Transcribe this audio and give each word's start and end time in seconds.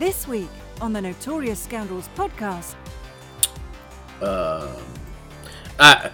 This 0.00 0.26
week 0.26 0.48
on 0.80 0.94
the 0.94 1.02
Notorious 1.02 1.60
Scoundrels 1.60 2.08
podcast, 2.16 2.74
Um, 4.22 4.74
I, 5.78 6.10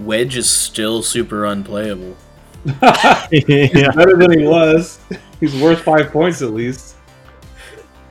Wedge 0.00 0.36
is 0.36 0.48
still 0.48 1.02
super 1.02 1.46
unplayable. 1.46 2.18
yeah. 2.66 3.92
better 3.92 4.18
than 4.18 4.38
he 4.38 4.44
was. 4.46 5.00
He's 5.40 5.58
worth 5.58 5.80
five 5.80 6.10
points 6.12 6.42
at 6.42 6.50
least. 6.52 6.96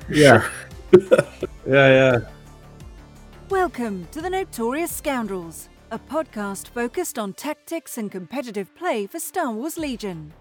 Yeah. 0.09 0.49
Yeah, 1.67 1.87
yeah. 1.87 2.19
welcome 3.49 4.07
to 4.09 4.21
the 4.21 4.29
Notorious 4.31 4.91
Scoundrels, 4.91 5.69
a 5.91 5.99
podcast 5.99 6.69
focused 6.69 7.19
on 7.19 7.33
tactics 7.33 7.99
and 7.99 8.11
competitive 8.11 8.73
play 8.73 9.05
for 9.05 9.19
Star 9.19 9.51
Wars 9.51 9.77
Legion. 9.77 10.33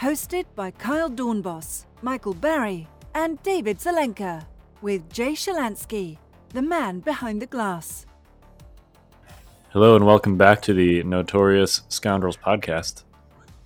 Hosted 0.00 0.46
by 0.56 0.72
Kyle 0.72 1.08
Dornbos, 1.08 1.84
Michael 2.02 2.34
Barry, 2.34 2.88
and 3.14 3.40
David 3.44 3.78
Zelenka, 3.78 4.44
with 4.82 5.08
Jay 5.12 5.32
Shalansky, 5.32 6.18
the 6.50 6.62
man 6.62 6.98
behind 6.98 7.40
the 7.40 7.46
glass. 7.46 8.06
Hello 9.70 9.94
and 9.94 10.04
welcome 10.04 10.36
back 10.36 10.60
to 10.62 10.74
the 10.74 11.02
Notorious 11.04 11.82
Scoundrels 11.88 12.36
podcast. 12.36 13.04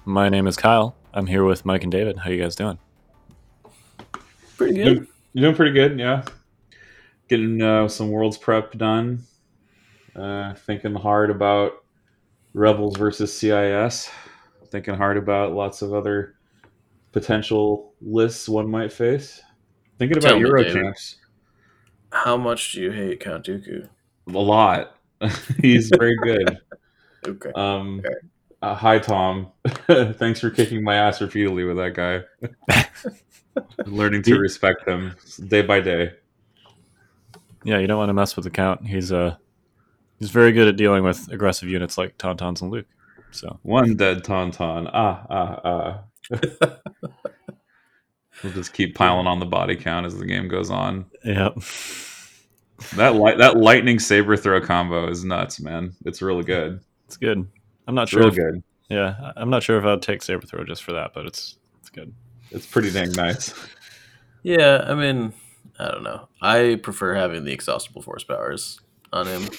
My 0.05 0.29
name 0.29 0.47
is 0.47 0.57
Kyle. 0.57 0.95
I'm 1.15 1.27
here 1.27 1.45
with 1.45 1.65
Mike 1.65 1.83
and 1.83 1.91
David. 1.91 2.19
How 2.19 2.31
you 2.31 2.43
guys 2.43 2.57
doing? 2.57 2.79
Pretty 4.59 4.77
You're 4.77 4.85
good. 4.85 4.95
doing, 4.95 5.09
you're 5.33 5.43
doing 5.43 5.57
pretty 5.57 5.73
good, 5.73 5.99
yeah. 5.99 6.25
Getting 7.29 7.61
uh, 7.63 7.89
some 7.89 8.11
Worlds 8.11 8.37
prep 8.37 8.73
done. 8.73 9.23
Uh, 10.15 10.55
thinking 10.55 10.95
hard 10.95 11.31
about 11.31 11.85
Rebels 12.53 12.97
versus 12.97 13.37
CIS. 13.37 14.11
Thinking 14.67 14.95
hard 14.95 15.17
about 15.17 15.53
lots 15.53 15.81
of 15.81 15.95
other 15.95 16.38
potential 17.13 17.95
lists 18.01 18.49
one 18.49 18.69
might 18.71 18.93
face. 18.93 19.41
Thinking 19.99 20.19
about 20.19 20.29
Tell 20.29 20.37
me, 20.41 20.47
Euro 20.47 20.63
David. 20.63 20.83
camps 20.83 21.17
How 22.13 22.37
much 22.37 22.73
do 22.73 22.81
you 22.83 22.91
hate 22.91 23.21
Count 23.21 23.47
Dooku? 23.47 23.89
a 24.29 24.31
lot. 24.39 24.97
He's 25.61 25.91
very 25.97 26.17
good. 26.23 26.59
Okay. 27.27 27.51
Um, 27.57 27.99
Okay. 27.99 28.15
uh, 28.63 28.75
hi, 28.77 29.01
Tom. 29.01 29.49
Thanks 29.89 30.39
for 30.41 30.51
kicking 30.51 30.85
my 30.85 30.95
ass 30.95 31.21
repeatedly 31.21 31.65
with 31.65 31.77
that 31.79 31.95
guy. 31.95 32.23
Learning 33.87 34.23
to 34.23 34.39
respect 34.39 34.87
him 34.87 35.15
day 35.49 35.63
by 35.63 35.81
day. 35.81 36.13
Yeah, 37.65 37.79
you 37.79 37.89
don't 37.89 37.99
want 37.99 38.09
to 38.11 38.15
mess 38.15 38.37
with 38.37 38.45
the 38.45 38.51
count. 38.53 38.87
He's 38.87 39.11
uh 39.13 39.35
he's 40.21 40.31
very 40.31 40.53
good 40.53 40.69
at 40.69 40.77
dealing 40.77 41.03
with 41.03 41.29
aggressive 41.33 41.69
units 41.69 41.99
like 41.99 42.17
Tauntauns 42.19 42.63
and 42.63 42.71
Luke. 42.71 42.87
So 43.33 43.59
One 43.63 43.97
dead 43.97 44.23
tauntaun. 44.23 44.89
Ah, 44.93 45.27
ah, 45.29 45.61
ah. 45.65 46.01
we'll 48.43 48.53
just 48.53 48.73
keep 48.73 48.95
piling 48.95 49.27
on 49.27 49.41
the 49.41 49.47
body 49.47 49.77
count 49.77 50.07
as 50.07 50.19
the 50.19 50.27
game 50.27 50.49
goes 50.49 50.71
on. 50.71 51.07
yeah, 51.25 51.51
That 52.97 53.15
light, 53.17 53.39
that 53.39 53.57
lightning 53.57 53.99
saber 53.99 54.37
throw 54.37 54.61
combo 54.61 55.09
is 55.09 55.25
nuts, 55.25 55.61
man. 55.61 55.95
It's 56.05 56.23
really 56.23 56.45
good. 56.45 56.81
it's 57.07 57.17
good. 57.17 57.47
I'm 57.87 57.95
not 57.95 58.03
It's 58.05 58.11
sure. 58.13 58.21
real 58.21 58.29
If, 58.29 58.37
good. 58.37 58.63
yeah, 58.89 59.17
I- 59.23 59.33
I'm 59.41 59.51
not 59.51 59.63
sure 59.63 59.79
if 59.79 59.85
I'd 59.85 60.03
take 60.03 60.23
saber 60.23 60.47
throw 60.47 60.65
just 60.65 60.83
for 60.85 60.93
that, 60.93 61.13
but 61.15 61.27
it's 61.27 61.57
it's 61.81 61.91
good. 61.91 62.15
It's 62.51 62.67
pretty 62.67 62.91
dang 62.91 63.13
nice. 63.13 63.53
Yeah, 64.43 64.85
I 64.87 64.95
mean, 64.95 65.33
I 65.79 65.91
don't 65.91 66.03
know. 66.05 66.29
I 66.41 66.79
prefer 66.83 67.15
having 67.15 67.45
the 67.45 67.53
exhaustible 67.53 68.03
force 68.03 68.25
powers 68.25 68.81
on 69.13 69.27
him. 69.27 69.43
Like, 69.43 69.59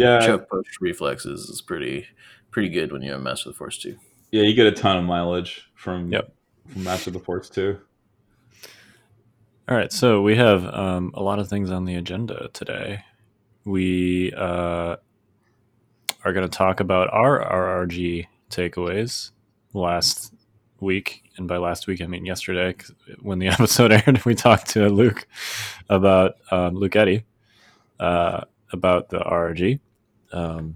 Yeah. 0.00 0.24
Choke 0.24 0.48
push 0.48 0.66
reflexes 0.80 1.48
is 1.50 1.60
pretty 1.60 2.06
pretty 2.50 2.68
good 2.68 2.92
when 2.92 3.02
you 3.02 3.12
have 3.12 3.20
Master 3.20 3.48
of 3.48 3.54
the 3.54 3.58
Force 3.58 3.76
too. 3.78 3.96
Yeah, 4.34 4.42
you 4.42 4.54
get 4.54 4.66
a 4.66 4.72
ton 4.72 4.96
of 4.96 5.04
mileage 5.04 5.70
from 5.76 6.12
Yep. 6.12 6.34
from 6.66 6.82
Master 6.82 7.10
of 7.10 7.14
the 7.14 7.20
Force 7.20 7.48
too. 7.48 7.78
All 9.68 9.76
right, 9.76 9.92
so 9.92 10.22
we 10.22 10.34
have 10.34 10.66
um, 10.66 11.12
a 11.14 11.22
lot 11.22 11.38
of 11.38 11.48
things 11.48 11.70
on 11.70 11.84
the 11.84 11.94
agenda 11.94 12.48
today. 12.52 13.04
We 13.64 14.32
uh, 14.32 14.96
are 16.24 16.32
going 16.32 16.42
to 16.42 16.48
talk 16.48 16.80
about 16.80 17.10
our 17.12 17.38
RRG 17.48 18.26
takeaways 18.50 19.30
last 19.72 20.34
week, 20.80 21.22
and 21.36 21.46
by 21.46 21.58
last 21.58 21.86
week 21.86 22.00
I 22.00 22.06
mean 22.06 22.26
yesterday. 22.26 22.74
When 23.22 23.38
the 23.38 23.46
episode 23.56 23.92
aired, 23.92 24.24
we 24.24 24.34
talked 24.34 24.70
to 24.70 24.88
Luke 24.88 25.28
about 25.88 26.38
um, 26.50 26.74
Luke 26.74 26.96
Eddy 26.96 27.22
uh, 28.00 28.40
about 28.72 29.10
the 29.10 29.20
RRG, 29.20 29.78
um, 30.32 30.74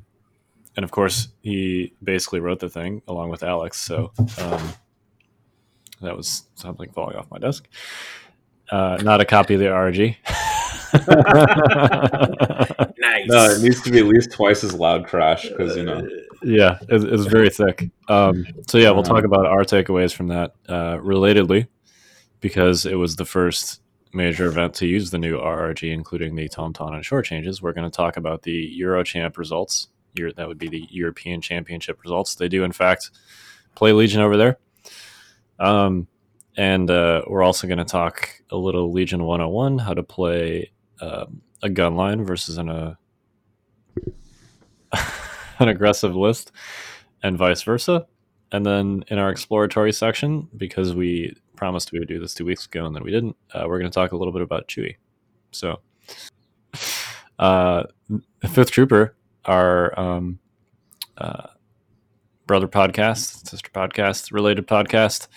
and 0.78 0.84
of 0.84 0.92
course 0.92 1.26
he 1.42 1.92
basically 2.04 2.38
wrote 2.38 2.60
the 2.60 2.68
thing 2.68 3.02
along 3.08 3.30
with 3.30 3.42
Alex. 3.42 3.80
So 3.80 4.12
um, 4.38 4.72
that 6.00 6.16
was 6.16 6.44
something 6.54 6.88
falling 6.92 7.16
off 7.16 7.28
my 7.32 7.38
desk. 7.38 7.66
Uh, 8.70 8.96
not 9.02 9.20
a 9.20 9.24
copy 9.24 9.54
of 9.54 9.60
the 9.60 9.66
RRG. 9.66 10.16
Nice. 12.98 13.28
No, 13.28 13.50
it 13.50 13.62
needs 13.62 13.82
to 13.82 13.90
be 13.90 13.98
at 13.98 14.06
least 14.06 14.32
twice 14.32 14.64
as 14.64 14.74
loud, 14.74 15.06
Crash, 15.06 15.48
because 15.48 15.76
you 15.76 15.82
know. 15.82 16.06
yeah, 16.42 16.78
it, 16.88 17.04
it's 17.04 17.26
very 17.26 17.50
thick. 17.50 17.90
Um, 18.08 18.46
so 18.66 18.78
yeah, 18.78 18.90
we'll 18.90 19.02
talk 19.02 19.24
about 19.24 19.46
our 19.46 19.64
takeaways 19.64 20.14
from 20.14 20.28
that. 20.28 20.54
Uh, 20.68 20.96
relatedly, 20.98 21.66
because 22.40 22.86
it 22.86 22.96
was 22.96 23.16
the 23.16 23.24
first 23.24 23.80
major 24.12 24.46
event 24.46 24.74
to 24.74 24.86
use 24.86 25.10
the 25.10 25.18
new 25.18 25.38
RRG, 25.38 25.92
including 25.92 26.36
the 26.36 26.48
Tauntaun 26.48 26.94
and 26.94 27.04
shore 27.04 27.22
changes. 27.22 27.62
We're 27.62 27.72
going 27.72 27.90
to 27.90 27.96
talk 27.96 28.16
about 28.16 28.42
the 28.42 28.80
Eurochamp 28.80 29.38
results. 29.38 29.88
That 30.14 30.48
would 30.48 30.58
be 30.58 30.68
the 30.68 30.86
European 30.90 31.40
Championship 31.40 32.02
results. 32.02 32.34
They 32.34 32.48
do, 32.48 32.64
in 32.64 32.72
fact, 32.72 33.10
play 33.74 33.92
Legion 33.92 34.20
over 34.20 34.36
there. 34.36 34.58
Um, 35.58 36.08
and 36.56 36.90
uh, 36.90 37.22
we're 37.28 37.42
also 37.42 37.66
going 37.66 37.78
to 37.78 37.84
talk 37.84 38.28
a 38.50 38.56
little 38.56 38.92
Legion 38.92 39.22
101, 39.22 39.78
how 39.78 39.94
to 39.94 40.02
play 40.02 40.72
um, 41.00 41.40
a 41.62 41.68
gun 41.68 41.94
line 41.94 42.24
versus 42.24 42.58
an, 42.58 42.68
uh, 42.68 42.94
an 45.60 45.68
aggressive 45.68 46.16
list, 46.16 46.50
and 47.22 47.38
vice 47.38 47.62
versa. 47.62 48.06
And 48.50 48.64
then 48.66 49.04
in 49.08 49.18
our 49.18 49.30
exploratory 49.30 49.92
section, 49.92 50.48
because 50.56 50.94
we 50.94 51.36
promised 51.54 51.92
we 51.92 51.98
would 51.98 52.08
do 52.08 52.18
this 52.18 52.34
two 52.34 52.44
weeks 52.44 52.66
ago 52.66 52.86
and 52.86 52.94
then 52.94 53.04
we 53.04 53.10
didn't, 53.10 53.36
uh, 53.52 53.64
we're 53.66 53.78
going 53.78 53.90
to 53.90 53.94
talk 53.94 54.12
a 54.12 54.16
little 54.16 54.32
bit 54.32 54.42
about 54.42 54.68
Chewie. 54.68 54.96
So, 55.50 55.80
uh, 57.38 57.84
Fifth 58.48 58.70
Trooper, 58.70 59.14
our 59.44 59.98
um, 59.98 60.38
uh, 61.16 61.48
brother 62.46 62.68
podcast, 62.68 63.48
sister 63.48 63.70
podcast, 63.70 64.32
related 64.32 64.66
podcast, 64.66 65.28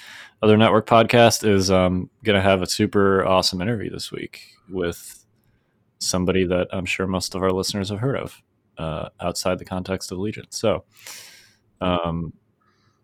other 0.41 0.57
network 0.57 0.87
podcast, 0.87 1.47
is 1.47 1.69
um, 1.69 2.09
going 2.23 2.35
to 2.35 2.41
have 2.41 2.61
a 2.61 2.67
super 2.67 3.25
awesome 3.25 3.61
interview 3.61 3.89
this 3.89 4.11
week 4.11 4.41
with 4.69 5.25
somebody 5.99 6.45
that 6.45 6.67
I'm 6.71 6.85
sure 6.85 7.05
most 7.07 7.35
of 7.35 7.43
our 7.43 7.51
listeners 7.51 7.89
have 7.89 7.99
heard 7.99 8.17
of 8.17 8.41
uh, 8.77 9.09
outside 9.19 9.59
the 9.59 9.65
context 9.65 10.11
of 10.11 10.17
Legion. 10.17 10.45
So, 10.49 10.83
um, 11.79 12.33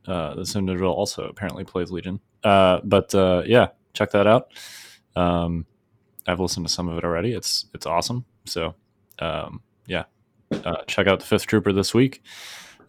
uh, 0.08 0.36
this 0.36 0.56
individual 0.56 0.94
also 0.94 1.28
apparently 1.28 1.64
plays 1.64 1.92
Legion. 1.92 2.20
Uh, 2.44 2.80
but 2.84 3.14
uh, 3.14 3.44
yeah, 3.46 3.68
check 3.94 4.12
that 4.12 4.26
out. 4.26 4.52
Um, 5.16 5.66
I've 6.28 6.40
listened 6.40 6.66
to 6.68 6.72
some 6.72 6.88
of 6.88 6.98
it 6.98 7.04
already. 7.04 7.34
It's 7.34 7.66
it's 7.74 7.86
awesome. 7.86 8.26
So 8.46 8.76
um, 9.20 9.62
yeah, 9.86 10.04
uh, 10.52 10.84
check 10.88 11.08
out 11.08 11.20
the 11.20 11.26
Fifth 11.26 11.48
Trooper 11.48 11.74
this 11.74 11.94
week. 11.94 12.24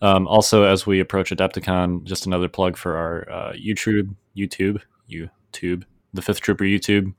Um, 0.00 0.28
also, 0.28 0.64
as 0.64 0.86
we 0.86 1.00
approach 1.00 1.30
Adepticon, 1.30 2.04
just 2.04 2.26
another 2.26 2.48
plug 2.48 2.76
for 2.76 2.96
our 2.96 3.30
uh, 3.30 3.52
YouTube, 3.52 4.14
YouTube, 4.36 4.80
YouTube, 5.10 5.84
the 6.12 6.22
Fifth 6.22 6.40
Trooper 6.40 6.64
YouTube. 6.64 7.14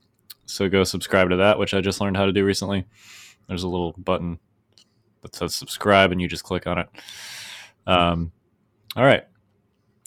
So 0.46 0.68
go 0.68 0.84
subscribe 0.84 1.30
to 1.30 1.36
that, 1.36 1.58
which 1.58 1.74
I 1.74 1.80
just 1.80 2.00
learned 2.00 2.16
how 2.16 2.26
to 2.26 2.32
do 2.32 2.44
recently. 2.44 2.86
There's 3.48 3.62
a 3.62 3.68
little 3.68 3.92
button 3.98 4.38
that 5.22 5.34
says 5.34 5.54
subscribe, 5.54 6.12
and 6.12 6.20
you 6.20 6.28
just 6.28 6.44
click 6.44 6.66
on 6.66 6.78
it. 6.78 6.88
Um, 7.86 8.32
all 8.96 9.04
right, 9.04 9.24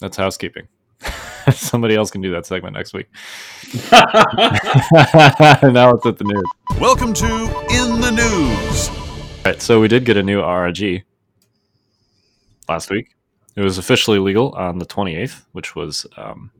that's 0.00 0.16
housekeeping. 0.16 0.68
Somebody 1.52 1.94
else 1.94 2.10
can 2.10 2.20
do 2.20 2.30
that 2.32 2.46
segment 2.46 2.74
next 2.74 2.94
week. 2.94 3.06
now 3.92 5.90
it's 5.90 6.06
at 6.06 6.18
the 6.18 6.24
news. 6.24 6.80
Welcome 6.80 7.12
to 7.14 7.26
In 7.70 8.00
the 8.00 8.10
News. 8.10 9.03
Right, 9.44 9.60
so 9.60 9.78
we 9.78 9.88
did 9.88 10.06
get 10.06 10.16
a 10.16 10.22
new 10.22 10.40
RRG 10.40 11.02
last 12.66 12.90
week. 12.90 13.14
It 13.56 13.60
was 13.60 13.76
officially 13.76 14.18
legal 14.18 14.52
on 14.52 14.78
the 14.78 14.86
28th, 14.86 15.44
which 15.52 15.76
was 15.76 16.06
um, 16.16 16.50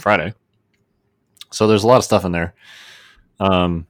Friday. 0.00 0.34
So 1.52 1.68
there's 1.68 1.84
a 1.84 1.86
lot 1.86 1.98
of 1.98 2.04
stuff 2.04 2.24
in 2.24 2.32
there. 2.32 2.54
Um, 3.38 3.86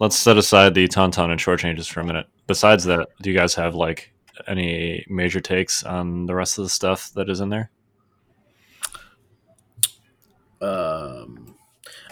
let's 0.00 0.16
set 0.16 0.36
aside 0.36 0.74
the 0.74 0.88
Tauntaun 0.88 1.30
and 1.30 1.40
shore 1.40 1.56
changes 1.56 1.86
for 1.86 2.00
a 2.00 2.04
minute. 2.04 2.26
Besides 2.48 2.82
that, 2.84 3.08
do 3.20 3.30
you 3.30 3.38
guys 3.38 3.54
have 3.54 3.76
like 3.76 4.12
any 4.48 5.06
major 5.08 5.40
takes 5.40 5.84
on 5.84 6.26
the 6.26 6.34
rest 6.34 6.58
of 6.58 6.64
the 6.64 6.70
stuff 6.70 7.12
that 7.14 7.30
is 7.30 7.40
in 7.40 7.50
there? 7.50 7.70
Um, 10.60 11.54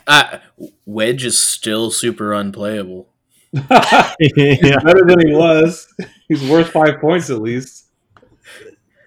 I, 0.06 0.40
Wedge 0.86 1.24
is 1.24 1.36
still 1.36 1.90
super 1.90 2.32
unplayable. 2.32 3.09
He's 4.20 4.76
better 4.82 5.04
than 5.04 5.26
he 5.26 5.32
was. 5.34 5.86
He's 6.28 6.48
worth 6.48 6.68
five 6.70 7.00
points 7.00 7.30
at 7.30 7.40
least. 7.42 7.86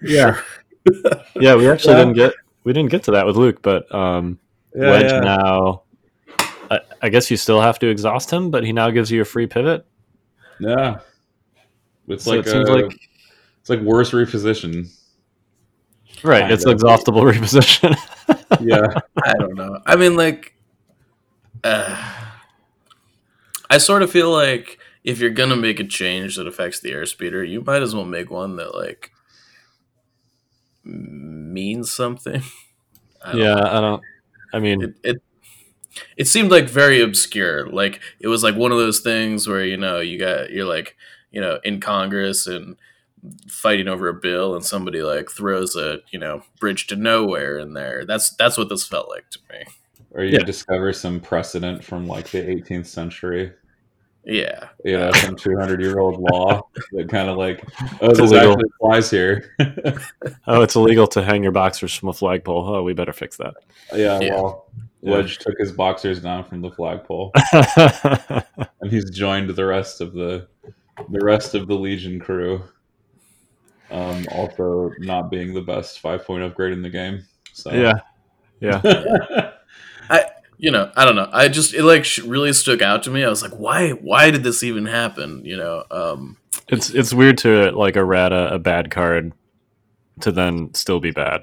Yeah. 0.02 0.38
yeah, 1.40 1.54
we 1.54 1.68
actually 1.68 1.94
Yeah. 1.94 1.98
didn't 2.00 2.12
get 2.14 2.32
we 2.64 2.72
didn't 2.72 2.90
get 2.90 3.04
to 3.04 3.12
that 3.12 3.26
with 3.26 3.36
Luke, 3.36 3.62
but 3.62 3.92
um, 3.94 4.38
Yeah, 4.74 4.90
Wedge 4.90 5.10
yeah. 5.10 5.20
now. 5.20 5.82
I, 6.70 6.80
I 7.02 7.08
guess 7.10 7.30
you 7.30 7.36
still 7.36 7.60
have 7.60 7.78
to 7.80 7.88
exhaust 7.88 8.30
him, 8.30 8.50
but 8.50 8.64
he 8.64 8.72
now 8.72 8.90
gives 8.90 9.10
you 9.10 9.22
a 9.22 9.24
free 9.24 9.46
pivot. 9.46 9.86
Yeah, 10.60 10.98
it's 12.08 12.24
So 12.24 12.32
like 12.32 12.46
it 12.46 12.50
seems 12.50 12.68
a- 12.68 12.72
like 12.72 12.98
it's 13.60 13.70
like 13.70 13.80
worse 13.80 14.10
reposition. 14.12 14.88
right. 16.22 16.40
kind 16.40 16.52
It's 16.52 16.66
of. 16.66 16.72
exhaustible 16.72 17.22
reposition. 17.32 17.96
Yeah, 18.60 18.86
I 19.22 19.32
don't 19.38 19.54
know. 19.54 19.78
I 19.86 19.96
mean, 19.96 20.16
like, 20.16 20.54
uh, 21.64 22.12
I 23.70 23.78
sort 23.78 24.02
of 24.02 24.10
feel 24.10 24.30
like 24.30 24.78
if 25.04 25.18
you're 25.20 25.30
gonna 25.30 25.56
make 25.56 25.80
a 25.80 25.84
change 25.84 26.36
that 26.36 26.46
affects 26.46 26.80
the 26.80 26.92
airspeeder, 26.92 27.48
you 27.48 27.60
might 27.62 27.82
as 27.82 27.94
well 27.94 28.04
make 28.04 28.30
one 28.30 28.56
that 28.56 28.74
like 28.74 29.10
means 30.84 31.92
something. 31.92 32.42
I 33.24 33.32
yeah, 33.34 33.56
I 33.58 33.80
don't. 33.80 34.02
I 34.52 34.58
mean, 34.58 34.82
it, 34.82 34.94
it 35.02 35.22
it 36.16 36.28
seemed 36.28 36.50
like 36.50 36.68
very 36.68 37.00
obscure. 37.00 37.68
Like 37.68 38.00
it 38.20 38.28
was 38.28 38.42
like 38.42 38.56
one 38.56 38.72
of 38.72 38.78
those 38.78 39.00
things 39.00 39.46
where 39.48 39.64
you 39.64 39.76
know 39.76 40.00
you 40.00 40.18
got 40.18 40.50
you're 40.50 40.66
like 40.66 40.96
you 41.30 41.40
know 41.40 41.60
in 41.64 41.80
Congress 41.80 42.46
and 42.46 42.76
fighting 43.48 43.88
over 43.88 44.08
a 44.08 44.14
bill, 44.14 44.54
and 44.54 44.64
somebody 44.64 45.02
like 45.02 45.30
throws 45.30 45.76
a 45.76 45.98
you 46.10 46.18
know 46.18 46.42
bridge 46.60 46.86
to 46.88 46.96
nowhere 46.96 47.58
in 47.58 47.74
there. 47.74 48.04
That's 48.06 48.30
that's 48.36 48.58
what 48.58 48.68
this 48.68 48.86
felt 48.86 49.08
like 49.08 49.30
to 49.30 49.38
me. 49.50 49.64
Or 50.14 50.24
you 50.24 50.32
Yeah. 50.38 50.44
discover 50.44 50.92
some 50.92 51.20
precedent 51.20 51.84
from 51.84 52.06
like 52.06 52.30
the 52.30 52.38
18th 52.40 52.86
century. 52.86 53.52
Yeah, 54.26 54.68
You 54.86 54.96
know, 54.96 55.12
some 55.12 55.36
200 55.36 55.82
year 55.82 55.98
old 55.98 56.18
law 56.18 56.62
that 56.92 57.10
kind 57.10 57.28
of 57.28 57.36
like, 57.36 57.62
oh, 58.00 58.08
It's 58.08 58.18
this 58.20 58.30
illegal. 58.32 58.52
actually 58.52 58.70
applies 58.80 59.10
here. 59.10 59.54
oh, 60.46 60.62
it's 60.62 60.76
illegal 60.76 61.06
to 61.08 61.22
hang 61.22 61.42
your 61.42 61.52
boxers 61.52 61.94
from 61.94 62.08
a 62.08 62.14
flagpole. 62.14 62.66
Oh, 62.66 62.82
we 62.82 62.94
better 62.94 63.12
fix 63.12 63.36
that. 63.36 63.52
yeah, 63.94 64.18
Yeah. 64.20 64.34
well, 64.36 64.72
Yeah. 65.02 65.16
Wedge 65.16 65.36
took 65.40 65.58
his 65.58 65.72
boxers 65.72 66.22
down 66.22 66.44
from 66.44 66.62
the 66.62 66.70
flagpole, 66.70 67.32
and 67.52 68.90
he's 68.90 69.10
joined 69.10 69.50
the 69.50 69.66
rest 69.66 70.00
of 70.00 70.14
the 70.14 70.48
the 71.10 71.20
rest 71.22 71.54
of 71.54 71.66
the 71.66 71.74
Legion 71.74 72.18
crew. 72.18 72.62
Um, 73.90 74.24
also, 74.32 74.90
not 75.00 75.30
being 75.30 75.52
the 75.52 75.60
best 75.60 76.00
five 76.00 76.24
point 76.24 76.42
upgrade 76.42 76.72
in 76.72 76.80
the 76.80 76.88
game. 76.88 77.22
So 77.52 77.72
yeah, 77.74 77.92
yeah. 78.60 79.50
you 80.58 80.70
know 80.70 80.90
I 80.96 81.04
don't 81.04 81.16
know. 81.16 81.28
I 81.32 81.48
just 81.48 81.74
it 81.74 81.82
like 81.84 82.04
sh- 82.04 82.20
really 82.20 82.52
stuck 82.52 82.82
out 82.82 83.02
to 83.04 83.10
me. 83.10 83.24
I 83.24 83.28
was 83.28 83.42
like, 83.42 83.52
why 83.52 83.90
why 83.90 84.30
did 84.30 84.42
this 84.42 84.62
even 84.62 84.86
happen? 84.86 85.44
You 85.44 85.56
know, 85.56 85.84
um, 85.90 86.36
It's 86.68 86.90
it's 86.90 87.12
weird 87.12 87.38
to 87.38 87.70
like 87.72 87.96
errata 87.96 88.52
a 88.52 88.58
bad 88.58 88.90
card 88.90 89.32
to 90.20 90.32
then 90.32 90.72
still 90.74 91.00
be 91.00 91.10
bad. 91.10 91.42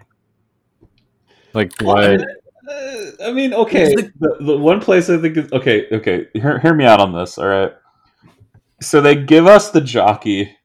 Like 1.53 1.73
why? 1.81 2.15
Uh, 2.15 2.25
I 3.25 3.31
mean, 3.33 3.53
okay. 3.53 3.93
The, 3.95 4.37
the 4.39 4.57
one 4.57 4.79
place 4.79 5.09
I 5.09 5.17
think 5.17 5.37
is 5.37 5.51
okay. 5.51 5.87
Okay, 5.91 6.27
hear, 6.33 6.59
hear 6.59 6.73
me 6.73 6.85
out 6.85 7.01
on 7.01 7.13
this. 7.13 7.37
All 7.37 7.47
right. 7.47 7.73
So 8.81 9.01
they 9.01 9.15
give 9.15 9.45
us 9.45 9.71
the 9.71 9.81
jockey, 9.81 10.55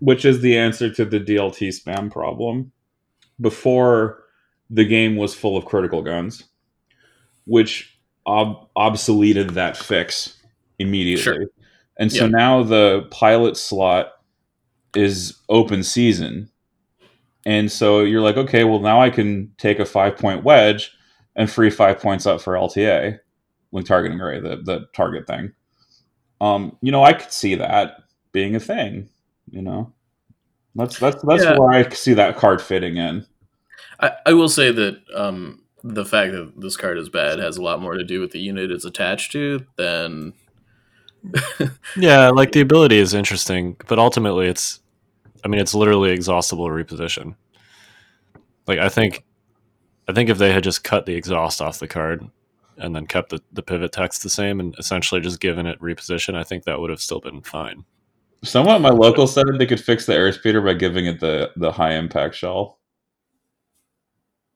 which 0.00 0.24
is 0.24 0.40
the 0.40 0.56
answer 0.56 0.92
to 0.92 1.04
the 1.04 1.18
DLT 1.18 1.68
spam 1.68 2.10
problem, 2.10 2.72
before 3.40 4.24
the 4.70 4.84
game 4.84 5.16
was 5.16 5.34
full 5.34 5.56
of 5.56 5.64
critical 5.64 6.02
guns, 6.02 6.44
which 7.46 7.98
ob- 8.26 8.68
obsoleted 8.76 9.52
that 9.52 9.76
fix 9.76 10.36
immediately. 10.78 11.22
Sure. 11.22 11.44
And 11.98 12.12
so 12.12 12.24
Yeah. 12.24 12.30
now 12.30 12.62
the 12.62 13.06
pilot 13.10 13.56
slot 13.56 14.12
is 14.94 15.38
open 15.48 15.82
season. 15.82 16.50
And 17.46 17.70
so 17.70 18.00
you're 18.00 18.22
like, 18.22 18.36
okay, 18.36 18.64
well, 18.64 18.80
now 18.80 19.00
I 19.00 19.10
can 19.10 19.52
take 19.58 19.78
a 19.78 19.84
five 19.84 20.16
point 20.16 20.44
wedge 20.44 20.92
and 21.36 21.50
free 21.50 21.70
five 21.70 21.98
points 22.00 22.26
up 22.26 22.40
for 22.40 22.54
LTA, 22.54 23.18
link 23.72 23.86
targeting 23.86 24.20
array, 24.20 24.40
the, 24.40 24.56
the 24.64 24.86
target 24.94 25.26
thing. 25.26 25.52
Um, 26.40 26.76
you 26.80 26.90
know, 26.90 27.04
I 27.04 27.12
could 27.12 27.32
see 27.32 27.54
that 27.56 27.98
being 28.32 28.56
a 28.56 28.60
thing, 28.60 29.08
you 29.50 29.62
know. 29.62 29.92
That's 30.74 30.98
that's 30.98 31.22
that's 31.22 31.44
Yeah. 31.44 31.58
where 31.58 31.70
I 31.70 31.88
see 31.90 32.14
that 32.14 32.36
card 32.36 32.60
fitting 32.60 32.96
in. 32.96 33.24
I, 34.00 34.12
I 34.26 34.32
will 34.32 34.48
say 34.48 34.72
that 34.72 35.00
um, 35.14 35.62
the 35.86 36.04
fact 36.04 36.32
that 36.32 36.58
this 36.58 36.78
card 36.78 36.96
is 36.96 37.10
bad 37.10 37.38
has 37.38 37.58
a 37.58 37.62
lot 37.62 37.80
more 37.80 37.94
to 37.94 38.04
do 38.04 38.18
with 38.18 38.32
the 38.32 38.40
unit 38.40 38.70
it's 38.70 38.86
attached 38.86 39.30
to 39.32 39.66
than 39.76 40.32
Yeah, 41.96 42.30
like 42.30 42.52
the 42.52 42.62
ability 42.62 42.98
is 42.98 43.14
interesting, 43.14 43.76
but 43.86 43.98
ultimately 43.98 44.48
it's 44.48 44.80
I 45.44 45.48
mean 45.48 45.60
it's 45.60 45.74
literally 45.74 46.10
exhaustible 46.10 46.68
reposition. 46.68 47.36
Like 48.66 48.78
I 48.78 48.88
think 48.88 49.24
I 50.08 50.12
think 50.12 50.30
if 50.30 50.38
they 50.38 50.52
had 50.52 50.64
just 50.64 50.84
cut 50.84 51.04
the 51.04 51.14
exhaust 51.14 51.60
off 51.60 51.78
the 51.78 51.88
card 51.88 52.28
and 52.78 52.96
then 52.96 53.06
kept 53.06 53.30
the, 53.30 53.40
the 53.52 53.62
pivot 53.62 53.92
text 53.92 54.22
the 54.22 54.30
same 54.30 54.60
and 54.60 54.74
essentially 54.78 55.20
just 55.20 55.38
given 55.38 55.66
it 55.66 55.80
reposition, 55.80 56.34
I 56.34 56.44
think 56.44 56.64
that 56.64 56.80
would 56.80 56.90
have 56.90 57.00
still 57.00 57.20
been 57.20 57.42
fine. 57.42 57.84
Someone 58.42 58.74
at 58.74 58.80
my 58.80 58.90
local 58.90 59.26
said 59.26 59.44
they 59.58 59.66
could 59.66 59.80
fix 59.80 60.06
the 60.06 60.14
airspeeder 60.14 60.64
by 60.64 60.74
giving 60.74 61.06
it 61.06 61.20
the 61.20 61.52
the 61.56 61.72
high 61.72 61.92
impact 61.92 62.34
shell 62.34 62.78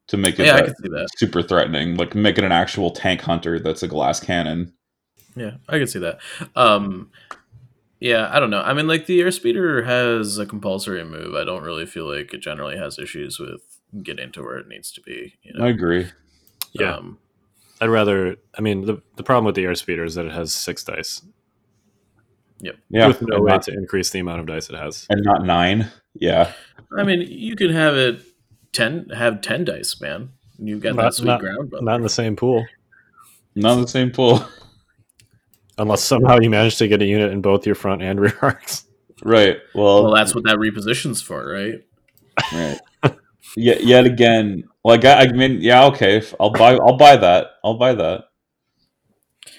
to 0.09 0.17
make 0.17 0.39
it 0.39 0.47
yeah, 0.47 0.55
I 0.55 0.57
that 0.57 0.67
can 0.67 0.77
see 0.77 0.89
that. 0.89 1.09
super 1.17 1.43
threatening, 1.43 1.97
like 1.97 2.15
make 2.15 2.39
it 2.39 2.45
an 2.45 2.53
actual 2.53 2.91
tank 2.91 3.21
hunter 3.21 3.59
that's 3.59 3.83
a 3.83 3.89
glass 3.89 4.21
cannon. 4.21 4.73
Yeah, 5.37 5.53
I 5.69 5.79
can 5.79 5.87
see 5.87 6.01
that. 6.01 6.19
Um, 6.57 7.11
yeah, 8.01 8.29
I 8.33 8.41
don't 8.41 8.51
know. 8.51 8.63
I 8.63 8.75
mean, 8.75 8.87
like 8.87 9.07
the 9.07 9.21
airspeeder 9.21 9.85
has 9.85 10.39
a 10.39 10.47
compulsory 10.47 11.05
move. 11.05 11.35
I 11.35 11.45
don't 11.45 11.63
really 11.63 11.87
feel 11.87 12.13
like 12.13 12.33
it 12.33 12.41
generally 12.41 12.77
has 12.77 12.99
issues 12.99 13.39
with 13.39 13.61
getting 14.03 14.33
to 14.33 14.43
where 14.43 14.59
it 14.59 14.69
needs 14.69 14.93
to 14.93 15.01
be. 15.01 15.35
You 15.43 15.55
know? 15.55 15.65
I 15.65 15.69
agree. 15.69 16.09
Yeah. 16.73 16.97
Um, 16.97 17.19
I'd 17.81 17.89
rather 17.89 18.37
I 18.57 18.61
mean 18.61 18.87
the 18.87 19.03
the 19.17 19.23
problem 19.23 19.45
with 19.45 19.55
the 19.55 19.65
airspeeder 19.65 20.05
is 20.05 20.15
that 20.15 20.27
it 20.27 20.33
has 20.33 20.55
six 20.55 20.85
dice. 20.85 21.23
Yep. 22.61 22.77
Yeah, 22.91 23.07
with 23.07 23.23
no 23.23 23.41
way 23.41 23.53
not, 23.53 23.63
to 23.63 23.73
increase 23.73 24.11
the 24.11 24.19
amount 24.19 24.41
of 24.41 24.47
dice 24.47 24.69
it 24.69 24.77
has. 24.77 25.07
and 25.11 25.23
not 25.23 25.45
nine. 25.45 25.89
Yeah, 26.15 26.53
I 26.97 27.05
mean, 27.05 27.21
you 27.21 27.55
could 27.55 27.71
have 27.71 27.97
it 27.97 28.21
ten, 28.79 29.09
have 29.11 29.41
ten 29.41 29.65
dice, 29.65 30.01
man. 30.01 30.31
You 30.59 30.79
got 30.79 30.97
that 30.97 31.15
sweet 31.15 31.27
not- 31.27 31.41
ground 31.41 31.71
buffer. 31.71 31.85
Not 31.85 31.97
in 31.97 32.03
the 32.03 32.09
same 32.09 32.37
pool. 32.37 32.65
not 33.55 33.75
in 33.75 33.83
the 33.83 33.89
same 33.89 34.11
pool. 34.11 34.45
Unless 35.79 36.03
somehow 36.03 36.39
you 36.41 36.51
manage 36.51 36.77
to 36.79 36.89
get 36.89 37.03
a 37.03 37.05
unit 37.05 37.31
in 37.33 37.41
both 37.41 37.65
your 37.65 37.77
front 37.77 38.03
and 38.03 38.21
rear 38.25 38.37
arcs. 38.43 38.85
right. 39.23 39.59
Well, 39.75 40.05
well, 40.05 40.15
that's 40.15 40.35
what 40.35 40.45
that 40.45 40.57
repositions 40.57 41.23
for, 41.23 41.47
right? 41.47 41.85
right. 42.53 42.81
yet, 43.57 43.85
yet 43.85 44.05
again, 44.05 44.65
like 44.85 45.05
I, 45.05 45.23
I 45.27 45.33
mean, 45.33 45.61
yeah, 45.61 45.85
okay. 45.87 46.17
if- 46.19 46.35
I'll 46.41 46.51
buy. 46.51 46.75
I'll 46.77 46.97
buy 46.97 47.17
that. 47.17 47.47
I'll 47.65 47.79
buy 47.79 47.95
that. 47.95 48.25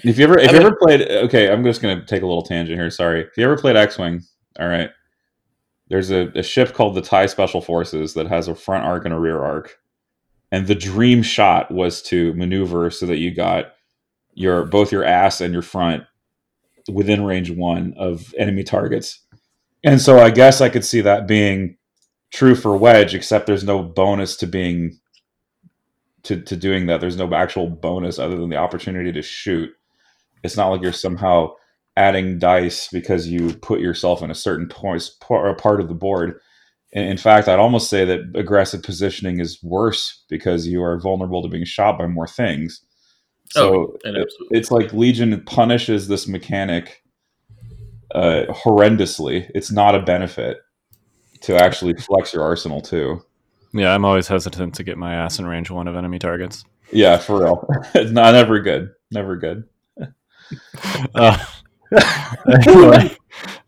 If 0.03 0.17
you 0.17 0.23
ever, 0.25 0.39
if 0.39 0.49
I 0.49 0.53
you 0.53 0.59
ever 0.59 0.77
played, 0.81 1.01
okay, 1.01 1.51
I'm 1.51 1.63
just 1.63 1.81
gonna 1.81 2.05
take 2.05 2.21
a 2.21 2.25
little 2.25 2.41
tangent 2.43 2.79
here. 2.79 2.89
Sorry. 2.89 3.21
If 3.21 3.37
you 3.37 3.43
ever 3.43 3.57
played 3.57 3.75
X-wing, 3.75 4.21
all 4.59 4.67
right. 4.67 4.89
There's 5.89 6.11
a, 6.11 6.31
a 6.35 6.43
ship 6.43 6.73
called 6.73 6.95
the 6.95 7.01
TIE 7.01 7.25
Special 7.25 7.61
Forces 7.61 8.13
that 8.13 8.27
has 8.27 8.47
a 8.47 8.55
front 8.55 8.85
arc 8.85 9.05
and 9.05 9.13
a 9.13 9.19
rear 9.19 9.41
arc, 9.41 9.77
and 10.51 10.67
the 10.67 10.75
dream 10.75 11.21
shot 11.23 11.71
was 11.71 12.01
to 12.03 12.33
maneuver 12.33 12.89
so 12.91 13.05
that 13.05 13.17
you 13.17 13.33
got 13.33 13.73
your 14.33 14.65
both 14.65 14.91
your 14.91 15.03
ass 15.03 15.41
and 15.41 15.53
your 15.53 15.61
front 15.61 16.03
within 16.91 17.25
range 17.25 17.51
one 17.51 17.93
of 17.97 18.33
enemy 18.37 18.63
targets. 18.63 19.19
And 19.83 20.01
so 20.01 20.19
I 20.19 20.29
guess 20.29 20.61
I 20.61 20.69
could 20.69 20.85
see 20.85 21.01
that 21.01 21.27
being 21.27 21.77
true 22.31 22.55
for 22.55 22.75
wedge, 22.77 23.15
except 23.15 23.47
there's 23.47 23.63
no 23.63 23.81
bonus 23.81 24.35
to 24.37 24.47
being 24.47 24.99
to, 26.23 26.41
to 26.41 26.55
doing 26.55 26.87
that. 26.87 27.01
There's 27.01 27.17
no 27.17 27.33
actual 27.33 27.67
bonus 27.69 28.19
other 28.19 28.35
than 28.37 28.49
the 28.49 28.57
opportunity 28.57 29.11
to 29.11 29.21
shoot. 29.21 29.71
It's 30.43 30.57
not 30.57 30.69
like 30.69 30.81
you're 30.81 30.93
somehow 30.93 31.53
adding 31.99 32.39
dice 32.39 32.87
because 32.87 33.27
you 33.27 33.53
put 33.55 33.81
yourself 33.81 34.21
in 34.23 34.31
a 34.31 34.35
certain 34.35 34.67
point, 34.69 35.03
or 35.29 35.53
part 35.55 35.81
of 35.81 35.89
the 35.89 35.93
board. 35.93 36.39
In, 36.93 37.03
in 37.03 37.17
fact, 37.17 37.47
I'd 37.49 37.59
almost 37.59 37.89
say 37.89 38.05
that 38.05 38.21
aggressive 38.35 38.81
positioning 38.81 39.39
is 39.39 39.61
worse 39.61 40.23
because 40.29 40.65
you 40.65 40.81
are 40.81 40.99
vulnerable 40.99 41.41
to 41.43 41.49
being 41.49 41.65
shot 41.65 41.99
by 41.99 42.07
more 42.07 42.27
things. 42.27 42.81
So 43.51 43.73
Oh, 43.73 43.97
it- 44.05 44.27
it's 44.51 44.71
like 44.71 44.93
Legion 44.93 45.43
punishes 45.45 46.07
this 46.07 46.27
mechanic 46.27 47.03
uh, 48.15 48.45
horrendously. 48.49 49.49
It's 49.53 49.71
not 49.71 49.93
a 49.95 50.01
benefit 50.01 50.57
to 51.41 51.55
actually 51.57 51.93
flex 51.95 52.33
your 52.33 52.43
arsenal 52.43 52.81
too. 52.81 53.21
Yeah, 53.73 53.93
I'm 53.93 54.05
always 54.05 54.27
hesitant 54.27 54.73
to 54.75 54.83
get 54.83 54.97
my 54.97 55.13
ass 55.13 55.37
in 55.37 55.45
range 55.45 55.69
one 55.69 55.87
of 55.87 55.95
enemy 55.95 56.17
targets. 56.17 56.63
Yeah, 56.91 57.17
for 57.17 57.41
real. 57.43 57.67
it's 57.93 58.11
not 58.11 58.31
never 58.31 58.59
good. 58.61 58.89
Never 59.11 59.35
good. 59.35 59.65
Uh, 61.13 61.37
anyway, 61.91 63.15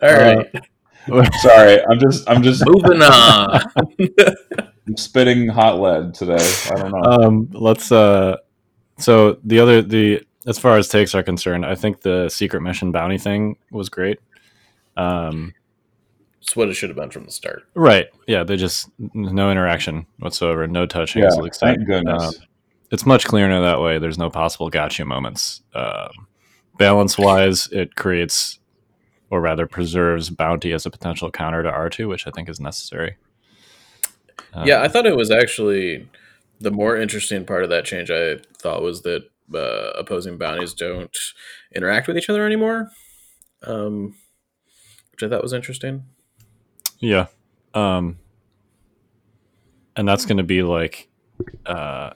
All 0.01 0.13
right, 0.13 0.51
Sorry, 1.41 1.83
I'm 1.85 1.99
just 1.99 2.29
I'm 2.29 2.43
just 2.43 2.63
moving 2.65 3.01
on. 3.01 3.61
I'm 4.87 4.97
spitting 4.97 5.47
hot 5.47 5.79
lead 5.79 6.13
today. 6.13 6.37
I 6.71 6.75
don't 6.75 6.91
know. 6.91 7.01
um, 7.27 7.49
let's. 7.53 7.91
Uh, 7.91 8.37
so 8.97 9.37
the 9.43 9.59
other 9.59 9.81
the 9.81 10.21
as 10.47 10.59
far 10.59 10.77
as 10.77 10.87
takes 10.87 11.13
are 11.15 11.23
concerned, 11.23 11.65
I 11.65 11.75
think 11.75 12.01
the 12.01 12.29
secret 12.29 12.61
mission 12.61 12.91
bounty 12.91 13.17
thing 13.17 13.57
was 13.71 13.89
great. 13.89 14.19
Um, 14.97 15.53
It's 16.41 16.55
what 16.55 16.69
it 16.69 16.73
should 16.73 16.89
have 16.89 16.97
been 16.97 17.09
from 17.11 17.25
the 17.25 17.31
start. 17.31 17.63
right? 17.75 18.07
Yeah, 18.27 18.43
they 18.43 18.57
just 18.57 18.89
no 19.13 19.51
interaction 19.51 20.05
whatsoever, 20.19 20.67
no 20.67 20.85
touching. 20.85 21.21
yeah, 21.23 21.29
as 21.29 21.37
Luke 21.37 21.53
said. 21.55 21.75
thank 21.75 21.87
goodness. 21.87 22.23
Um, 22.23 22.33
it's 22.91 23.05
much 23.05 23.25
clearer 23.25 23.61
that 23.61 23.79
way. 23.81 23.99
There's 23.99 24.17
no 24.17 24.29
possible 24.29 24.69
gotcha 24.69 25.05
moments. 25.05 25.61
Um, 25.73 26.27
balance 26.81 27.17
wise, 27.17 27.67
it 27.71 27.95
creates, 27.95 28.59
or 29.29 29.39
rather, 29.39 29.67
preserves 29.67 30.31
bounty 30.31 30.73
as 30.73 30.85
a 30.85 30.89
potential 30.89 31.29
counter 31.29 31.61
to 31.61 31.71
R2, 31.71 32.09
which 32.09 32.25
I 32.25 32.31
think 32.31 32.49
is 32.49 32.59
necessary. 32.59 33.17
Um, 34.53 34.67
yeah, 34.67 34.81
I 34.81 34.87
thought 34.87 35.05
it 35.05 35.15
was 35.15 35.29
actually 35.29 36.09
the 36.59 36.71
more 36.71 36.97
interesting 36.97 37.45
part 37.45 37.63
of 37.63 37.69
that 37.69 37.85
change. 37.85 38.09
I 38.09 38.37
thought 38.57 38.81
was 38.81 39.03
that 39.03 39.29
uh, 39.53 39.91
opposing 39.95 40.37
bounties 40.37 40.73
don't 40.73 41.15
interact 41.75 42.07
with 42.07 42.17
each 42.17 42.29
other 42.29 42.45
anymore, 42.45 42.89
um, 43.63 44.15
which 45.11 45.21
I 45.21 45.29
thought 45.29 45.43
was 45.43 45.53
interesting. 45.53 46.05
Yeah. 46.99 47.27
Um, 47.75 48.17
and 49.95 50.07
that's 50.07 50.25
going 50.25 50.37
to 50.37 50.43
be 50.43 50.63
like, 50.63 51.09
uh, 51.65 52.11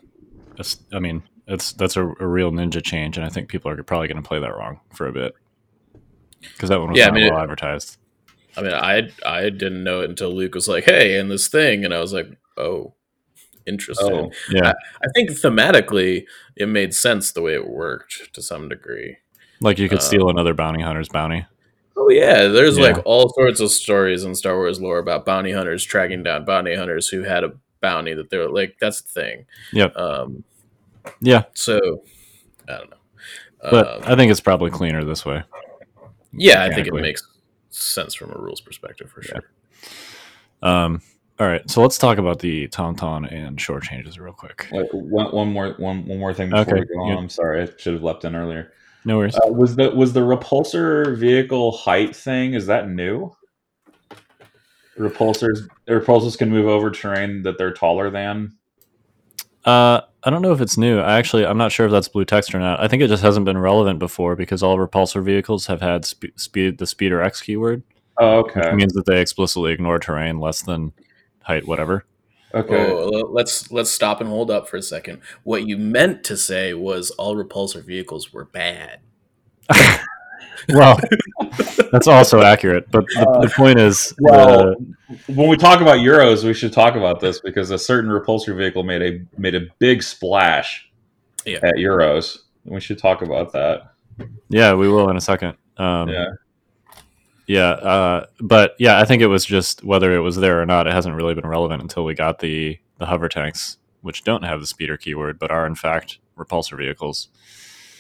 I 0.92 1.00
mean, 1.00 1.24
it's 1.48 1.74
that's 1.74 1.96
a, 1.98 2.06
a 2.20 2.28
real 2.28 2.52
ninja 2.52 2.84
change, 2.84 3.18
and 3.18 3.26
I 3.26 3.30
think 3.30 3.50
people 3.50 3.72
are 3.72 3.84
probably 3.84 4.08
going 4.08 4.22
to 4.22 4.28
play 4.28 4.40
that 4.40 4.56
wrong 4.56 4.80
for 4.94 5.08
a 5.08 5.12
bit 5.12 5.34
because 6.42 6.70
that 6.70 6.80
one 6.80 6.90
was 6.92 7.00
Yeah, 7.00 7.08
I 7.08 7.12
mean, 7.12 7.30
well 7.30 7.40
it- 7.40 7.44
advertised. 7.44 7.98
I 8.58 8.62
mean, 8.62 8.74
I 8.74 9.10
I 9.26 9.50
didn't 9.50 9.84
know 9.84 10.02
it 10.02 10.10
until 10.10 10.34
Luke 10.34 10.56
was 10.56 10.68
like, 10.70 10.86
"Hey," 10.86 11.20
and 11.20 11.30
this 11.30 11.48
thing, 11.50 11.84
and 11.84 11.94
I 11.94 12.00
was 12.00 12.14
like, 12.14 12.28
"Oh, 12.58 12.94
interesting." 13.68 14.12
Oh, 14.14 14.32
Yeah, 14.50 14.72
I 15.04 15.08
think 15.14 15.30
thematically, 15.32 16.26
it 16.56 16.68
made 16.68 16.94
sense 16.94 17.32
the 17.34 17.42
way 17.42 17.54
it 17.56 17.68
worked 17.68 18.34
to 18.34 18.42
some 18.42 18.70
degree. 18.70 19.18
like 19.62 19.78
you 19.80 19.90
could 19.90 19.98
uh, 20.00 20.02
steal 20.02 20.30
another 20.30 20.54
bounty 20.54 20.82
hunter's 20.82 21.10
bounty. 21.10 21.46
Oh 21.98 22.10
yeah, 22.10 22.48
there's 22.48 22.78
Yeah. 22.78 22.92
like 22.94 23.02
all 23.06 23.30
sorts 23.34 23.60
of 23.60 23.72
stories 23.72 24.24
in 24.24 24.36
Star 24.36 24.56
Wars 24.56 24.80
lore 24.82 25.00
about 25.00 25.26
bounty 25.26 25.52
hunters 25.52 25.84
tracking 25.84 26.24
down 26.24 26.46
bounty 26.46 26.76
hunters 26.76 27.08
who 27.10 27.24
had 27.24 27.44
a 27.44 27.54
bounty 27.82 28.14
that 28.14 28.30
they're 28.30 28.50
like 28.50 28.78
that's 28.80 29.02
the 29.02 29.10
thing. 29.10 29.46
Yep. 29.74 29.96
Um, 29.98 30.44
Yeah, 31.22 31.44
so 31.54 32.04
I 32.68 32.78
don't 32.78 32.90
know. 32.90 32.98
but 33.72 33.88
Um, 33.98 34.02
I 34.06 34.16
think 34.16 34.32
it's 34.32 34.40
probably 34.42 34.72
cleaner 34.72 35.04
this 35.04 35.26
way. 35.26 35.44
yeah, 36.34 36.64
I 36.64 36.74
think 36.74 36.88
it 36.88 36.94
makes 36.94 37.28
sense 37.70 38.14
from 38.14 38.32
a 38.32 38.38
rules 38.38 38.62
perspective 38.62 39.10
for 39.10 39.22
sure. 39.22 39.44
Um, 40.62 41.02
all 41.40 41.48
right, 41.48 41.70
so 41.70 41.82
let's 41.82 41.98
talk 41.98 42.18
about 42.18 42.40
the 42.40 42.68
tauntaun 42.70 43.32
and 43.32 43.60
shore 43.60 43.80
changes 43.82 44.18
real 44.20 44.34
quick. 44.34 44.68
Wait, 44.72 44.88
one, 44.94 45.32
one 45.34 45.52
more 45.52 45.74
one 45.78 46.06
one 46.06 46.18
more 46.20 46.34
thing 46.34 46.50
before 46.50 46.62
Okay, 46.78 46.86
we 46.90 46.96
go 46.96 47.02
on. 47.02 47.10
yeah. 47.10 47.18
I'm 47.18 47.30
sorry, 47.30 47.64
I 47.64 47.70
should 47.78 47.94
have 47.94 48.04
leapt 48.04 48.24
in 48.26 48.36
earlier. 48.36 48.72
No 49.04 49.18
worries. 49.18 49.36
Uh, 49.36 49.48
was 49.52 49.76
the 49.76 49.92
was 49.92 50.14
the 50.14 50.22
repulsor 50.22 51.16
vehicle 51.18 51.72
height 51.74 52.16
thing? 52.16 52.54
Is 52.54 52.66
that 52.68 52.90
new? 52.90 53.36
Repulsors 54.98 55.68
repulsors 55.90 56.38
can 56.38 56.50
move 56.50 56.68
over 56.68 56.90
terrain 56.90 57.44
that 57.44 57.58
they're 57.58 57.74
taller 57.74 58.10
than. 58.10 58.54
Uh, 59.66 60.02
I 60.26 60.32
don't 60.32 60.42
know 60.42 60.52
if 60.52 60.60
it's 60.60 60.76
new. 60.78 61.00
I 61.00 61.18
actually, 61.20 61.46
I'm 61.46 61.58
not 61.58 61.72
sure 61.72 61.86
if 61.86 61.92
that's 61.92 62.08
blue 62.08 62.26
text 62.26 62.54
or 62.56 62.60
not. 62.60 62.80
I 62.80 62.88
think 62.88 63.04
it 63.04 63.08
just 63.08 63.22
hasn't 63.22 63.46
been 63.46 63.60
relevant 63.60 64.00
before 64.00 64.36
because 64.36 64.64
all 64.64 64.78
repulsor 64.78 65.24
vehicles 65.24 65.68
have 65.68 65.82
had 65.82 66.04
spe- 66.04 66.36
speed, 66.36 66.80
the 66.80 66.88
speed 66.88 67.12
or 67.12 67.22
X 67.22 67.42
keyword, 67.42 67.84
Oh, 68.18 68.44
which 68.44 68.58
okay. 68.58 68.74
means 68.74 68.94
that 68.94 69.06
they 69.06 69.22
explicitly 69.22 69.72
ignore 69.72 70.00
terrain 70.00 70.40
less 70.40 70.64
than 70.64 70.94
height, 71.44 71.68
whatever. 71.68 72.06
Okay. 72.56 72.92
Oh, 72.92 73.10
let's 73.32 73.70
let's 73.72 73.92
stop 73.92 74.22
and 74.22 74.30
hold 74.30 74.50
up 74.50 74.68
for 74.68 74.78
a 74.78 74.82
second. 74.82 75.22
What 75.44 75.68
you 75.68 75.78
meant 75.78 76.24
to 76.24 76.38
say 76.38 76.74
was 76.74 77.12
all 77.12 77.36
repulsor 77.36 77.84
vehicles 77.84 78.34
were 78.34 78.46
bad. 78.46 79.02
Well, 80.70 81.00
that's 81.92 82.08
also 82.08 82.42
accurate. 82.42 82.90
But 82.92 83.06
the, 83.08 83.40
the 83.48 83.54
point 83.56 83.80
is, 83.80 84.14
Well, 84.20 84.70
uh, 84.72 84.74
when 85.28 85.48
we 85.50 85.58
talk 85.58 85.82
about 85.82 85.98
Euros, 85.98 86.44
we 86.44 86.54
should 86.54 86.74
talk 86.74 86.96
about 86.96 87.20
this 87.20 87.40
because 87.42 87.72
a 87.72 87.78
certain 87.80 88.10
repulsor 88.10 88.56
vehicle 88.58 88.84
made 88.84 89.02
a 89.02 89.40
made 89.40 89.56
a 89.56 89.62
big 89.80 90.02
splash 90.04 90.90
Yeah. 91.46 91.60
at 91.64 91.76
Euros. 91.76 92.40
We 92.64 92.80
should 92.80 92.98
talk 92.98 93.22
about 93.22 93.52
that. 93.54 93.92
yeah, 94.50 94.74
we 94.74 94.88
will 94.90 95.10
in 95.10 95.18
a 95.18 95.22
second. 95.22 95.56
Um, 95.78 96.10
yeah. 96.10 96.26
Yeah, 97.48 97.70
uh, 97.70 98.26
but 98.42 98.76
yeah, 98.80 99.00
I 99.00 99.06
think 99.06 99.22
it 99.22 99.28
was 99.28 99.46
just 99.46 99.84
whether 99.84 100.16
it 100.16 100.20
was 100.22 100.36
there 100.36 100.60
or 100.62 100.66
not. 100.66 100.88
It 100.88 100.94
hasn't 100.94 101.16
really 101.16 101.36
been 101.36 101.46
relevant 101.46 101.82
until 101.82 102.04
we 102.04 102.16
got 102.16 102.40
the 102.40 102.80
the 102.98 103.06
hover 103.06 103.30
tanks, 103.30 103.78
which 104.02 104.24
don't 104.24 104.44
have 104.44 104.62
the 104.62 104.66
speeder 104.68 104.98
keyword, 104.98 105.38
but 105.38 105.52
are 105.52 105.68
in 105.68 105.76
fact 105.76 106.18
repulsor 106.38 106.78
vehicles. 106.78 107.28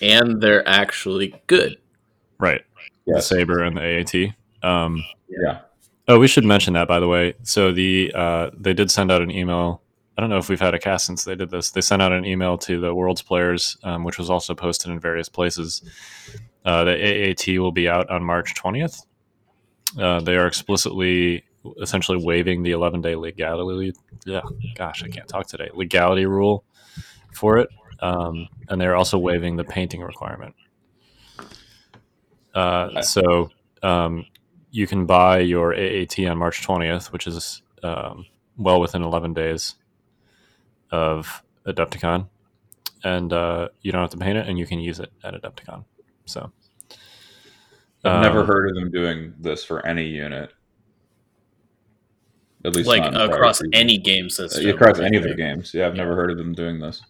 And 0.01 0.41
they're 0.41 0.67
actually 0.67 1.41
good. 1.47 1.77
Right, 2.39 2.61
the 3.15 3.21
saber 3.21 3.63
and 3.63 3.77
the 3.77 3.81
AAT. 3.81 4.33
Um, 4.67 5.03
Yeah. 5.29 5.59
oh, 6.07 6.19
we 6.19 6.27
should 6.27 6.45
mention 6.45 6.73
that 6.73 6.87
by 6.87 6.99
the 6.99 7.07
way. 7.07 7.33
So 7.43 7.71
the 7.71 8.11
uh, 8.15 8.49
they 8.57 8.73
did 8.73 8.91
send 8.91 9.11
out 9.11 9.21
an 9.21 9.31
email. 9.31 9.81
I 10.17 10.21
don't 10.21 10.29
know 10.29 10.37
if 10.37 10.47
we've 10.49 10.59
had 10.59 10.73
a 10.73 10.79
cast 10.79 11.05
since 11.05 11.25
they 11.25 11.35
did 11.35 11.49
this. 11.49 11.71
They 11.71 11.81
sent 11.81 12.01
out 12.01 12.11
an 12.13 12.25
email 12.25 12.57
to 12.59 12.79
the 12.79 12.95
world's 12.95 13.21
players, 13.21 13.77
um, 13.83 14.03
which 14.05 14.17
was 14.17 14.29
also 14.29 14.55
posted 14.55 14.91
in 14.91 14.99
various 14.99 15.27
places. 15.27 15.81
Uh, 16.63 16.85
the 16.85 16.91
AAT 16.93 17.59
will 17.59 17.71
be 17.73 17.87
out 17.89 18.09
on 18.09 18.23
March 18.23 18.55
twentieth. 18.55 19.01
Uh, 19.99 20.19
they 20.19 20.35
are 20.35 20.47
explicitly, 20.47 21.43
essentially 21.81 22.17
waiving 22.23 22.63
the 22.63 22.71
eleven 22.71 23.01
day 23.01 23.15
legality. 23.15 23.93
Yeah, 24.25 24.41
gosh, 24.75 25.03
I 25.03 25.09
can't 25.09 25.27
talk 25.27 25.47
today. 25.47 25.69
Legality 25.73 26.25
rule 26.25 26.63
for 27.33 27.57
it, 27.59 27.69
um, 27.99 28.47
and 28.69 28.79
they're 28.81 28.95
also 28.95 29.17
waiving 29.19 29.55
the 29.57 29.63
painting 29.63 30.01
requirement. 30.01 30.55
Uh, 32.55 33.01
so 33.01 33.49
um, 33.83 34.25
you 34.71 34.87
can 34.87 35.05
buy 35.05 35.39
your 35.39 35.73
AAT 35.73 36.19
on 36.27 36.37
March 36.37 36.65
20th, 36.65 37.11
which 37.11 37.27
is 37.27 37.61
um, 37.83 38.25
well 38.57 38.79
within 38.79 39.03
11 39.03 39.33
days 39.33 39.75
of 40.91 41.43
Adepticon, 41.67 42.27
and 43.03 43.33
uh, 43.33 43.67
you 43.81 43.91
don't 43.91 44.01
have 44.01 44.09
to 44.11 44.17
paint 44.17 44.37
it, 44.37 44.47
and 44.47 44.57
you 44.57 44.65
can 44.65 44.79
use 44.79 44.99
it 44.99 45.11
at 45.23 45.33
Adepticon. 45.33 45.83
So 46.25 46.51
I've 48.03 48.21
never 48.21 48.39
um, 48.41 48.47
heard 48.47 48.69
of 48.69 48.75
them 48.75 48.89
doing 48.91 49.33
this 49.39 49.63
for 49.65 49.85
any 49.85 50.05
unit. 50.05 50.51
At 52.63 52.75
least 52.75 52.87
Like 52.87 53.01
not 53.01 53.09
in 53.09 53.13
prior 53.29 53.29
across 53.29 53.57
seasons. 53.59 53.71
any 53.75 53.97
game 53.99 54.25
Uh, 54.25 54.29
system. 54.29 54.69
across 54.69 54.99
any 54.99 55.17
of 55.17 55.23
their 55.23 55.35
games. 55.35 55.71
Yeah, 55.73 55.85
I've 55.85 55.93
never 55.95 56.15
heard 56.15 56.31
of 56.31 56.37
them 56.37 56.53
doing 56.53 56.79
this. 56.79 57.01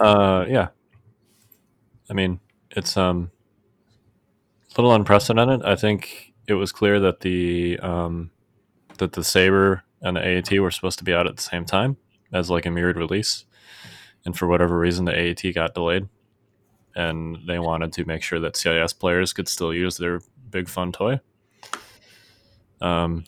Uh, 0.00 0.46
yeah. 0.48 0.68
I 2.08 2.14
mean, 2.14 2.40
it's 2.70 2.96
um 2.96 3.30
a 4.76 4.80
little 4.80 4.94
unprecedented. 4.94 5.62
I 5.62 5.76
think 5.76 6.32
it 6.48 6.54
was 6.54 6.72
clear 6.72 6.98
that 7.00 7.20
the 7.20 7.78
um 7.80 8.30
that 8.98 9.12
the 9.12 9.22
saber 9.22 9.84
and 10.02 10.16
the 10.16 10.20
AAT 10.38 10.58
were 10.60 10.70
supposed 10.70 10.98
to 10.98 11.04
be 11.04 11.12
out 11.12 11.26
at 11.26 11.36
the 11.36 11.42
same 11.42 11.64
time 11.64 11.96
as 12.32 12.50
like 12.50 12.66
a 12.66 12.70
mirrored 12.70 12.96
release, 12.96 13.44
and 14.24 14.36
for 14.36 14.46
whatever 14.46 14.78
reason, 14.78 15.04
the 15.04 15.12
AAT 15.12 15.54
got 15.54 15.74
delayed, 15.74 16.08
and 16.94 17.38
they 17.46 17.58
wanted 17.58 17.92
to 17.92 18.04
make 18.04 18.22
sure 18.22 18.40
that 18.40 18.56
CIS 18.56 18.92
players 18.94 19.32
could 19.32 19.48
still 19.48 19.74
use 19.74 19.98
their 19.98 20.20
big 20.50 20.68
fun 20.68 20.92
toy. 20.92 21.20
Um, 22.80 23.24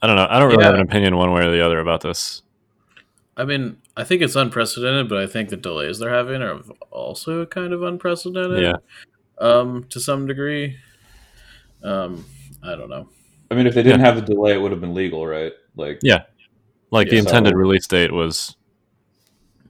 I 0.00 0.06
don't 0.06 0.16
know. 0.16 0.26
I 0.30 0.38
don't 0.38 0.50
really 0.50 0.64
have 0.64 0.74
an 0.74 0.80
opinion 0.80 1.16
one 1.16 1.32
way 1.32 1.42
or 1.42 1.50
the 1.50 1.64
other 1.64 1.80
about 1.80 2.02
this. 2.02 2.43
I 3.36 3.44
mean, 3.44 3.78
I 3.96 4.04
think 4.04 4.22
it's 4.22 4.36
unprecedented, 4.36 5.08
but 5.08 5.18
I 5.18 5.26
think 5.26 5.48
the 5.48 5.56
delays 5.56 5.98
they're 5.98 6.12
having 6.14 6.40
are 6.42 6.60
also 6.90 7.44
kind 7.46 7.72
of 7.72 7.82
unprecedented. 7.82 8.62
Yeah. 8.62 8.74
Um, 9.38 9.84
to 9.90 9.98
some 10.00 10.26
degree. 10.26 10.76
Um, 11.82 12.24
I 12.62 12.76
don't 12.76 12.88
know. 12.88 13.08
I 13.50 13.54
mean, 13.56 13.66
if 13.66 13.74
they 13.74 13.82
didn't 13.82 14.00
have 14.00 14.16
the 14.16 14.22
delay, 14.22 14.52
it 14.54 14.60
would 14.62 14.70
have 14.70 14.80
been 14.80 14.94
legal, 14.94 15.26
right? 15.26 15.52
Like, 15.76 15.98
Yeah. 16.02 16.22
Like 16.90 17.08
the 17.08 17.18
intended 17.18 17.52
so- 17.52 17.56
release 17.56 17.86
date 17.88 18.12
was, 18.12 18.56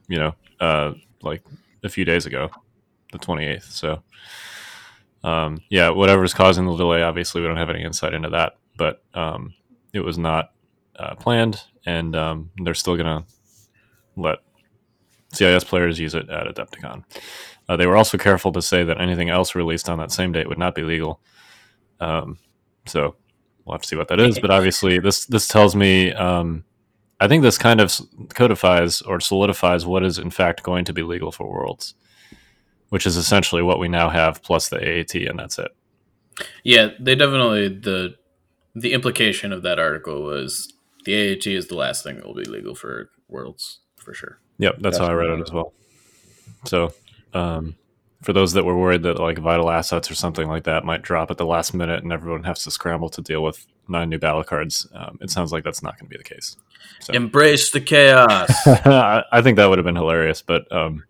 you 0.08 0.18
know, 0.18 0.34
uh, 0.60 0.92
like 1.22 1.42
a 1.82 1.88
few 1.88 2.04
days 2.04 2.26
ago, 2.26 2.50
the 3.12 3.18
28th. 3.18 3.64
So, 3.64 4.02
um, 5.22 5.62
yeah, 5.70 5.88
whatever's 5.88 6.34
causing 6.34 6.66
the 6.66 6.76
delay, 6.76 7.02
obviously 7.02 7.40
we 7.40 7.46
don't 7.48 7.56
have 7.56 7.70
any 7.70 7.82
insight 7.82 8.12
into 8.12 8.28
that, 8.30 8.56
but 8.76 9.02
um, 9.14 9.54
it 9.94 10.00
was 10.00 10.18
not 10.18 10.52
uh, 10.96 11.14
planned, 11.14 11.62
and 11.86 12.14
um, 12.14 12.50
they're 12.58 12.74
still 12.74 12.96
going 12.96 13.06
to 13.06 13.24
let 14.16 14.38
CIS 15.32 15.64
players 15.64 15.98
use 15.98 16.14
it 16.14 16.28
at 16.30 16.46
Adepticon. 16.46 17.04
Uh, 17.68 17.76
they 17.76 17.86
were 17.86 17.96
also 17.96 18.18
careful 18.18 18.52
to 18.52 18.62
say 18.62 18.84
that 18.84 19.00
anything 19.00 19.30
else 19.30 19.54
released 19.54 19.88
on 19.88 19.98
that 19.98 20.12
same 20.12 20.32
date 20.32 20.48
would 20.48 20.58
not 20.58 20.74
be 20.74 20.82
legal. 20.82 21.20
Um, 22.00 22.38
so 22.86 23.16
we'll 23.64 23.74
have 23.74 23.82
to 23.82 23.88
see 23.88 23.96
what 23.96 24.08
that 24.08 24.20
is. 24.20 24.38
But 24.38 24.50
obviously, 24.50 24.98
this 24.98 25.26
this 25.26 25.48
tells 25.48 25.74
me. 25.74 26.12
Um, 26.12 26.64
I 27.20 27.28
think 27.28 27.42
this 27.42 27.56
kind 27.56 27.80
of 27.80 27.96
codifies 28.30 29.00
or 29.00 29.20
solidifies 29.20 29.86
what 29.86 30.04
is 30.04 30.18
in 30.18 30.30
fact 30.30 30.62
going 30.62 30.84
to 30.86 30.92
be 30.92 31.02
legal 31.02 31.30
for 31.30 31.48
Worlds, 31.48 31.94
which 32.88 33.06
is 33.06 33.16
essentially 33.16 33.62
what 33.62 33.78
we 33.78 33.88
now 33.88 34.10
have 34.10 34.42
plus 34.42 34.68
the 34.68 34.76
AAT, 34.76 35.14
and 35.14 35.38
that's 35.38 35.58
it. 35.58 35.70
Yeah, 36.64 36.88
they 37.00 37.14
definitely 37.14 37.68
the 37.68 38.16
the 38.74 38.92
implication 38.92 39.52
of 39.52 39.62
that 39.62 39.78
article 39.78 40.22
was 40.22 40.74
the 41.04 41.14
AAT 41.14 41.46
is 41.46 41.68
the 41.68 41.76
last 41.76 42.02
thing 42.02 42.16
that 42.16 42.26
will 42.26 42.34
be 42.34 42.44
legal 42.44 42.74
for 42.74 43.10
Worlds 43.28 43.80
for 44.04 44.14
sure. 44.14 44.38
Yep, 44.58 44.76
that's 44.80 44.98
how 44.98 45.06
I 45.06 45.12
read 45.12 45.30
it 45.30 45.40
as 45.40 45.52
well. 45.52 45.72
So, 46.66 46.92
um, 47.32 47.76
for 48.22 48.32
those 48.32 48.54
that 48.54 48.64
were 48.64 48.76
worried 48.76 49.02
that 49.02 49.18
like 49.18 49.38
vital 49.38 49.70
assets 49.70 50.10
or 50.10 50.14
something 50.14 50.48
like 50.48 50.64
that 50.64 50.84
might 50.84 51.02
drop 51.02 51.30
at 51.30 51.36
the 51.36 51.44
last 51.44 51.74
minute 51.74 52.02
and 52.02 52.12
everyone 52.12 52.44
has 52.44 52.64
to 52.64 52.70
scramble 52.70 53.10
to 53.10 53.20
deal 53.20 53.42
with 53.42 53.66
nine 53.86 54.08
new 54.08 54.18
battle 54.18 54.42
cards, 54.42 54.86
um, 54.94 55.18
it 55.20 55.30
sounds 55.30 55.52
like 55.52 55.62
that's 55.62 55.82
not 55.82 55.98
going 55.98 56.08
to 56.08 56.10
be 56.10 56.16
the 56.16 56.24
case. 56.24 56.56
So 57.00 57.12
Embrace 57.14 57.70
the 57.70 57.80
chaos. 57.80 58.50
I 58.66 59.24
I 59.30 59.42
think 59.42 59.56
that 59.56 59.66
would 59.66 59.78
have 59.78 59.84
been 59.84 59.96
hilarious, 59.96 60.42
but 60.42 60.70
um, 60.72 61.04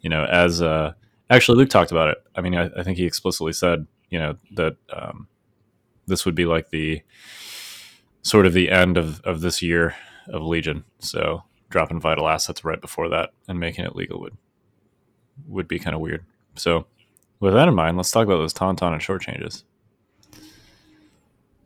you 0.00 0.10
know, 0.10 0.24
as 0.24 0.60
uh, 0.60 0.92
actually 1.30 1.58
Luke 1.58 1.70
talked 1.70 1.92
about 1.92 2.08
it. 2.08 2.18
I 2.36 2.42
mean, 2.42 2.54
I, 2.54 2.70
I 2.76 2.82
think 2.82 2.98
he 2.98 3.06
explicitly 3.06 3.52
said, 3.52 3.86
you 4.10 4.18
know, 4.18 4.36
that 4.52 4.76
um, 4.92 5.28
this 6.06 6.26
would 6.26 6.34
be 6.34 6.44
like 6.44 6.70
the 6.70 7.02
sort 8.22 8.46
of 8.46 8.52
the 8.52 8.70
end 8.70 8.98
of 8.98 9.20
of 9.22 9.40
this 9.40 9.62
year 9.62 9.94
of 10.28 10.42
Legion. 10.42 10.84
So 10.98 11.42
dropping 11.74 11.98
vital 12.00 12.28
assets 12.28 12.64
right 12.64 12.80
before 12.80 13.08
that 13.08 13.30
and 13.48 13.58
making 13.58 13.84
it 13.84 13.96
legal 13.96 14.20
would 14.20 14.36
would 15.48 15.66
be 15.66 15.80
kind 15.80 15.92
of 15.92 16.00
weird. 16.00 16.24
So 16.54 16.86
with 17.40 17.52
that 17.54 17.66
in 17.66 17.74
mind, 17.74 17.96
let's 17.96 18.12
talk 18.12 18.24
about 18.24 18.36
those 18.36 18.54
Tauntaun 18.54 18.92
and 18.92 19.02
shore 19.02 19.18
changes. 19.18 19.64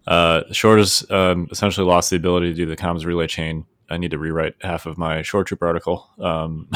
Uh, 0.06 0.44
shore 0.50 0.78
has 0.78 1.04
um, 1.10 1.46
essentially 1.50 1.86
lost 1.86 2.08
the 2.08 2.16
ability 2.16 2.48
to 2.48 2.54
do 2.54 2.64
the 2.64 2.74
comms 2.74 3.04
relay 3.04 3.26
chain. 3.26 3.66
I 3.90 3.98
need 3.98 4.12
to 4.12 4.18
rewrite 4.18 4.54
half 4.62 4.86
of 4.86 4.96
my 4.96 5.20
shore 5.20 5.44
troop 5.44 5.62
article. 5.62 6.08
Um, 6.18 6.70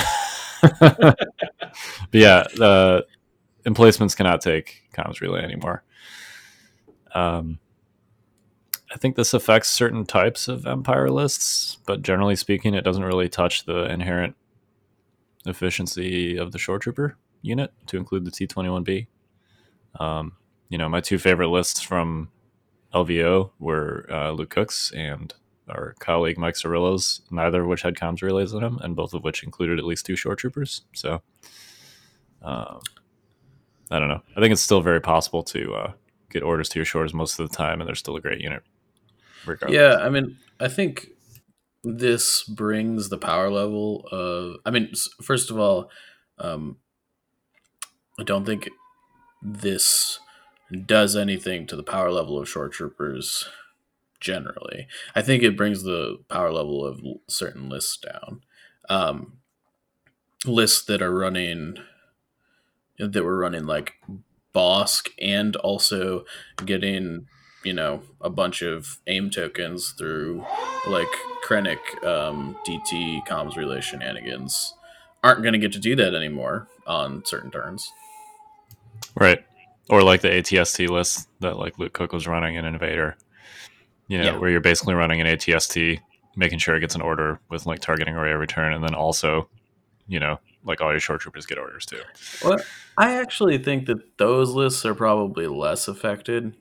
but 0.79 1.17
yeah, 2.13 2.45
the 2.55 3.07
emplacements 3.65 4.15
cannot 4.15 4.43
take 4.43 4.83
comms 4.93 5.23
relay 5.23 5.41
anymore. 5.41 5.85
Um, 7.15 7.59
I 8.93 8.99
think 8.99 9.17
this 9.17 9.33
affects 9.33 9.71
certain 9.71 10.05
types 10.05 10.49
of 10.49 10.67
empire 10.67 11.11
lists, 11.11 11.79
but 11.87 12.03
generally 12.03 12.37
speaking, 12.37 12.75
it 12.75 12.85
doesn't 12.85 13.05
really 13.05 13.29
touch 13.29 13.65
the 13.65 13.85
inherent 13.91 14.37
efficiency 15.47 16.37
of 16.37 16.53
the 16.53 16.59
shore 16.59 16.79
trooper 16.79 17.17
unit 17.41 17.73
to 17.87 17.97
include 17.97 18.25
the 18.25 18.31
T21B. 18.31 19.07
Um, 19.99 20.33
you 20.69 20.77
know, 20.79 20.89
my 20.89 21.01
two 21.01 21.19
favorite 21.19 21.49
lists 21.49 21.81
from 21.81 22.31
LVO 22.95 23.51
were 23.59 24.07
uh, 24.11 24.31
Luke 24.33 24.51
Cooks 24.51 24.93
and 24.93 25.35
our 25.69 25.95
colleague 25.99 26.39
Mike 26.39 26.55
Cirillo's, 26.55 27.23
neither 27.31 27.63
of 27.63 27.69
which 27.69 27.83
had 27.83 27.95
comms 27.95 28.23
relays 28.23 28.53
in 28.53 28.61
them, 28.61 28.79
and 28.83 28.95
both 28.95 29.15
of 29.15 29.25
which 29.25 29.43
included 29.43 29.79
at 29.79 29.87
least 29.87 30.05
two 30.05 30.17
shore 30.17 30.37
troopers. 30.37 30.83
So, 30.93 31.23
um, 32.43 32.81
I 33.91 33.99
don't 33.99 34.09
know. 34.09 34.23
I 34.37 34.41
think 34.41 34.53
it's 34.53 34.63
still 34.63 34.81
very 34.81 35.01
possible 35.01 35.43
to 35.45 35.75
uh, 35.75 35.93
get 36.31 36.43
orders 36.43 36.69
to 36.71 36.79
your 36.79 36.87
shores 36.87 37.15
most 37.15 37.39
of 37.39 37.49
the 37.49 37.57
time, 37.57 37.81
and 37.81 37.89
they're 37.89 37.95
still 37.95 38.17
a 38.17 38.21
great 38.21 38.41
unit. 38.41 38.63
Regardless. 39.47 39.77
yeah, 39.77 39.97
I 39.97 40.09
mean, 40.09 40.37
I 40.61 40.69
think 40.69 41.09
this 41.85 42.45
brings 42.45 43.09
the 43.09 43.19
power 43.19 43.51
level 43.51 44.07
of. 44.13 44.57
I 44.65 44.71
mean, 44.71 44.93
first 45.23 45.51
of 45.51 45.59
all, 45.59 45.91
um, 46.39 46.77
I 48.19 48.23
don't 48.25 48.45
think 48.45 48.69
this 49.43 50.19
does 50.87 51.17
anything 51.17 51.67
to 51.67 51.77
the 51.77 51.83
power 51.83 52.11
level 52.11 52.39
of 52.39 52.49
shore 52.49 52.69
troopers 52.69 53.49
generally. 54.21 54.87
I 55.15 55.23
think 55.23 55.43
it 55.43 55.57
brings 55.57 55.83
the 55.83 56.19
power 56.29 56.53
level 56.53 56.85
of 56.87 57.01
certain 57.29 57.69
lists 57.69 57.99
down. 57.99 58.43
Um, 58.89 59.39
lists 60.47 60.85
that 60.87 61.03
are 61.03 61.15
running 61.15 61.77
that 62.99 63.25
were 63.25 63.39
running 63.39 63.67
like 63.67 63.95
Bosk 64.55 65.09
and 65.21 65.57
also 65.57 66.25
getting 66.65 67.27
you 67.65 67.73
know 67.73 68.03
a 68.21 68.31
bunch 68.31 68.63
of 68.63 68.99
aim 69.07 69.31
tokens 69.31 69.91
through 69.93 70.45
like 70.87 71.09
Krennic 71.47 71.79
um, 72.05 72.57
DT 72.67 73.27
comms 73.27 73.57
relay 73.57 73.81
shenanigans 73.81 74.75
aren't 75.25 75.43
going 75.43 75.53
to 75.53 75.59
get 75.59 75.73
to 75.73 75.79
do 75.79 75.95
that 75.97 76.15
anymore 76.15 76.67
on 76.87 77.25
certain 77.25 77.51
turns. 77.51 77.93
Right. 79.15 79.45
Or 79.89 80.03
like 80.03 80.21
the 80.21 80.29
ATST 80.29 80.89
list 80.89 81.29
that 81.41 81.59
like 81.59 81.79
Luke 81.79 81.93
Cook 81.93 82.13
was 82.13 82.27
running 82.27 82.55
in 82.57 82.65
Invader. 82.65 83.17
You 84.09 84.19
know, 84.19 84.25
Yeah. 84.25 84.37
where 84.39 84.51
you're 84.51 84.61
basically 84.61 84.95
running 84.95 85.21
an 85.21 85.27
ATST, 85.27 86.01
making 86.37 86.59
sure 86.59 86.75
it 86.77 86.81
gets 86.81 86.95
an 86.95 87.03
order 87.03 87.41
with 87.49 87.67
like 87.67 87.81
targeting 87.81 88.15
array 88.15 88.33
of 88.33 88.41
return, 88.41 88.73
and 88.73 88.83
then 88.83 88.95
also, 88.95 89.49
you 90.09 90.19
know, 90.19 90.39
like 90.65 90.81
all 90.81 90.91
your 90.91 91.01
shore 91.01 91.19
troopers 91.19 91.47
get 91.47 91.59
orders 91.59 91.87
too. 91.87 92.01
Well, 92.45 92.59
I 92.99 93.15
actually 93.15 93.59
think 93.59 93.87
that 93.87 94.19
those 94.19 94.51
lists 94.51 94.85
are 94.85 94.95
probably 94.95 95.47
less 95.47 95.89
affected. 95.89 96.55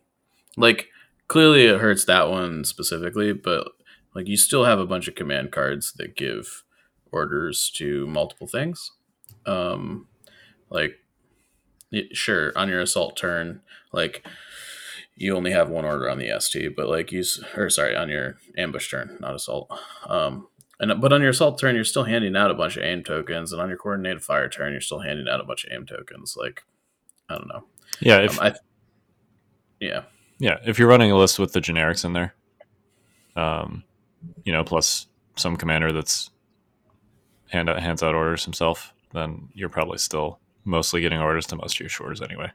Like, 0.58 0.90
clearly 1.32 1.66
it 1.66 1.80
hurts 1.80 2.04
that 2.04 2.30
one 2.30 2.66
specifically, 2.66 3.32
but 3.32 3.66
like 4.14 4.28
you 4.28 4.36
still 4.36 4.66
have 4.66 4.80
a 4.80 4.86
bunch 4.86 5.08
of 5.08 5.16
command 5.16 5.50
cards 5.50 5.94
that 5.94 6.18
give 6.18 6.64
orders 7.10 7.72
to 7.78 8.06
multiple 8.08 8.48
things. 8.48 8.92
Um, 9.46 10.08
like, 10.70 10.98
sure, 12.12 12.52
on 12.58 12.68
your 12.68 12.82
assault 12.82 13.16
turn, 13.16 13.62
like 13.94 14.28
you 15.16 15.34
only 15.34 15.52
have 15.52 15.70
one 15.70 15.86
order 15.86 16.10
on 16.10 16.20
the 16.20 16.38
ST, 16.38 16.76
but 16.76 16.90
like 16.90 17.14
you, 17.14 17.24
or 17.56 17.70
sorry, 17.70 17.96
on 17.96 18.10
your 18.10 18.36
ambush 18.58 18.92
turn, 18.92 19.18
not 19.22 19.34
assault. 19.34 19.72
Um, 20.10 20.50
and 20.82 21.00
but 21.00 21.14
on 21.14 21.22
your 21.22 21.30
assault 21.30 21.58
turn, 21.58 21.76
you're 21.76 21.86
still 21.86 22.04
handing 22.04 22.36
out 22.36 22.52
a 22.52 22.56
bunch 22.56 22.76
of 22.76 22.84
aim 22.84 23.06
tokens, 23.06 23.54
and 23.54 23.62
on 23.62 23.70
your 23.70 23.78
coordinated 23.78 24.22
fire 24.22 24.50
turn, 24.50 24.74
you're 24.74 24.82
still 24.82 25.00
handing 25.00 25.30
out 25.30 25.40
a 25.40 25.46
bunch 25.46 25.64
of 25.64 25.72
aim 25.72 25.86
tokens. 25.86 26.36
Like, 26.38 26.64
I 27.30 27.36
don't 27.36 27.48
know. 27.48 27.64
Yeah, 28.02 28.18
if 28.18 28.38
Um, 28.38 28.48
I, 28.48 28.54
yeah, 29.80 30.04
yeah, 30.42 30.58
if 30.66 30.80
you're 30.80 30.88
running 30.88 31.12
a 31.12 31.18
list 31.18 31.38
with 31.38 31.54
the 31.54 31.60
generics 31.60 32.04
in 32.04 32.14
there, 32.14 32.34
um, 33.36 33.84
you 34.44 34.52
know, 34.52 34.64
plus 34.64 35.06
some 35.36 35.56
commander 35.56 35.92
that's 35.92 36.32
hand 37.52 37.70
out, 37.70 37.80
hands 37.80 38.02
out 38.02 38.16
orders 38.16 38.44
himself, 38.44 38.92
then 39.14 39.50
you're 39.54 39.70
probably 39.70 40.00
still 40.00 40.40
mostly 40.66 41.00
getting 41.00 41.20
orders 41.20 41.46
to 41.46 41.56
most 41.56 41.76
of 41.76 41.82
your 41.82 41.90
shores 41.90 42.24
anyway. 42.24 42.52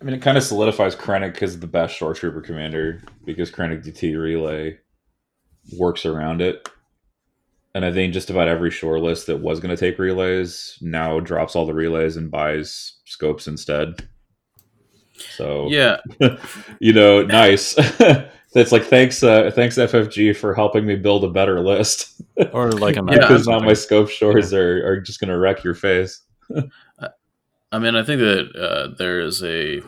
I 0.00 0.04
mean, 0.04 0.14
it 0.14 0.22
kind 0.22 0.38
of 0.38 0.44
solidifies 0.44 0.96
Krennic 0.96 1.42
as 1.42 1.60
the 1.60 1.66
best 1.66 1.94
shore 1.94 2.14
trooper 2.14 2.40
commander 2.40 3.02
because 3.26 3.50
Krennic 3.50 3.84
DT 3.84 4.18
relay 4.18 4.78
works 5.76 6.06
around 6.06 6.40
it. 6.40 6.70
And 7.74 7.84
I 7.84 7.92
think 7.92 8.14
just 8.14 8.30
about 8.30 8.48
every 8.48 8.70
shore 8.70 8.98
list 8.98 9.26
that 9.26 9.42
was 9.42 9.60
going 9.60 9.76
to 9.76 9.80
take 9.80 9.98
relays 9.98 10.78
now 10.80 11.20
drops 11.20 11.54
all 11.54 11.66
the 11.66 11.74
relays 11.74 12.16
and 12.16 12.30
buys 12.30 12.94
scopes 13.04 13.46
instead. 13.46 14.08
So 15.22 15.68
yeah, 15.68 15.98
you 16.80 16.92
know, 16.92 17.22
nice. 17.22 17.74
That's 18.52 18.72
like 18.72 18.82
thanks, 18.82 19.22
uh, 19.22 19.52
thanks 19.54 19.76
FFG 19.76 20.36
for 20.36 20.54
helping 20.54 20.84
me 20.84 20.96
build 20.96 21.22
a 21.22 21.30
better 21.30 21.60
list 21.60 22.20
Or 22.52 22.72
like 22.72 22.96
a 22.96 23.04
Yeah, 23.06 23.18
because 23.18 23.46
now 23.46 23.60
my 23.60 23.74
scope 23.74 24.08
shores 24.08 24.52
are, 24.52 24.86
are 24.86 25.00
just 25.00 25.20
going 25.20 25.28
to 25.28 25.38
wreck 25.38 25.62
your 25.62 25.74
face. 25.74 26.22
I 27.72 27.78
mean, 27.78 27.94
I 27.94 28.02
think 28.02 28.20
that 28.20 28.56
uh, 28.56 28.94
there 28.98 29.20
is 29.20 29.42
a 29.44 29.82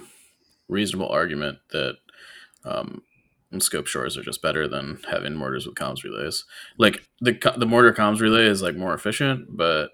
reasonable 0.69 1.09
argument 1.09 1.59
that 1.71 1.97
um, 2.65 3.03
scope 3.59 3.87
shores 3.87 4.17
are 4.17 4.23
just 4.23 4.43
better 4.43 4.69
than 4.69 4.99
having 5.11 5.35
mortars 5.35 5.67
with 5.67 5.75
comms 5.75 6.05
relays. 6.05 6.45
Like 6.79 7.07
the 7.21 7.33
the 7.57 7.67
mortar 7.67 7.93
comms 7.93 8.21
relay 8.21 8.47
is 8.47 8.63
like 8.63 8.77
more 8.77 8.95
efficient, 8.95 9.57
but 9.57 9.91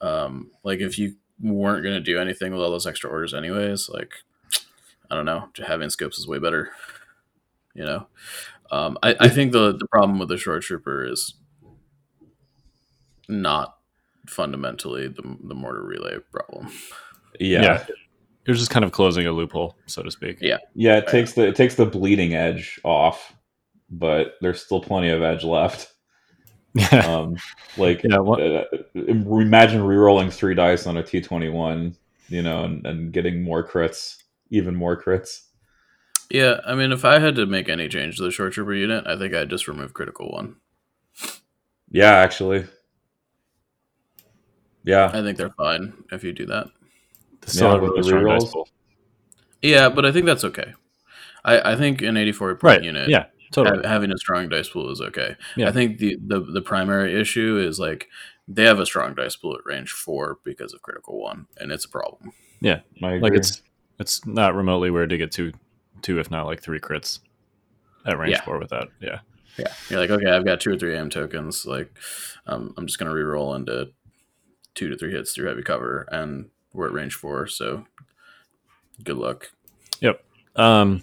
um, 0.00 0.50
like 0.62 0.80
if 0.80 0.98
you 0.98 1.16
weren't 1.40 1.82
going 1.82 1.94
to 1.94 2.00
do 2.00 2.18
anything 2.18 2.52
with 2.52 2.62
all 2.62 2.70
those 2.70 2.86
extra 2.86 3.10
orders 3.10 3.34
anyways, 3.34 3.88
like 3.88 4.12
I 5.10 5.14
don't 5.14 5.24
know, 5.26 5.48
having 5.66 5.90
scopes 5.90 6.18
is 6.18 6.26
way 6.26 6.38
better. 6.38 6.70
You 7.74 7.84
know, 7.84 8.06
um, 8.70 8.98
I, 9.02 9.14
I 9.20 9.28
think 9.28 9.52
the 9.52 9.72
the 9.76 9.86
problem 9.88 10.18
with 10.18 10.28
the 10.28 10.38
shore 10.38 10.60
trooper 10.60 11.04
is 11.04 11.34
not 13.28 13.76
fundamentally 14.26 15.08
the 15.08 15.22
the 15.44 15.54
mortar 15.54 15.82
relay 15.84 16.18
problem. 16.32 16.68
Yeah. 17.38 17.62
yeah. 17.62 17.86
You're 18.46 18.56
just 18.56 18.70
kind 18.70 18.84
of 18.84 18.92
closing 18.92 19.26
a 19.26 19.32
loophole, 19.32 19.76
so 19.86 20.02
to 20.02 20.10
speak. 20.10 20.38
Yeah. 20.40 20.58
Yeah, 20.74 20.96
it 20.98 21.08
takes 21.08 21.32
the 21.32 21.46
it 21.46 21.56
takes 21.56 21.74
the 21.74 21.86
bleeding 21.86 22.34
edge 22.34 22.80
off, 22.84 23.34
but 23.90 24.34
there's 24.40 24.62
still 24.64 24.80
plenty 24.80 25.08
of 25.10 25.22
edge 25.22 25.44
left. 25.44 25.92
Yeah. 26.74 27.06
Um, 27.06 27.36
like 27.78 28.02
Yeah, 28.04 28.18
what- 28.18 28.40
uh, 28.40 28.64
imagine 28.94 29.82
re-rolling 29.82 30.30
three 30.30 30.54
dice 30.54 30.86
on 30.86 30.96
a 30.98 31.02
T21, 31.02 31.96
you 32.28 32.42
know, 32.42 32.64
and, 32.64 32.86
and 32.86 33.12
getting 33.12 33.42
more 33.42 33.66
crits, 33.66 34.22
even 34.50 34.74
more 34.74 35.00
crits. 35.00 35.42
Yeah, 36.30 36.60
I 36.66 36.74
mean, 36.74 36.90
if 36.92 37.04
I 37.04 37.18
had 37.20 37.36
to 37.36 37.46
make 37.46 37.68
any 37.68 37.88
change 37.88 38.16
to 38.16 38.22
the 38.24 38.30
shore 38.32 38.50
trooper 38.50 38.74
unit, 38.74 39.06
I 39.06 39.16
think 39.16 39.32
I'd 39.34 39.50
just 39.50 39.68
remove 39.68 39.94
critical 39.94 40.30
one. 40.30 40.56
Yeah, 41.90 42.16
actually. 42.16 42.66
Yeah, 44.84 45.10
I 45.12 45.22
think 45.22 45.36
they're 45.38 45.50
fine 45.50 46.04
if 46.12 46.22
you 46.22 46.32
do 46.32 46.46
that. 46.46 46.68
They 47.52 47.60
Yeah, 47.60 47.72
have 47.72 47.82
with 47.82 47.96
the 47.96 48.02
strong 48.04 48.24
dice 48.24 48.44
rerolls. 48.44 48.52
pool. 48.52 48.68
Yeah, 49.62 49.88
but 49.88 50.04
I 50.04 50.12
think 50.12 50.26
that's 50.26 50.44
okay. 50.44 50.74
I, 51.44 51.72
I 51.72 51.76
think 51.76 52.02
an 52.02 52.16
84 52.16 52.54
point 52.56 52.62
Right. 52.62 52.82
unit, 52.84 53.08
Yeah. 53.08 53.26
Totally. 53.52 53.86
having 53.86 54.12
a 54.12 54.18
strong 54.18 54.48
dice 54.48 54.68
pool 54.68 54.90
is 54.90 55.00
okay. 55.00 55.36
Yeah. 55.56 55.68
I 55.68 55.72
think 55.72 55.98
the, 55.98 56.16
the 56.24 56.40
the 56.40 56.60
primary 56.62 57.18
issue 57.18 57.56
is 57.58 57.78
like 57.78 58.08
they 58.48 58.64
have 58.64 58.80
a 58.80 58.86
strong 58.86 59.14
dice 59.14 59.36
pool 59.36 59.54
at 59.54 59.64
range 59.64 59.90
four 59.92 60.38
because 60.44 60.72
of 60.74 60.82
critical 60.82 61.20
one, 61.20 61.46
and 61.56 61.70
it's 61.72 61.84
a 61.84 61.88
problem. 61.88 62.32
yeah. 62.60 62.80
I 63.02 63.12
agree. 63.12 63.20
Like 63.20 63.34
it's 63.34 63.62
it's 63.98 64.24
not 64.26 64.54
remotely 64.54 64.90
weird 64.90 65.10
to 65.10 65.18
get 65.18 65.32
two, 65.32 65.52
two 66.02 66.18
if 66.18 66.30
not 66.30 66.46
like 66.46 66.62
three 66.62 66.80
crits 66.80 67.20
at 68.04 68.18
range 68.18 68.32
Yeah. 68.32 68.44
four 68.44 68.58
with 68.58 68.70
that. 68.70 68.88
Yeah. 69.00 69.20
Yeah, 69.58 69.72
you're 69.88 70.00
like, 70.00 70.10
okay, 70.10 70.30
I've 70.30 70.44
got 70.44 70.60
two 70.60 70.74
or 70.74 70.78
three 70.78 70.94
aim 70.94 71.08
tokens. 71.08 71.64
Like, 71.64 71.90
um, 72.46 72.74
I'm 72.76 72.86
just 72.86 72.98
gonna 72.98 73.12
re-roll 73.12 73.54
into 73.54 73.90
two 74.74 74.90
to 74.90 74.96
three 74.98 75.12
hits 75.12 75.32
through 75.32 75.48
heavy 75.48 75.62
cover, 75.62 76.06
and 76.12 76.50
we're 76.74 76.88
at 76.88 76.92
range 76.92 77.14
four, 77.14 77.46
so 77.46 77.86
good 79.02 79.16
luck. 79.16 79.50
Yep. 80.00 80.22
Um, 80.56 81.02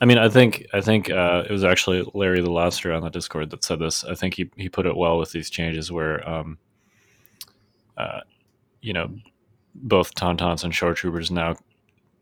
I 0.00 0.04
mean, 0.06 0.18
I 0.18 0.28
think 0.28 0.66
I 0.72 0.80
think 0.80 1.10
uh, 1.10 1.44
it 1.48 1.52
was 1.52 1.62
actually 1.62 2.04
Larry 2.12 2.40
the 2.40 2.50
Lobster 2.50 2.92
on 2.92 3.02
the 3.02 3.08
Discord 3.10 3.50
that 3.50 3.62
said 3.62 3.78
this. 3.78 4.02
I 4.04 4.16
think 4.16 4.34
he 4.34 4.50
he 4.56 4.68
put 4.68 4.86
it 4.86 4.96
well 4.96 5.16
with 5.18 5.30
these 5.30 5.48
changes 5.48 5.92
where, 5.92 6.28
um, 6.28 6.58
uh, 7.96 8.20
you 8.80 8.92
know, 8.92 9.14
both 9.76 10.14
tauntauns 10.16 10.64
and 10.64 10.74
shore 10.74 10.94
troopers 10.94 11.30
now 11.30 11.54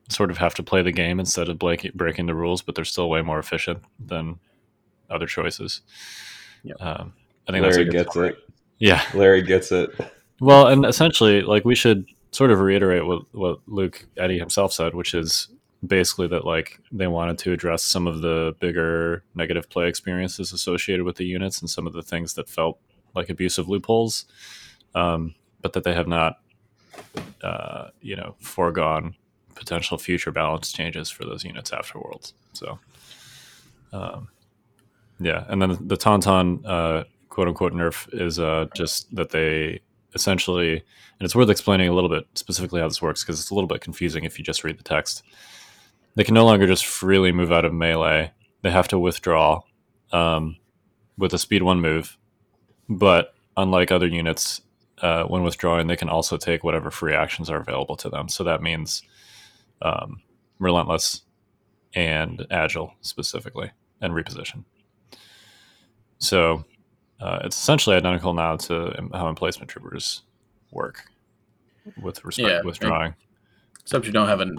sort 0.08 0.30
of 0.30 0.38
have 0.38 0.54
to 0.54 0.62
play 0.62 0.82
the 0.82 0.92
game 0.92 1.20
instead 1.20 1.48
of 1.48 1.58
breaking 1.58 1.92
breaking 1.94 2.26
the 2.26 2.34
rules, 2.34 2.62
but 2.62 2.74
they're 2.74 2.84
still 2.84 3.08
way 3.10 3.22
more 3.22 3.38
efficient 3.38 3.82
than 3.98 4.38
other 5.10 5.26
choices. 5.26 5.82
Yep. 6.64 6.76
Um, 6.80 7.12
I 7.46 7.52
think 7.52 7.62
Larry 7.62 7.62
that's 7.62 7.76
a 7.76 7.84
good 7.84 7.92
gets 7.92 8.14
point. 8.14 8.32
it. 8.32 8.38
Yeah. 8.78 9.02
Larry 9.14 9.42
gets 9.42 9.72
it. 9.72 9.90
Well, 10.40 10.68
and 10.68 10.84
essentially, 10.84 11.42
like 11.42 11.64
we 11.64 11.74
should 11.74 12.06
sort 12.30 12.50
of 12.50 12.60
reiterate 12.60 13.06
what 13.06 13.22
what 13.32 13.60
Luke 13.66 14.06
Eddy 14.16 14.38
himself 14.38 14.72
said, 14.72 14.94
which 14.94 15.14
is 15.14 15.48
basically 15.86 16.26
that 16.28 16.44
like 16.44 16.80
they 16.90 17.06
wanted 17.06 17.38
to 17.38 17.52
address 17.52 17.84
some 17.84 18.06
of 18.06 18.20
the 18.20 18.54
bigger 18.60 19.22
negative 19.34 19.68
play 19.70 19.88
experiences 19.88 20.52
associated 20.52 21.04
with 21.04 21.16
the 21.16 21.24
units 21.24 21.60
and 21.60 21.70
some 21.70 21.86
of 21.86 21.92
the 21.92 22.02
things 22.02 22.34
that 22.34 22.48
felt 22.48 22.78
like 23.14 23.30
abusive 23.30 23.68
loopholes, 23.68 24.26
um, 24.94 25.34
but 25.62 25.72
that 25.72 25.84
they 25.84 25.94
have 25.94 26.08
not, 26.08 26.40
uh, 27.42 27.88
you 28.00 28.16
know, 28.16 28.34
foregone 28.40 29.14
potential 29.58 29.98
future 29.98 30.30
balance 30.30 30.72
changes 30.72 31.10
for 31.10 31.24
those 31.24 31.44
units 31.44 31.72
after 31.72 31.98
Worlds. 31.98 32.32
So, 32.52 32.78
um, 33.92 34.28
yeah, 35.20 35.44
and 35.48 35.60
then 35.60 35.76
the 35.80 35.96
Tauntaun 35.96 36.64
uh, 36.64 37.04
quote 37.28 37.48
unquote 37.48 37.72
nerf 37.72 38.08
is 38.12 38.38
uh, 38.38 38.66
just 38.74 39.14
that 39.14 39.30
they 39.30 39.80
essentially, 40.14 40.72
and 40.72 41.24
it's 41.24 41.36
worth 41.36 41.50
explaining 41.50 41.88
a 41.88 41.92
little 41.92 42.08
bit 42.08 42.26
specifically 42.34 42.80
how 42.80 42.88
this 42.88 43.02
works 43.02 43.22
because 43.22 43.40
it's 43.40 43.50
a 43.50 43.54
little 43.54 43.68
bit 43.68 43.80
confusing 43.80 44.24
if 44.24 44.38
you 44.38 44.44
just 44.44 44.64
read 44.64 44.78
the 44.78 44.84
text. 44.84 45.22
They 46.14 46.24
can 46.24 46.34
no 46.34 46.46
longer 46.46 46.66
just 46.66 46.86
freely 46.86 47.32
move 47.32 47.52
out 47.52 47.64
of 47.64 47.74
melee. 47.74 48.32
They 48.62 48.70
have 48.70 48.88
to 48.88 48.98
withdraw 48.98 49.60
um, 50.12 50.56
with 51.16 51.34
a 51.34 51.38
speed 51.38 51.62
one 51.62 51.80
move. 51.80 52.16
But 52.88 53.34
unlike 53.56 53.92
other 53.92 54.06
units, 54.06 54.62
uh, 55.02 55.24
when 55.24 55.42
withdrawing, 55.42 55.86
they 55.86 55.96
can 55.96 56.08
also 56.08 56.36
take 56.36 56.64
whatever 56.64 56.90
free 56.90 57.14
actions 57.14 57.50
are 57.50 57.60
available 57.60 57.96
to 57.96 58.08
them. 58.08 58.28
So 58.28 58.42
that 58.44 58.62
means 58.62 59.02
um, 59.82 60.22
relentless 60.58 61.22
and 61.94 62.46
agile 62.50 62.92
specifically, 63.00 63.70
and 64.00 64.12
reposition. 64.12 64.64
So 66.18 66.64
uh, 67.20 67.40
it's 67.44 67.56
essentially 67.56 67.96
identical 67.96 68.34
now 68.34 68.56
to 68.56 69.08
how 69.12 69.28
emplacement 69.28 69.70
troopers 69.70 70.22
work 70.70 71.04
with 72.00 72.24
respect 72.24 72.48
Yeah, 72.48 72.60
to 72.60 72.66
withdrawing. 72.66 73.14
Except 73.80 74.06
you 74.06 74.12
don't 74.12 74.28
have 74.28 74.40
a 74.40 74.50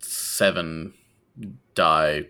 seven 0.00 0.94
die 1.74 2.26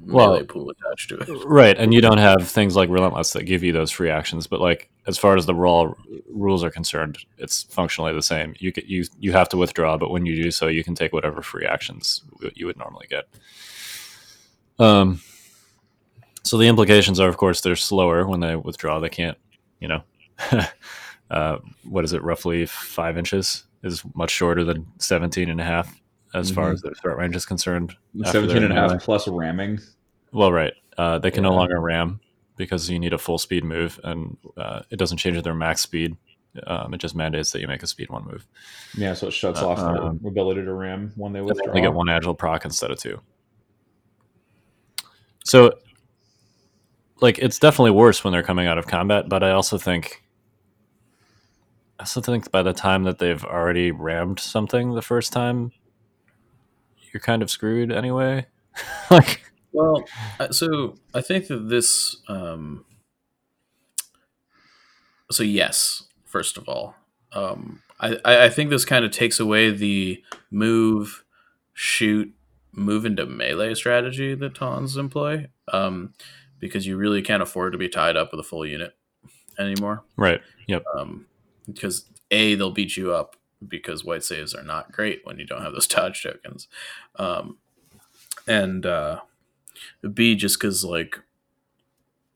Well- 0.00 0.32
melee 0.32 0.44
pool 0.44 0.70
attached 0.70 1.08
to 1.10 1.18
it. 1.18 1.44
Right, 1.44 1.76
and 1.76 1.92
you 1.92 2.00
don't 2.00 2.18
have 2.18 2.48
things 2.48 2.76
like 2.76 2.88
relentless 2.88 3.32
that 3.32 3.44
give 3.44 3.62
you 3.62 3.72
those 3.72 3.90
free 3.90 4.10
actions. 4.10 4.46
But 4.46 4.60
like 4.60 4.90
as 5.06 5.18
far 5.18 5.36
as 5.36 5.46
the 5.46 5.54
raw 5.54 5.92
rules 6.30 6.64
are 6.64 6.70
concerned, 6.70 7.18
it's 7.38 7.64
functionally 7.64 8.12
the 8.12 8.22
same. 8.22 8.54
You 8.58 8.72
get, 8.72 8.86
you 8.86 9.04
you 9.18 9.32
have 9.32 9.48
to 9.50 9.56
withdraw, 9.56 9.96
but 9.96 10.10
when 10.10 10.26
you 10.26 10.42
do 10.42 10.50
so, 10.50 10.66
you 10.66 10.84
can 10.84 10.94
take 10.94 11.12
whatever 11.12 11.42
free 11.42 11.66
actions 11.66 12.22
you 12.54 12.66
would 12.66 12.78
normally 12.78 13.06
get. 13.08 13.28
Um. 14.78 15.20
So 16.44 16.56
the 16.56 16.68
implications 16.68 17.20
are, 17.20 17.28
of 17.28 17.36
course, 17.36 17.60
they're 17.60 17.76
slower 17.76 18.26
when 18.26 18.40
they 18.40 18.56
withdraw. 18.56 19.00
They 19.00 19.10
can't, 19.10 19.36
you 19.80 19.88
know, 19.88 20.02
uh, 21.30 21.58
what 21.84 22.04
is 22.04 22.14
it? 22.14 22.22
Roughly 22.22 22.64
five 22.64 23.18
inches 23.18 23.64
is 23.82 24.02
much 24.14 24.30
shorter 24.30 24.64
than 24.64 24.86
17 24.98 25.50
and 25.50 25.60
a 25.60 25.64
half 25.64 25.94
as 26.34 26.50
far 26.50 26.70
Mhm. 26.70 26.74
as 26.74 26.82
their 26.82 26.92
threat 26.94 27.16
range 27.16 27.34
is 27.36 27.46
concerned. 27.46 27.94
after 28.24 28.40
17 28.40 28.62
and 28.64 28.72
a 28.72 28.74
half 28.76 29.02
plus 29.02 29.26
ramming. 29.28 29.78
Well, 30.32 30.52
right. 30.52 30.72
Uh, 30.96 31.18
they 31.18 31.30
can 31.30 31.42
no 31.42 31.54
longer 31.54 31.80
ram 31.80 32.20
because 32.56 32.90
you 32.90 32.98
need 32.98 33.12
a 33.12 33.18
full 33.18 33.38
speed 33.38 33.64
move, 33.64 33.98
and 34.04 34.36
uh, 34.56 34.80
it 34.90 34.96
doesn't 34.98 35.18
change 35.18 35.40
their 35.42 35.54
max 35.54 35.80
speed. 35.80 36.16
Um, 36.66 36.92
it 36.92 36.98
just 36.98 37.14
mandates 37.14 37.52
that 37.52 37.60
you 37.60 37.68
make 37.68 37.82
a 37.82 37.86
speed 37.86 38.10
one 38.10 38.24
move. 38.24 38.44
Yeah, 38.96 39.14
so 39.14 39.28
it 39.28 39.32
shuts 39.32 39.60
Uh, 39.60 39.68
off 39.68 39.78
their 39.78 40.02
um, 40.02 40.20
ability 40.26 40.64
to 40.64 40.72
ram 40.72 41.12
when 41.14 41.32
they 41.32 41.40
withdraw. 41.40 41.72
they 41.72 41.80
get 41.80 41.92
one 41.94 42.08
agile 42.08 42.34
proc 42.34 42.64
instead 42.64 42.90
of 42.90 42.98
two. 42.98 43.20
So, 45.44 45.72
like, 47.20 47.38
it's 47.38 47.58
definitely 47.58 47.92
worse 47.92 48.24
when 48.24 48.32
they're 48.32 48.42
coming 48.42 48.66
out 48.66 48.76
of 48.78 48.86
combat, 48.86 49.28
but 49.28 49.42
I 49.42 49.52
also 49.52 49.78
think, 49.78 50.22
I 51.98 52.02
also 52.02 52.20
think 52.20 52.50
by 52.50 52.62
the 52.62 52.72
time 52.72 53.04
that 53.04 53.18
they've 53.18 53.44
already 53.44 53.90
rammed 53.92 54.40
something 54.40 54.94
the 54.94 55.02
first 55.02 55.32
time, 55.32 55.72
you're 57.12 57.20
kind 57.20 57.42
of 57.42 57.50
screwed 57.50 57.92
anyway. 57.92 58.46
like, 59.10 59.42
Well, 59.72 60.04
uh, 60.40 60.50
so 60.50 60.96
I 61.14 61.20
think 61.20 61.48
that 61.48 61.68
this. 61.68 62.16
Um, 62.28 62.84
so 65.30 65.42
yes, 65.42 66.04
first 66.24 66.56
of 66.56 66.68
all, 66.68 66.94
um, 67.32 67.82
I 68.00 68.18
I 68.24 68.44
I 68.44 68.48
think 68.48 68.70
this 68.70 68.84
kind 68.84 69.04
of 69.04 69.10
takes 69.10 69.38
away 69.38 69.70
the 69.70 70.22
move, 70.50 71.24
shoot, 71.74 72.32
move 72.72 73.04
into 73.04 73.26
melee 73.26 73.74
strategy 73.74 74.34
that 74.34 74.54
Tons 74.54 74.96
employ, 74.96 75.48
um, 75.72 76.14
because 76.58 76.86
you 76.86 76.96
really 76.96 77.22
can't 77.22 77.42
afford 77.42 77.72
to 77.72 77.78
be 77.78 77.88
tied 77.88 78.16
up 78.16 78.30
with 78.32 78.40
a 78.40 78.44
full 78.44 78.66
unit 78.66 78.96
anymore. 79.58 80.04
right. 80.16 80.40
Yep. 80.66 80.84
Um, 80.96 81.26
because 81.66 82.04
a 82.30 82.54
they'll 82.54 82.70
beat 82.70 82.96
you 82.96 83.12
up 83.12 83.36
because 83.66 84.04
white 84.04 84.24
saves 84.24 84.54
are 84.54 84.62
not 84.62 84.92
great 84.92 85.20
when 85.24 85.38
you 85.38 85.46
don't 85.46 85.62
have 85.62 85.72
those 85.72 85.86
dodge 85.88 86.22
tokens, 86.22 86.68
um, 87.16 87.58
and 88.46 88.86
uh, 88.86 89.20
b 90.12 90.34
just 90.34 90.58
because 90.58 90.84
like 90.84 91.20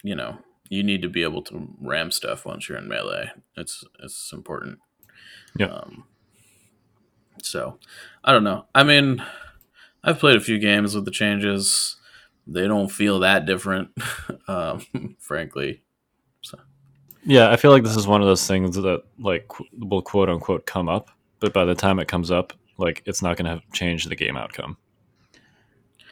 you 0.02 0.14
know 0.14 0.38
you 0.68 0.82
need 0.82 1.02
to 1.02 1.08
be 1.08 1.22
able 1.22 1.42
to 1.42 1.68
ram 1.80 2.10
stuff 2.10 2.46
once 2.46 2.68
you're 2.68 2.78
in 2.78 2.88
melee. 2.88 3.30
It's 3.56 3.84
it's 4.02 4.32
important. 4.32 4.78
Yeah. 5.58 5.66
Um, 5.66 6.04
so 7.42 7.78
I 8.24 8.32
don't 8.32 8.44
know. 8.44 8.64
I 8.74 8.82
mean, 8.82 9.22
I've 10.02 10.18
played 10.18 10.36
a 10.36 10.40
few 10.40 10.58
games 10.58 10.94
with 10.94 11.04
the 11.04 11.10
changes. 11.10 11.96
They 12.46 12.66
don't 12.66 12.90
feel 12.90 13.20
that 13.20 13.44
different, 13.46 13.90
um, 14.48 15.16
frankly. 15.20 15.82
Yeah, 17.24 17.50
I 17.50 17.56
feel 17.56 17.70
like 17.70 17.82
this 17.84 17.96
is 17.96 18.06
one 18.06 18.20
of 18.20 18.26
those 18.26 18.46
things 18.46 18.74
that 18.76 19.02
like 19.18 19.46
qu- 19.48 19.66
will 19.78 20.02
quote 20.02 20.28
unquote 20.28 20.66
come 20.66 20.88
up, 20.88 21.10
but 21.40 21.52
by 21.52 21.64
the 21.64 21.74
time 21.74 21.98
it 21.98 22.08
comes 22.08 22.30
up, 22.30 22.52
like 22.78 23.02
it's 23.06 23.22
not 23.22 23.36
going 23.36 23.44
to 23.44 23.52
have 23.52 23.72
changed 23.72 24.08
the 24.08 24.16
game 24.16 24.36
outcome. 24.36 24.76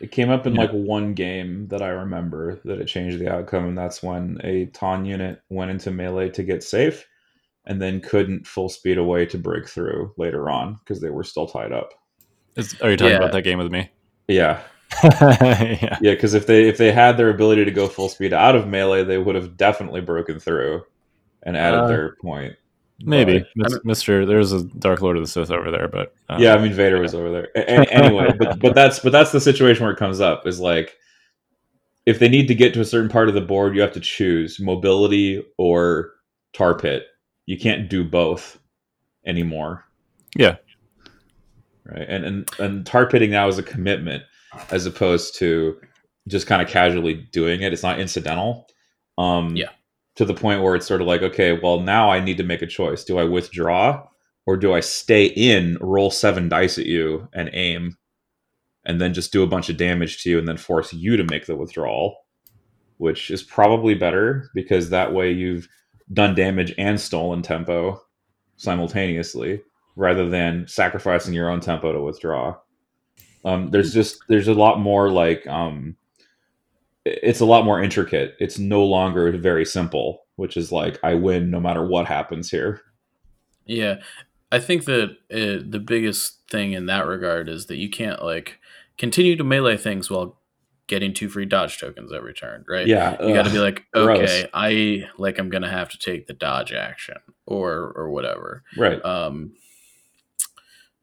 It 0.01 0.13
came 0.13 0.31
up 0.31 0.47
in 0.47 0.55
Yeah. 0.55 0.63
like 0.63 0.71
one 0.71 1.13
game 1.15 1.67
that 1.69 1.83
I 1.83 1.89
remember 1.89 2.61
that 2.65 2.81
it 2.81 2.87
changed 2.87 3.19
the 3.19 3.31
outcome, 3.31 3.67
and 3.67 3.77
that's 3.77 4.03
when 4.03 4.39
a 4.45 4.67
Ton 4.67 5.05
unit 5.05 5.43
went 5.51 5.71
into 5.71 5.91
melee 5.91 6.31
to 6.31 6.43
get 6.43 6.63
safe, 6.63 7.07
and 7.67 7.83
then 7.83 8.01
couldn't 8.01 8.47
full 8.47 8.69
speed 8.69 8.97
away 8.97 9.27
to 9.27 9.37
break 9.39 9.69
through 9.69 10.13
later 10.17 10.49
on 10.49 10.75
because 10.77 11.01
they 11.01 11.11
were 11.11 11.25
still 11.25 11.47
tied 11.47 11.73
up. 11.73 11.91
Is, 12.57 12.81
are 12.81 12.91
you 12.91 12.97
talking 12.97 13.13
Yeah. 13.13 13.19
about 13.19 13.33
that 13.33 13.43
game 13.43 13.59
with 13.59 13.71
me? 13.71 13.91
Yeah, 14.29 14.61
yeah. 15.05 15.99
yeah, 16.01 16.13
because 16.13 16.35
if 16.35 16.47
they 16.47 16.69
if 16.69 16.79
they 16.79 16.93
had 16.93 17.17
their 17.17 17.29
ability 17.31 17.65
to 17.65 17.71
go 17.71 17.87
full 17.89 18.09
speed 18.09 18.33
out 18.33 18.55
of 18.57 18.67
melee, 18.69 19.05
they 19.05 19.19
would 19.19 19.35
have 19.35 19.57
definitely 19.57 20.01
broken 20.01 20.39
through 20.41 20.85
and 21.43 21.57
added 21.57 21.79
Uh, 21.81 21.89
their 21.89 22.17
point. 22.23 22.57
Maybe, 23.03 23.39
But- 23.57 23.71
Mis- 23.73 23.85
Mister. 23.85 24.27
There's 24.27 24.53
a 24.53 24.63
Dark 24.63 25.01
Lord 25.01 25.17
of 25.17 25.23
the 25.23 25.27
Sith 25.29 25.51
over 25.51 25.71
there, 25.71 25.89
but 25.89 26.15
uh, 26.29 26.37
yeah, 26.39 26.55
I 26.55 26.59
mean 26.63 26.73
Vader 26.75 27.01
was 27.01 27.15
over 27.15 27.31
there. 27.31 27.49
A- 27.57 27.81
a- 27.81 27.93
anyway, 27.93 28.33
but 28.39 28.59
but 28.61 28.75
that's 28.75 28.99
but 29.01 29.11
that's 29.13 29.33
the 29.33 29.41
situation 29.41 29.85
where 29.85 29.93
it 29.93 29.99
comes 29.99 30.21
up 30.21 30.47
is 30.47 30.61
like 30.61 30.97
if 32.07 32.19
they 32.19 32.29
need 32.29 32.47
to 32.49 32.55
get 32.55 32.75
to 32.75 32.81
a 32.81 32.85
certain 32.85 33.09
part 33.09 33.29
of 33.29 33.35
the 33.35 33.41
board, 33.41 33.75
you 33.75 33.81
have 33.81 33.93
to 33.93 34.01
choose 34.01 34.61
mobility 34.61 35.43
or 35.57 36.11
tar 36.53 36.77
pit. 36.77 37.07
You 37.47 37.59
can't 37.59 37.89
do 37.89 38.05
both 38.05 38.59
anymore. 39.25 39.85
Yeah. 40.37 40.57
Right. 41.85 42.07
And 42.09 42.25
and 42.25 42.51
and 42.59 42.87
tar 42.87 43.07
pitting 43.07 43.31
now 43.31 43.49
is 43.49 43.59
a 43.59 43.63
commitment 43.63 44.23
as 44.71 44.85
opposed 44.87 45.37
to 45.37 45.81
just 46.29 46.47
kind 46.47 46.61
of 46.61 46.69
casually 46.69 47.15
doing 47.33 47.63
it. 47.63 47.73
It's 47.73 47.83
not 47.83 47.99
incidental. 47.99 48.67
Um 49.17 49.57
Yeah. 49.57 49.71
To 50.21 50.27
the 50.27 50.35
point 50.35 50.63
where 50.63 50.75
it's 50.75 50.87
sort 50.87 51.01
of 51.01 51.07
like, 51.07 51.23
okay, 51.23 51.59
well 51.63 51.81
now 51.81 52.11
I 52.11 52.21
need 52.21 52.37
to 52.37 52.43
make 52.43 52.61
a 52.61 52.67
choice. 52.67 53.05
Do 53.05 53.19
I 53.19 53.25
withdraw 53.25 54.07
or 54.45 54.59
do 54.59 54.75
I 54.75 54.81
stay 54.81 55.25
in, 55.25 55.79
roll 55.81 56.11
seven 56.11 56.47
dice 56.47 56.77
at 56.77 56.85
you 56.85 57.27
and 57.33 57.49
aim 57.55 57.97
and 58.85 59.01
then 59.01 59.15
just 59.15 59.33
do 59.33 59.43
a 59.43 59.47
bunch 59.47 59.71
of 59.71 59.79
damage 59.79 60.23
to 60.23 60.29
you 60.29 60.39
and 60.39 60.47
then 60.47 60.59
force 60.59 60.93
you 60.93 61.17
to 61.17 61.25
make 61.25 61.47
the 61.47 61.57
withdrawal, 61.57 62.19
which 62.99 63.31
is 63.31 63.43
probably 63.43 63.95
better 63.95 64.51
because 64.55 64.91
that 64.91 65.15
way 65.15 65.33
you've 65.33 65.67
done 66.13 66.35
damage 66.35 66.75
and 66.77 67.01
stolen 67.01 67.41
tempo 67.41 67.99
simultaneously 68.59 69.63
rather 69.97 70.29
than 70.29 70.69
sacrificing 70.69 71.33
your 71.33 71.49
own 71.49 71.61
tempo 71.61 71.95
to 71.95 72.03
withdraw. 72.03 72.55
Um, 73.47 73.71
there's 73.71 73.95
just 73.95 74.19
there's 74.29 74.49
a 74.49 74.53
lot 74.53 74.81
more 74.81 75.11
like 75.11 75.47
um, 75.47 75.97
it's 77.05 77.41
a 77.41 77.47
lot 77.47 77.65
more 77.65 77.83
intricate. 77.83 78.37
It's 78.39 78.59
no 78.59 78.85
longer 78.85 79.37
very 79.39 79.65
simple, 79.65 80.27
which 80.37 80.57
is 80.57 80.71
like 80.71 80.99
I 81.03 81.15
win 81.15 81.51
no 81.51 81.61
matter 81.61 81.87
what 81.87 82.07
happens 82.07 82.51
here. 82.51 82.83
Yeah, 83.65 83.97
I 84.53 84.59
think 84.59 84.85
that 84.85 85.11
uh, 85.33 85.65
the 85.67 85.83
biggest 85.85 86.41
thing 86.51 86.73
in 86.73 86.87
that 86.87 87.07
regard 87.07 87.49
is 87.49 87.67
that 87.67 87.77
you 87.77 87.89
can't 87.89 88.23
like 88.23 88.59
continue 88.99 89.37
to 89.37 89.45
melee 89.45 89.77
things 89.77 90.11
while 90.11 90.39
getting 90.87 91.15
two 91.15 91.29
free 91.29 91.47
dodge 91.47 91.79
tokens 91.79 92.13
every 92.13 92.35
turn, 92.35 92.65
right? 92.69 92.87
Yeah, 92.87 93.17
you 93.25 93.33
got 93.33 93.45
to 93.45 93.53
be 93.53 93.61
like, 93.61 93.85
gross. 93.95 94.19
okay, 94.19 94.49
I 94.53 95.05
like 95.19 95.39
I'm 95.39 95.51
gonna 95.51 95.71
have 95.71 95.89
to 95.91 95.99
take 95.99 96.27
the 96.27 96.35
dodge 96.35 96.73
action 96.73 97.19
or 97.47 97.93
or 97.97 98.11
whatever. 98.11 98.65
right. 98.77 99.03
Um, 99.05 99.53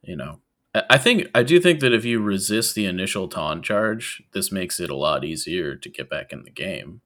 you 0.04 0.16
know, 0.16 0.40
I 0.78 0.84
I 0.92 0.98
think 0.98 1.28
I 1.36 1.44
do 1.44 1.60
think 1.60 1.80
that 1.82 1.94
if 1.94 2.06
you 2.06 2.20
resist 2.20 2.76
the 2.76 2.86
initial 2.86 3.28
taunt 3.28 3.64
charge, 3.64 4.22
this 4.34 4.52
makes 4.52 4.80
it 4.80 4.90
a 4.90 4.96
lot 4.96 5.24
easier 5.24 5.76
to 5.76 5.90
get 5.90 6.10
back 6.10 6.32
in 6.32 6.44
the 6.44 6.52
game. 6.52 7.02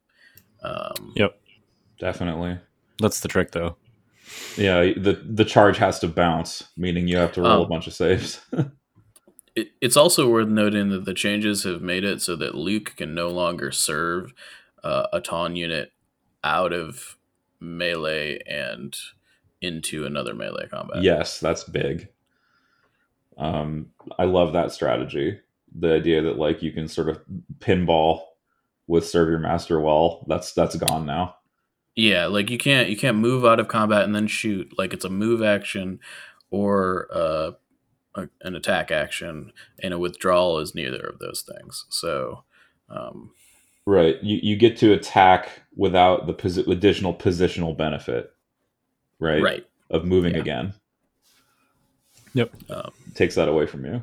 Um, 0.63 1.13
Yep. 1.15 1.37
Definitely. 1.99 2.59
That's 2.99 3.19
the 3.19 3.27
trick, 3.27 3.51
though. 3.51 3.77
Yeah, 4.57 4.81
the 4.81 5.21
the 5.25 5.45
charge 5.45 5.77
has 5.77 5.99
to 5.99 6.07
bounce, 6.07 6.69
meaning 6.77 7.07
you 7.07 7.17
have 7.17 7.33
to 7.33 7.41
roll 7.41 7.51
Um, 7.51 7.61
a 7.61 7.67
bunch 7.67 7.87
of 7.87 7.93
saves. 7.93 8.41
it, 9.55 9.69
it's 9.81 9.97
also 9.97 10.29
worth 10.29 10.47
noting 10.47 10.89
that 10.89 11.05
the 11.05 11.13
changes 11.13 11.63
have 11.63 11.81
made 11.81 12.03
it 12.03 12.21
so 12.21 12.35
that 12.37 12.55
Luke 12.55 12.93
can 12.95 13.13
no 13.13 13.29
longer 13.29 13.71
serve 13.71 14.33
uh, 14.83 15.07
a 15.11 15.19
taunt 15.21 15.57
unit 15.57 15.91
out 16.43 16.73
of 16.73 17.17
melee 17.59 18.39
and 18.47 18.95
into 19.61 20.05
another 20.05 20.33
melee 20.33 20.67
combat. 20.67 21.03
yes, 21.03 21.39
that's 21.39 21.63
big. 21.65 22.07
Um, 23.37 23.87
I 24.19 24.25
love 24.25 24.53
that 24.53 24.71
strategy. 24.71 25.39
The 25.73 25.93
idea 25.93 26.21
that 26.21 26.37
like 26.37 26.61
you 26.61 26.71
can 26.71 26.87
sort 26.87 27.09
of 27.09 27.21
pinball 27.59 28.23
with 28.87 29.07
serve 29.07 29.29
your 29.29 29.39
master 29.39 29.79
well. 29.79 30.25
That's 30.27 30.53
that's 30.53 30.75
gone 30.75 31.05
now. 31.05 31.35
Yeah, 31.95 32.27
like 32.27 32.49
you 32.49 32.57
can't 32.57 32.89
you 32.89 32.97
can't 32.97 33.17
move 33.17 33.45
out 33.45 33.59
of 33.59 33.67
combat 33.67 34.03
and 34.03 34.15
then 34.15 34.27
shoot. 34.27 34.77
Like 34.77 34.93
it's 34.93 35.05
a 35.05 35.09
move 35.09 35.41
action 35.41 35.99
or 36.49 37.07
uh, 37.13 37.51
a, 38.15 38.27
an 38.41 38.55
attack 38.55 38.91
action, 38.91 39.53
and 39.79 39.93
a 39.93 39.99
withdrawal 39.99 40.59
is 40.59 40.75
neither 40.75 40.99
of 41.01 41.19
those 41.19 41.41
things. 41.41 41.85
So, 41.89 42.43
um, 42.89 43.31
Right. 43.85 44.21
You 44.21 44.39
you 44.43 44.55
get 44.57 44.77
to 44.77 44.93
attack 44.93 45.49
without 45.75 46.27
the 46.27 46.33
posi- 46.33 46.67
additional 46.67 47.13
positional 47.13 47.75
benefit. 47.75 48.31
Right. 49.19 49.41
right. 49.41 49.67
Of 49.89 50.05
moving 50.05 50.35
Yeah. 50.35 50.41
again. 50.41 50.73
Um, 52.69 52.91
Takes 53.15 53.35
that 53.35 53.47
away 53.49 53.65
from 53.65 53.85
you. 53.85 54.01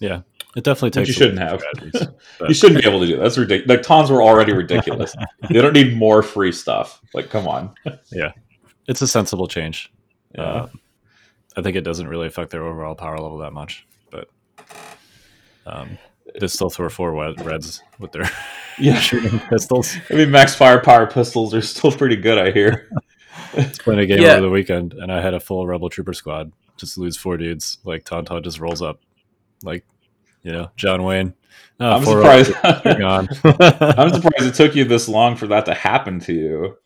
Yeah. 0.00 0.22
It 0.56 0.64
definitely 0.64 0.90
takes. 0.90 1.08
you 1.08 1.14
shouldn't 1.14 1.38
look 1.38 1.48
have. 1.50 1.60
strategies, 1.60 2.08
You 2.48 2.54
shouldn't 2.54 2.82
be 2.82 2.88
able 2.88 3.00
to 3.00 3.06
do 3.06 3.16
that. 3.16 3.22
That's 3.22 3.38
ridiculous. 3.38 3.68
Like 3.68 3.82
tawns 3.82 4.10
were 4.10 4.22
already 4.22 4.52
ridiculous. 4.52 5.14
they 5.48 5.60
don't 5.60 5.74
need 5.74 5.96
more 5.96 6.22
free 6.22 6.52
stuff. 6.52 7.00
Like, 7.14 7.30
come 7.30 7.46
on. 7.46 7.74
Yeah, 8.10 8.32
it's 8.86 9.02
a 9.02 9.06
sensible 9.06 9.46
change. 9.46 9.92
Yeah. 10.34 10.42
Uh, 10.42 10.68
I 11.56 11.62
think 11.62 11.76
it 11.76 11.82
doesn't 11.82 12.08
really 12.08 12.26
affect 12.26 12.50
their 12.50 12.64
overall 12.64 12.94
power 12.94 13.18
level 13.18 13.38
that 13.38 13.52
much, 13.52 13.86
but 14.10 14.28
um, 15.66 15.98
they 16.40 16.46
still 16.46 16.70
throw 16.70 16.88
four 16.88 17.12
reds 17.12 17.82
with 17.98 18.12
their 18.12 18.30
yeah. 18.78 18.98
shooting 18.98 19.38
pistols. 19.40 19.96
I 20.10 20.14
mean, 20.14 20.30
max 20.30 20.54
firepower 20.54 21.06
pistols 21.06 21.52
are 21.54 21.62
still 21.62 21.92
pretty 21.92 22.16
good. 22.16 22.38
I 22.38 22.50
hear. 22.52 22.88
Playing 23.80 24.00
a 24.00 24.06
game 24.06 24.22
Yeah. 24.22 24.32
over 24.32 24.42
the 24.42 24.50
weekend, 24.50 24.94
and 24.94 25.12
I 25.12 25.20
had 25.20 25.34
a 25.34 25.40
full 25.40 25.66
rebel 25.66 25.88
trooper 25.90 26.14
squad. 26.14 26.52
Just 26.78 26.96
lose 26.98 27.16
four 27.16 27.36
dudes. 27.36 27.78
Like 27.84 28.04
Tauntaun 28.04 28.42
just 28.42 28.60
rolls 28.60 28.80
up, 28.82 29.00
like 29.62 29.84
you 30.42 30.52
know 30.52 30.70
John 30.76 31.02
Wayne. 31.02 31.34
Oh, 31.80 31.90
I'm 31.92 32.04
surprised. 32.04 32.52
you're 32.84 32.94
gone. 32.98 33.28
I'm 33.44 34.12
surprised 34.12 34.46
it 34.46 34.54
took 34.54 34.74
you 34.74 34.84
this 34.84 35.08
long 35.08 35.36
for 35.36 35.46
that 35.48 35.66
to 35.66 35.74
happen 35.74 36.18
to 36.20 36.32
you. 36.32 36.76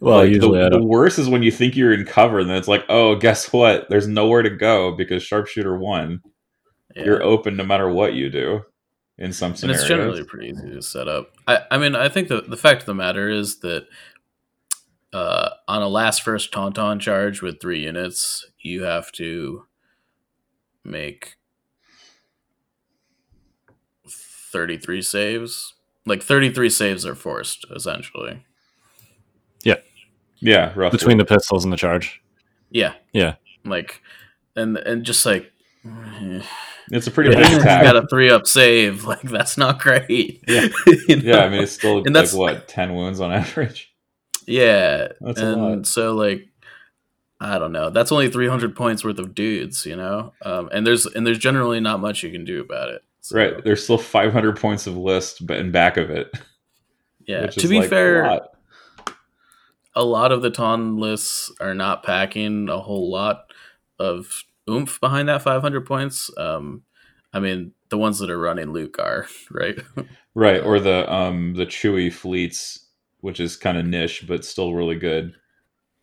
well, 0.00 0.18
Like, 0.18 0.30
usually 0.30 0.58
the, 0.60 0.66
I 0.66 0.68
the 0.70 0.78
don't. 0.78 0.88
worst 0.88 1.18
is 1.18 1.28
when 1.28 1.42
you 1.42 1.50
think 1.50 1.76
you're 1.76 1.92
in 1.92 2.04
cover, 2.04 2.38
and 2.40 2.48
then 2.48 2.56
it's 2.56 2.68
like, 2.68 2.84
oh, 2.88 3.16
guess 3.16 3.52
what? 3.52 3.88
There's 3.88 4.06
nowhere 4.08 4.42
to 4.42 4.50
go 4.50 4.92
because 4.92 5.22
sharpshooter 5.22 5.76
won. 5.76 6.22
yeah. 6.96 7.04
You're 7.04 7.22
open 7.22 7.56
no 7.56 7.64
matter 7.64 7.88
what 7.88 8.14
you 8.14 8.30
do. 8.30 8.62
In 9.18 9.34
some 9.34 9.54
and 9.60 9.70
it's 9.70 9.86
generally 9.86 10.24
pretty 10.24 10.48
easy 10.48 10.70
to 10.70 10.80
set 10.80 11.06
up. 11.06 11.32
I, 11.46 11.60
I 11.70 11.76
mean, 11.76 11.94
I 11.94 12.08
think 12.08 12.28
the 12.28 12.40
the 12.40 12.56
fact 12.56 12.80
of 12.82 12.86
the 12.86 12.94
matter 12.94 13.28
is 13.28 13.58
that 13.58 13.86
uh, 15.12 15.50
on 15.68 15.82
a 15.82 15.88
last 15.88 16.22
first 16.22 16.52
tauntaun 16.52 17.00
charge 17.00 17.42
with 17.42 17.60
three 17.60 17.82
units, 17.84 18.46
you 18.60 18.82
have 18.84 19.10
to 19.12 19.66
make 20.84 21.36
thirty 24.08 24.76
three 24.76 25.02
saves. 25.02 25.74
Like 26.06 26.22
thirty 26.22 26.50
three 26.52 26.70
saves 26.70 27.04
are 27.06 27.14
forced, 27.14 27.66
essentially. 27.74 28.44
yeah, 29.62 29.76
Yeah, 30.40 30.72
roughly. 30.74 30.96
Between 30.96 31.18
the 31.18 31.24
pistols 31.24 31.64
and 31.64 31.72
the 31.72 31.76
charge. 31.76 32.22
Yeah, 32.70 32.94
Yeah. 33.12 33.34
like 33.64 34.00
and 34.56 34.76
and 34.78 35.04
just 35.04 35.24
like. 35.26 35.50
it's 36.90 37.06
a 37.06 37.10
pretty 37.10 37.30
Yeah. 37.30 37.40
big 37.42 37.50
you 37.52 37.58
attack. 37.60 37.82
got 37.84 37.96
a 37.96 38.06
three 38.08 38.30
up 38.30 38.46
save. 38.46 39.04
Like 39.10 39.22
that's 39.22 39.56
not 39.58 39.78
great. 39.80 40.42
Yeah. 40.48 40.68
You 41.08 41.16
know? 41.16 41.22
Yeah, 41.22 41.44
I 41.44 41.48
mean 41.48 41.62
it's 41.62 41.72
still 41.72 41.98
And 41.98 42.06
like 42.06 42.14
that's- 42.14 42.34
what 42.34 42.68
ten 42.68 42.94
wounds 42.94 43.20
on 43.20 43.32
average. 43.32 43.89
Yeah, 44.46 45.08
That's 45.20 45.40
a 45.40 45.46
and 45.46 45.86
so 45.86 46.14
like 46.14 46.48
I 47.40 47.58
don't 47.58 47.72
know. 47.72 47.88
That's 47.88 48.12
only 48.12 48.28
300 48.28 48.76
points 48.76 49.02
worth 49.02 49.18
of 49.18 49.34
dudes, 49.34 49.86
you 49.86 49.96
know. 49.96 50.34
Um, 50.42 50.68
and 50.72 50.86
there's 50.86 51.06
and 51.06 51.26
there's 51.26 51.38
generally 51.38 51.80
not 51.80 52.00
much 52.00 52.22
you 52.22 52.30
can 52.30 52.44
do 52.44 52.60
about 52.60 52.90
it. 52.90 53.02
So, 53.22 53.36
Right, 53.36 53.64
there's 53.64 53.82
still 53.82 53.98
500 53.98 54.58
points 54.58 54.86
of 54.86 54.96
list, 54.96 55.46
but 55.46 55.58
in 55.58 55.70
back 55.70 55.96
of 55.96 56.10
it. 56.10 56.34
Yeah. 57.26 57.46
To 57.46 57.68
be 57.68 57.78
like 57.78 57.86
a 57.86 57.88
fair, 57.88 58.26
lot. 58.26 58.56
a 59.94 60.04
lot 60.04 60.32
of 60.32 60.42
the 60.42 60.50
Ton 60.50 60.96
lists 60.98 61.52
are 61.60 61.74
not 61.74 62.02
packing 62.02 62.68
a 62.68 62.80
whole 62.80 63.10
lot 63.10 63.52
of 63.98 64.44
oomph 64.68 65.00
behind 65.00 65.28
that 65.28 65.42
500 65.42 65.86
points. 65.86 66.30
Um, 66.36 66.82
I 67.32 67.40
mean, 67.40 67.72
the 67.90 67.98
ones 67.98 68.18
that 68.18 68.30
are 68.30 68.38
running 68.38 68.72
Luke 68.72 68.98
are 68.98 69.26
right. 69.50 69.78
right, 70.34 70.62
or 70.62 70.80
the 70.80 71.10
um 71.12 71.54
the 71.54 71.66
Chewie 71.66 72.12
fleets, 72.12 72.86
which 73.20 73.40
is 73.40 73.56
kind 73.56 73.76
of 73.78 73.86
niche 73.86 74.24
but 74.26 74.44
still 74.44 74.74
really 74.74 74.96
good. 74.96 75.34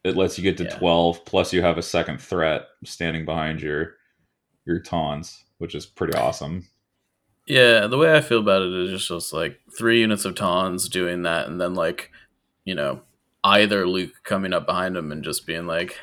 It 0.03 0.15
lets 0.15 0.38
you 0.38 0.43
get 0.43 0.58
to 0.58 0.63
Yeah. 0.65 0.77
12, 0.77 1.25
plus 1.25 1.51
you 1.53 1.62
have 1.62 1.77
a 1.77 1.82
second 1.84 2.21
threat 2.21 2.67
standing 2.86 3.25
behind 3.25 3.62
your 3.62 3.95
your 4.65 4.80
tawns, 4.80 5.45
which 5.60 5.73
is 5.75 5.86
pretty 5.86 6.13
awesome. 6.17 6.67
Yeah, 7.45 7.88
the 7.88 7.97
way 7.97 8.13
I 8.13 8.19
feel 8.19 8.39
about 8.39 8.62
it 8.63 8.73
is 8.73 8.89
just, 8.89 9.08
just 9.08 9.32
like 9.34 9.60
three 9.77 10.01
units 10.01 10.25
of 10.25 10.36
Tons 10.36 10.89
doing 10.89 11.23
that, 11.23 11.47
and 11.47 11.60
then 11.62 11.73
like, 11.73 12.12
you 12.65 12.75
know, 12.75 13.01
either 13.45 13.88
Luke 13.88 14.12
coming 14.25 14.51
up 14.51 14.65
behind 14.65 14.97
him 14.97 15.12
and 15.13 15.23
just 15.23 15.47
being 15.47 15.65
like, 15.65 15.97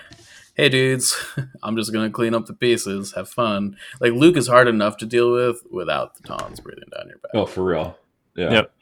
"Hey, 0.55 0.71
dudes, 0.71 1.15
I'm 1.63 1.77
just 1.77 1.93
gonna 1.93 2.09
clean 2.09 2.35
up 2.35 2.47
the 2.47 2.55
pieces, 2.55 3.13
have 3.13 3.29
fun." 3.29 3.77
Like 4.01 4.13
Luke 4.15 4.39
is 4.39 4.49
hard 4.49 4.69
enough 4.69 4.97
to 4.99 5.07
deal 5.07 5.31
with 5.33 5.63
without 5.71 6.15
the 6.15 6.23
Tons 6.27 6.61
breathing 6.61 6.89
down 6.97 7.09
your 7.09 7.19
back. 7.19 7.33
Oh, 7.35 7.45
for 7.45 7.63
real. 7.63 7.99
Yeah. 8.35 8.51
Yep. 8.51 8.73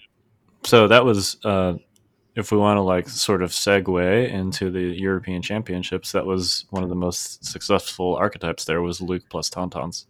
So 0.64 0.86
that 0.86 1.04
was, 1.04 1.38
uh, 1.44 1.74
if 2.34 2.50
we 2.50 2.58
want 2.58 2.78
to 2.78 2.82
like 2.82 3.08
sort 3.08 3.42
of 3.42 3.50
segue 3.50 4.30
into 4.30 4.70
the 4.70 4.80
European 4.80 5.42
Championships, 5.42 6.12
that 6.12 6.24
was 6.24 6.64
one 6.70 6.82
of 6.82 6.88
the 6.88 6.94
most 6.94 7.44
successful 7.44 8.16
archetypes. 8.16 8.64
There 8.64 8.82
was 8.82 9.00
Luke 9.00 9.24
plus 9.28 9.50
Tauntauns. 9.50 10.06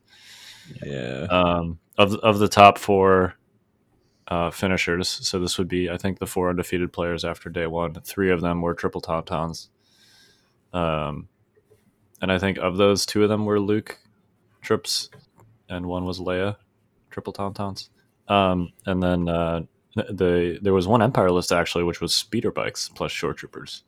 Yeah. 0.85 1.27
Um, 1.31 1.79
of 1.99 2.15
of 2.17 2.39
the 2.39 2.49
top 2.49 2.79
four 2.79 3.35
uh, 4.29 4.51
finishers, 4.51 5.09
so 5.09 5.39
this 5.39 5.59
would 5.59 5.69
be, 5.69 5.91
I 5.91 5.97
think, 5.97 6.19
the 6.19 6.27
four 6.27 6.49
undefeated 6.51 6.93
players 6.93 7.25
after 7.25 7.51
day 7.51 7.67
one. 7.67 7.95
Three 7.95 8.31
of 8.31 8.41
them 8.41 8.63
were 8.63 8.75
triple 8.75 9.03
Tauntauns. 9.03 9.69
Um, 10.73 11.29
and 12.21 12.31
I 12.31 12.39
think 12.39 12.59
of 12.59 12.77
those, 12.77 13.05
two 13.05 13.25
of 13.25 13.29
them 13.29 13.45
were 13.45 13.61
Luke 13.61 13.99
trips, 14.63 15.11
and 15.69 15.87
one 15.87 16.05
was 16.05 16.21
Leia 16.21 16.57
triple 17.11 17.33
Tauntauns. 17.33 17.89
Um, 18.29 18.73
and 18.87 19.03
then 19.03 19.29
uh, 19.29 19.63
the 19.95 20.59
there 20.63 20.73
was 20.73 20.87
one 20.89 21.03
Empire 21.03 21.31
list 21.31 21.53
actually, 21.53 21.85
which 21.85 22.01
was 22.01 22.15
speeder 22.15 22.51
bikes 22.51 22.89
plus 22.89 23.13
short 23.13 23.37
troopers, 23.37 23.83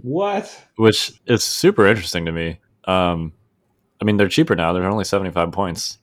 What? 0.00 0.64
which 0.76 1.12
is 1.26 1.44
super 1.44 1.86
interesting 1.86 2.24
to 2.26 2.32
me. 2.32 2.58
Um, 2.84 3.32
I 4.00 4.04
mean, 4.04 4.16
they're 4.16 4.28
cheaper 4.28 4.56
now; 4.56 4.72
they're 4.72 4.84
only 4.84 5.04
seventy 5.04 5.30
five 5.30 5.52
points. 5.52 5.98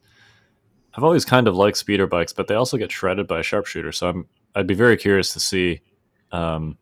I've 0.93 1.03
always 1.03 1.25
kind 1.25 1.47
of 1.47 1.55
liked 1.55 1.77
speeder 1.77 2.07
bikes, 2.07 2.31
but 2.31 2.47
they 2.47 2.55
also 2.55 2.77
get 2.77 2.91
shredded 2.91 3.27
by 3.27 3.39
a 3.39 3.43
sharpshooter. 3.43 3.91
So 3.91 4.09
I'm 4.09 4.27
I'd 4.55 4.67
be 4.67 4.73
very 4.75 4.97
curious 4.97 5.33
to 5.33 5.39
see 5.39 5.81
um, 6.31 6.77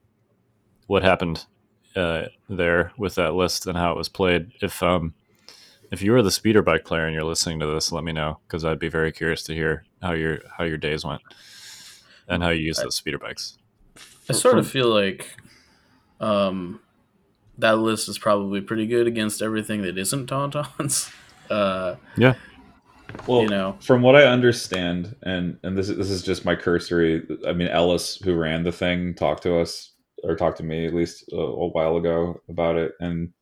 what 0.88 1.04
happened 1.04 1.46
uh, 1.96 2.26
there 2.50 2.92
with 2.98 3.16
that 3.16 3.34
list 3.34 3.66
and 3.68 3.78
how 3.78 3.92
it 3.92 3.98
was 3.98 4.10
played. 4.10 4.52
If 4.62 4.84
um, 4.84 5.14
if 5.92 6.02
you 6.02 6.12
were 6.12 6.22
the 6.22 6.32
speeder 6.32 6.62
bike 6.62 6.86
player 6.86 7.06
and 7.06 7.14
you're 7.14 7.24
listening 7.24 7.60
to 7.60 7.68
this, 7.68 7.92
let 7.92 8.04
me 8.04 8.12
know 8.12 8.40
because 8.48 8.66
I'd 8.66 8.80
be 8.80 8.90
very 8.90 9.12
curious 9.12 9.44
to 9.44 9.54
hear 9.54 9.86
how 10.02 10.14
your 10.14 10.40
how 10.58 10.64
your 10.64 10.78
days 10.78 11.06
went 11.06 11.22
and 12.28 12.44
how 12.44 12.50
you 12.50 12.64
use 12.64 12.78
those 12.78 12.96
speeder 12.96 13.20
bikes. 13.20 13.58
I 14.30 14.34
sort 14.34 14.58
of 14.58 14.68
feel 14.68 14.88
like 14.88 15.36
um, 16.20 16.80
that 17.58 17.78
list 17.78 18.10
is 18.10 18.18
probably 18.18 18.62
pretty 18.62 18.88
good 18.88 19.08
against 19.08 19.42
everything 19.42 19.82
that 19.84 19.98
isn't 19.98 20.30
Tauntauns. 20.30 21.14
Uh, 21.50 21.98
Yeah, 22.16 22.36
Well, 23.28 23.42
you 23.42 23.50
know, 23.50 23.78
from 23.82 24.02
what 24.02 24.16
I 24.16 24.24
understand, 24.24 25.14
and 25.22 25.58
and 25.62 25.78
this 25.78 25.90
is, 25.90 25.98
this 25.98 26.10
is 26.10 26.24
just 26.24 26.46
my 26.46 26.56
cursory. 26.56 27.22
I 27.46 27.52
mean, 27.52 27.68
Ellis, 27.68 28.16
who 28.24 28.34
ran 28.34 28.64
the 28.64 28.72
thing, 28.72 29.14
talked 29.14 29.44
to 29.44 29.58
us 29.60 29.92
or 30.24 30.38
talked 30.38 30.58
to 30.60 30.64
me 30.64 30.88
at 30.88 30.94
least 30.94 31.26
a, 31.34 31.36
a 31.36 31.68
while 31.68 31.98
ago 31.98 32.42
about 32.48 32.78
it, 32.78 32.94
and 33.02 33.34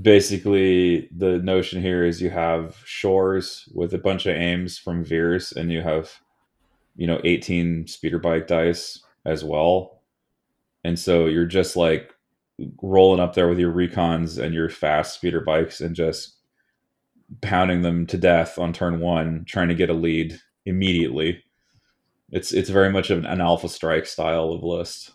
basically 0.00 1.08
the 1.14 1.38
notion 1.38 1.82
here 1.82 2.04
is 2.04 2.22
you 2.22 2.30
have 2.30 2.80
shores 2.84 3.68
with 3.74 3.92
a 3.94 3.98
bunch 3.98 4.26
of 4.26 4.36
aims 4.36 4.78
from 4.78 5.04
Veers, 5.04 5.52
and 5.52 5.72
you 5.72 5.82
have 5.82 6.20
you 6.96 7.06
know, 7.06 7.20
18 7.24 7.86
speeder 7.86 8.18
bike 8.18 8.46
dice 8.46 9.02
as 9.24 9.42
well. 9.44 10.02
And 10.84 10.98
so 10.98 11.26
you're 11.26 11.46
just 11.46 11.76
like 11.76 12.12
rolling 12.82 13.20
up 13.20 13.34
there 13.34 13.48
with 13.48 13.58
your 13.58 13.72
recons 13.72 14.38
and 14.42 14.54
your 14.54 14.68
fast 14.68 15.14
speeder 15.14 15.40
bikes 15.40 15.80
and 15.80 15.94
just 15.96 16.36
pounding 17.40 17.82
them 17.82 18.06
to 18.06 18.18
death 18.18 18.58
on 18.58 18.72
turn 18.72 19.00
one, 19.00 19.44
trying 19.46 19.68
to 19.68 19.74
get 19.74 19.90
a 19.90 19.94
lead 19.94 20.38
immediately. 20.66 21.42
It's 22.30 22.52
it's 22.52 22.70
very 22.70 22.90
much 22.90 23.10
an, 23.10 23.24
an 23.26 23.40
alpha 23.40 23.68
strike 23.68 24.06
style 24.06 24.50
of 24.52 24.62
list. 24.62 25.12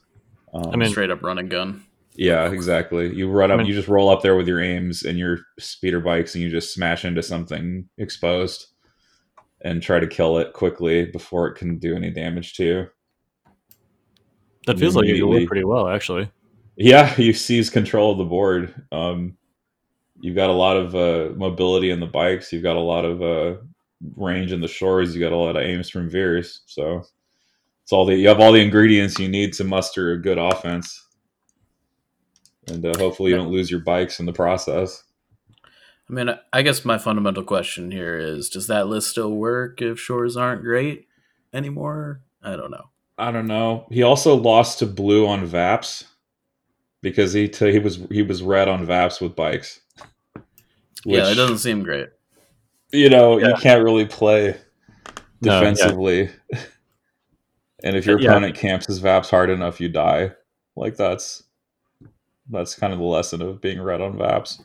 Um, 0.53 0.71
I 0.73 0.75
mean- 0.77 0.89
Straight 0.89 1.09
up 1.11 1.21
run 1.23 1.37
and 1.37 1.49
gun. 1.49 1.83
yeah, 2.15 2.49
exactly. 2.51 3.13
You 3.13 3.29
run 3.29 3.51
I 3.51 3.55
up, 3.55 3.57
mean- 3.59 3.67
you 3.67 3.73
just 3.73 3.87
roll 3.87 4.09
up 4.09 4.21
there 4.21 4.35
with 4.35 4.47
your 4.47 4.61
aims 4.61 5.03
and 5.03 5.17
your 5.17 5.39
speeder 5.59 5.99
bikes, 5.99 6.33
and 6.35 6.43
you 6.43 6.49
just 6.49 6.73
smash 6.73 7.05
into 7.05 7.21
something 7.21 7.87
exposed, 7.97 8.67
and 9.61 9.81
try 9.81 9.99
to 9.99 10.07
kill 10.07 10.37
it 10.37 10.53
quickly 10.53 11.05
before 11.05 11.47
it 11.47 11.55
can 11.55 11.77
do 11.77 11.95
any 11.95 12.11
damage 12.11 12.53
to 12.55 12.63
you. 12.63 12.87
That 14.65 14.77
feels 14.77 14.95
like 14.95 15.05
it 15.05 15.19
could 15.19 15.27
work 15.27 15.47
pretty 15.47 15.63
well, 15.63 15.87
actually. 15.87 16.29
Yeah, 16.75 17.13
you 17.19 17.33
seize 17.33 17.69
control 17.69 18.11
of 18.11 18.17
the 18.17 18.25
board. 18.25 18.73
Um, 18.91 19.37
you've 20.19 20.35
got 20.35 20.49
a 20.49 20.53
lot 20.53 20.77
of 20.77 20.95
uh, 20.95 21.33
mobility 21.35 21.91
in 21.91 21.99
the 21.99 22.05
bikes. 22.05 22.51
You've 22.51 22.63
got 22.63 22.75
a 22.75 22.81
lot 22.81 23.05
of 23.05 23.21
uh, 23.21 23.61
range 24.15 24.51
in 24.51 24.61
the 24.61 24.67
shores. 24.67 25.15
You 25.15 25.21
got 25.21 25.31
a 25.31 25.37
lot 25.37 25.55
of 25.55 25.63
aims 25.63 25.89
from 25.89 26.09
veers. 26.09 26.61
So 26.65 27.03
it's 27.83 27.91
all 27.91 28.05
the 28.05 28.15
you 28.15 28.27
have 28.27 28.39
all 28.39 28.51
the 28.51 28.61
ingredients 28.61 29.19
you 29.19 29.29
need 29.29 29.53
to 29.53 29.63
muster 29.63 30.11
a 30.11 30.21
good 30.21 30.37
offense, 30.37 31.07
and 32.67 32.85
uh, 32.85 32.93
hopefully 32.97 33.31
you 33.31 33.37
don't 33.37 33.51
lose 33.51 33.71
your 33.71 33.81
bikes 33.81 34.19
in 34.19 34.25
the 34.25 34.33
process. 34.33 35.03
I 36.09 36.13
mean, 36.13 36.29
I- 36.29 36.39
I 36.53 36.61
guess 36.61 36.85
my 36.85 36.97
fundamental 36.97 37.43
question 37.43 37.91
here 37.91 38.17
is: 38.17 38.49
Does 38.49 38.67
that 38.67 38.87
list 38.87 39.09
still 39.09 39.31
work 39.31 39.81
if 39.81 39.99
shores 39.99 40.37
aren't 40.37 40.63
great 40.63 41.07
anymore? 41.53 42.21
I 42.41 42.55
don't 42.55 42.71
know. 42.71 42.89
I 43.17 43.31
don't 43.31 43.47
know. 43.47 43.87
He 43.91 44.03
also 44.03 44.35
lost 44.35 44.79
to 44.79 44.85
blue 44.85 45.27
on 45.27 45.45
Vaps 45.45 46.05
because 47.01 47.33
he 47.33 47.47
t- 47.49 47.71
he 47.71 47.79
was 47.79 47.99
he 48.11 48.21
was 48.21 48.41
red 48.43 48.67
on 48.67 48.85
Vaps 48.85 49.19
with 49.19 49.35
bikes. 49.35 49.81
yeah, 51.05 51.29
it 51.29 51.35
doesn't 51.35 51.57
seem 51.59 51.83
great. 51.83 52.09
you 52.91 53.09
know 53.09 53.37
Yeah. 53.37 53.49
you 53.49 53.55
can't 53.55 53.83
really 53.83 54.05
play 54.05 54.55
No, 55.41 55.51
yeah. 55.53 55.59
defensively 55.59 56.29
and 57.83 57.95
if 57.97 58.05
your 58.05 58.19
Yeah. 58.19 58.31
opponent 58.31 58.55
camps 58.55 58.87
his 58.87 58.99
vaps 58.99 59.29
hard 59.29 59.49
enough 59.49 59.81
you 59.81 59.89
die 59.89 60.31
like 60.77 60.95
that's 60.95 61.43
that's 62.49 62.75
kind 62.75 62.93
of 62.93 62.99
the 62.99 63.05
lesson 63.05 63.41
of 63.41 63.59
being 63.61 63.81
red 63.81 63.99
on 64.01 64.17
vaps 64.17 64.61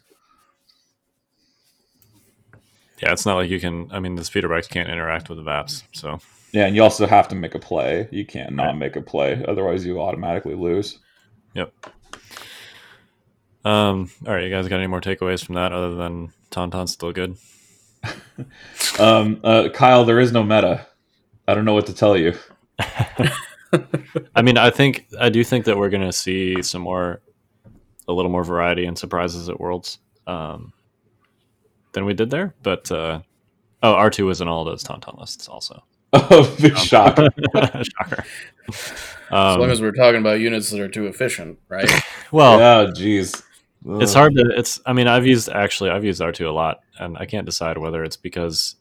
Yeah, 3.03 3.13
it's 3.13 3.27
not 3.27 3.37
like 3.37 3.51
you 3.51 3.61
can. 3.61 3.91
I 3.93 4.01
mean, 4.01 4.15
the 4.15 4.25
speeder 4.25 4.49
bikes 4.49 4.69
can't 4.69 4.89
interact 4.89 5.29
with 5.29 5.39
the 5.39 5.45
VAPs, 5.45 5.83
so 5.93 6.21
yeah 6.53 6.67
and 6.67 6.77
you 6.77 6.83
also 6.83 7.07
have 7.07 7.29
to 7.29 7.35
make 7.35 7.55
a 7.55 7.59
play 7.59 8.09
you 8.13 8.25
can't 8.25 8.55
not 8.55 8.77
make 8.77 8.95
a 8.95 9.01
play 9.01 9.43
otherwise 9.49 9.85
you 9.85 10.01
automatically 10.01 10.55
lose 10.55 10.99
Yep. 11.55 11.71
Um, 13.65 14.11
all 14.27 14.33
right, 14.33 14.43
you 14.43 14.51
guys 14.51 14.69
got 14.69 14.79
any 14.79 14.87
more 14.87 15.03
takeaways 15.03 15.45
from 15.45 15.57
that 15.57 15.71
other 15.71 15.95
than 15.95 16.33
Tauntaun's 16.51 16.93
still 16.93 17.13
good? 17.13 17.37
um 18.99 19.41
uh, 19.45 19.69
kyle 19.73 20.05
there 20.05 20.19
is 20.19 20.33
no 20.33 20.43
meta 20.43 20.85
i 21.47 21.55
don't 21.55 21.65
know 21.65 21.73
what 21.73 21.87
to 21.87 21.95
tell 21.95 22.17
you 22.17 22.35
I 24.35 24.43
mean, 24.43 24.59
I 24.59 24.69
think 24.69 25.07
I 25.19 25.31
do 25.31 25.43
think 25.45 25.65
that 25.65 25.79
we're 25.79 25.89
going 25.89 26.03
to 26.03 26.13
see 26.13 26.61
some 26.63 26.83
more, 26.83 27.23
a 28.07 28.13
little 28.13 28.31
more 28.31 28.45
variety 28.45 28.85
and 28.85 28.99
surprises 28.99 29.49
at 29.49 29.59
Worlds 29.59 29.99
um, 30.27 30.75
than 31.93 32.05
we 32.05 32.15
did 32.15 32.31
there. 32.31 32.55
But 32.63 32.91
uh, 32.91 33.21
oh, 33.83 33.93
R 33.95 34.11
two 34.11 34.27
was 34.27 34.41
in 34.41 34.49
all 34.49 34.65
those 34.65 34.83
Tauntaun 34.85 35.19
lists 35.19 35.49
also. 35.49 35.83
oh 36.13 36.55
big 36.61 36.77
shock 36.77 37.17
Shocker. 37.57 38.25
As 38.69 38.93
Um, 39.31 39.61
long 39.61 39.71
as 39.71 39.81
we're 39.81 39.93
talking 39.93 40.21
about 40.21 40.41
units 40.41 40.69
that 40.71 40.81
are 40.81 40.89
too 40.89 41.07
efficient, 41.07 41.59
right? 41.69 41.89
well, 42.33 42.59
yeah 42.59 42.91
jeez 42.91 43.43
it's 43.85 44.15
hard 44.15 44.33
to. 44.37 44.53
It's. 44.57 44.81
I 44.87 44.93
mean, 44.93 45.09
I've 45.09 45.27
used 45.27 45.49
actually. 45.49 45.91
I've 45.91 46.05
used 46.05 46.21
R 46.23 46.31
two 46.31 46.49
a 46.49 46.53
lot, 46.53 46.83
and 47.01 47.19
I 47.19 47.27
can't 47.27 47.45
decide 47.45 47.79
whether 47.79 48.05
it's 48.05 48.17
because 48.17 48.77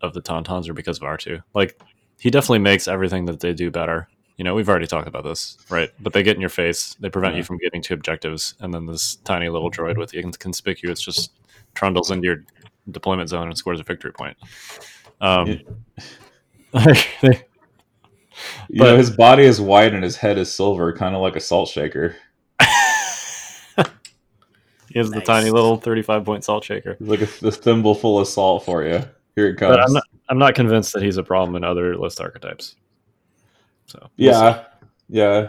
of 0.00 0.14
the 0.14 0.22
Tauntauns 0.22 0.70
or 0.70 0.72
because 0.72 0.96
of 0.96 1.02
R 1.02 1.18
two. 1.18 1.40
Like, 1.52 1.78
he 2.18 2.30
definitely 2.30 2.60
makes 2.60 2.88
everything 2.88 3.26
that 3.26 3.40
they 3.40 3.52
do 3.52 3.70
better. 3.70 4.08
You 4.38 4.44
know, 4.44 4.54
we've 4.54 4.68
already 4.70 4.86
talked 4.86 5.06
about 5.06 5.24
this, 5.24 5.58
right? 5.68 5.90
But 6.00 6.14
they 6.14 6.22
get 6.22 6.34
in 6.36 6.40
your 6.40 6.48
face. 6.48 6.94
They 6.98 7.10
prevent 7.10 7.34
Yeah. 7.34 7.38
you 7.38 7.44
from 7.44 7.58
getting 7.58 7.82
to 7.82 7.92
objectives, 7.94 8.54
and 8.60 8.72
then 8.72 8.86
this 8.86 9.16
tiny 9.16 9.50
little 9.50 9.70
droid 9.70 9.98
with 9.98 10.12
the 10.12 10.18
inconspicuous 10.20 11.02
just 11.02 11.30
trundles 11.78 12.10
into 12.10 12.26
your 12.26 12.44
deployment 12.90 13.28
zone 13.28 13.46
and 13.48 13.56
scores 13.56 13.78
a 13.78 13.84
victory 13.84 14.12
point. 14.12 14.36
Um, 15.20 15.60
they- 16.72 17.44
you 18.68 18.82
know 18.82 18.90
but- 18.92 18.98
his 18.98 19.10
body 19.10 19.44
is 19.44 19.60
white 19.60 19.94
and 19.94 20.02
his 20.04 20.16
head 20.16 20.38
is 20.38 20.52
silver 20.54 20.92
kind 20.92 21.14
of 21.16 21.22
like 21.22 21.34
a 21.34 21.40
salt 21.40 21.68
shaker 21.68 22.14
he 24.90 24.98
has 24.98 25.10
the 25.10 25.20
tiny 25.20 25.50
little 25.50 25.76
thirty-five 25.76 26.24
point 26.24 26.44
salt 26.44 26.64
shaker. 26.64 26.96
It's 27.00 27.00
like 27.00 27.20
a, 27.20 27.46
a 27.48 27.50
thimble 27.52 27.94
full 27.94 28.18
of 28.18 28.28
salt 28.28 28.64
for 28.64 28.84
you 28.84 29.02
here 29.38 29.48
it 29.48 29.56
comes 29.56 29.76
But 29.76 29.80
I'm 29.80 29.92
not. 29.92 30.04
I'm 30.28 30.38
not 30.38 30.54
convinced 30.54 30.92
that 30.92 31.02
he's 31.02 31.16
a 31.16 31.22
problem 31.22 31.56
in 31.56 31.64
other 31.64 31.96
list 31.96 32.20
archetypes. 32.20 32.74
So 33.86 33.98
we'll 34.00 34.34
see. 34.34 34.38
Yeah, 34.40 34.64
yeah. 35.08 35.48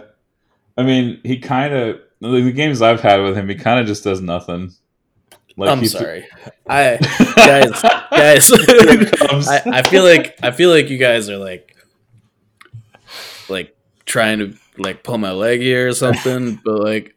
I 0.78 0.84
mean, 0.84 1.20
he 1.24 1.40
kind 1.40 1.74
of 1.74 2.02
the 2.22 2.52
games 2.52 2.82
I've 2.82 3.02
had 3.02 3.22
with 3.22 3.36
him, 3.36 3.50
he 3.50 3.56
kind 3.56 3.80
of 3.80 3.88
just 3.88 4.04
does 4.04 4.22
nothing. 4.22 4.72
Like 5.58 5.70
I'm 5.70 5.86
sorry, 5.86 6.26
I 6.68 6.98
guys, 7.36 7.82
guys. 8.12 8.52
I, 9.48 9.62
I 9.66 9.82
feel 9.84 10.04
like 10.04 10.38
I 10.42 10.52
feel 10.52 10.70
like 10.70 10.90
you 10.90 10.98
guys 10.98 11.30
are 11.30 11.38
like, 11.38 11.76
like 13.50 13.76
trying 14.06 14.40
to 14.40 14.54
like 14.78 15.04
pull 15.04 15.18
my 15.18 15.32
leg 15.32 15.60
here 15.60 15.88
or 15.88 15.94
something, 15.94 16.60
but 16.66 16.80
like. 16.82 17.16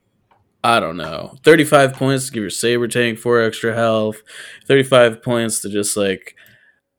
I 0.65 0.79
don't 0.79 0.97
know. 0.97 1.35
35 1.43 1.95
points 1.95 2.27
to 2.27 2.33
give 2.33 2.43
your 2.43 2.49
saber 2.49 2.87
tank 2.87 3.19
four 3.19 3.43
extra 3.43 3.75
health. 3.75 4.23
35 4.69 5.21
points 5.21 5.61
to 5.63 5.69
just 5.69 5.97
like 5.97 6.37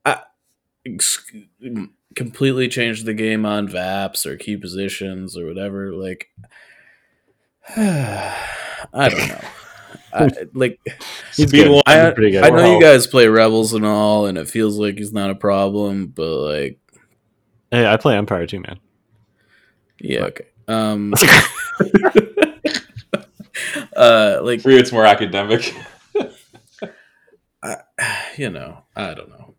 I, 0.04 0.20
ex- 0.86 1.32
completely 2.16 2.68
change 2.68 3.04
the 3.04 3.14
game 3.14 3.46
on 3.46 3.68
VAPs 3.68 4.26
or 4.26 4.36
key 4.38 4.58
positions 4.58 5.38
or 5.38 5.46
whatever. 5.46 5.94
Like, 5.94 6.28
I 7.78 8.36
don't 8.94 9.30
know. 9.30 9.42
I, 10.14 10.30
like, 10.54 10.80
He's 11.36 11.48
Speed 11.50 11.64
good. 11.64 11.72
one, 11.72 11.82
I, 11.88 12.12
pretty 12.12 12.32
good. 12.32 12.44
I 12.44 12.50
know 12.50 12.58
Wow. 12.64 12.74
you 12.76 12.82
guys 12.82 13.08
play 13.08 13.28
Rebels 13.28 13.74
and 13.74 13.86
all, 13.86 14.26
and 14.28 14.38
it 14.38 14.48
feels 14.50 14.78
like 14.78 14.98
he's 14.98 15.14
not 15.14 15.30
a 15.30 15.36
problem, 15.36 16.08
but 16.08 16.36
like, 16.38 16.80
Hey, 17.72 17.88
I 17.88 17.98
play 17.98 18.16
Empire 18.18 18.46
too, 18.46 18.60
man. 18.62 18.80
yeah, 20.00 20.26
okay. 20.26 20.46
Um, 20.68 21.14
uh, 23.96 24.40
like, 24.42 24.62
For 24.62 24.72
you, 24.72 24.78
it's 24.78 24.92
more 24.92 25.06
academic. 25.06 25.74
you 28.38 28.50
know, 28.50 28.84
I 28.96 29.14
don't 29.14 29.30
know. 29.30 29.56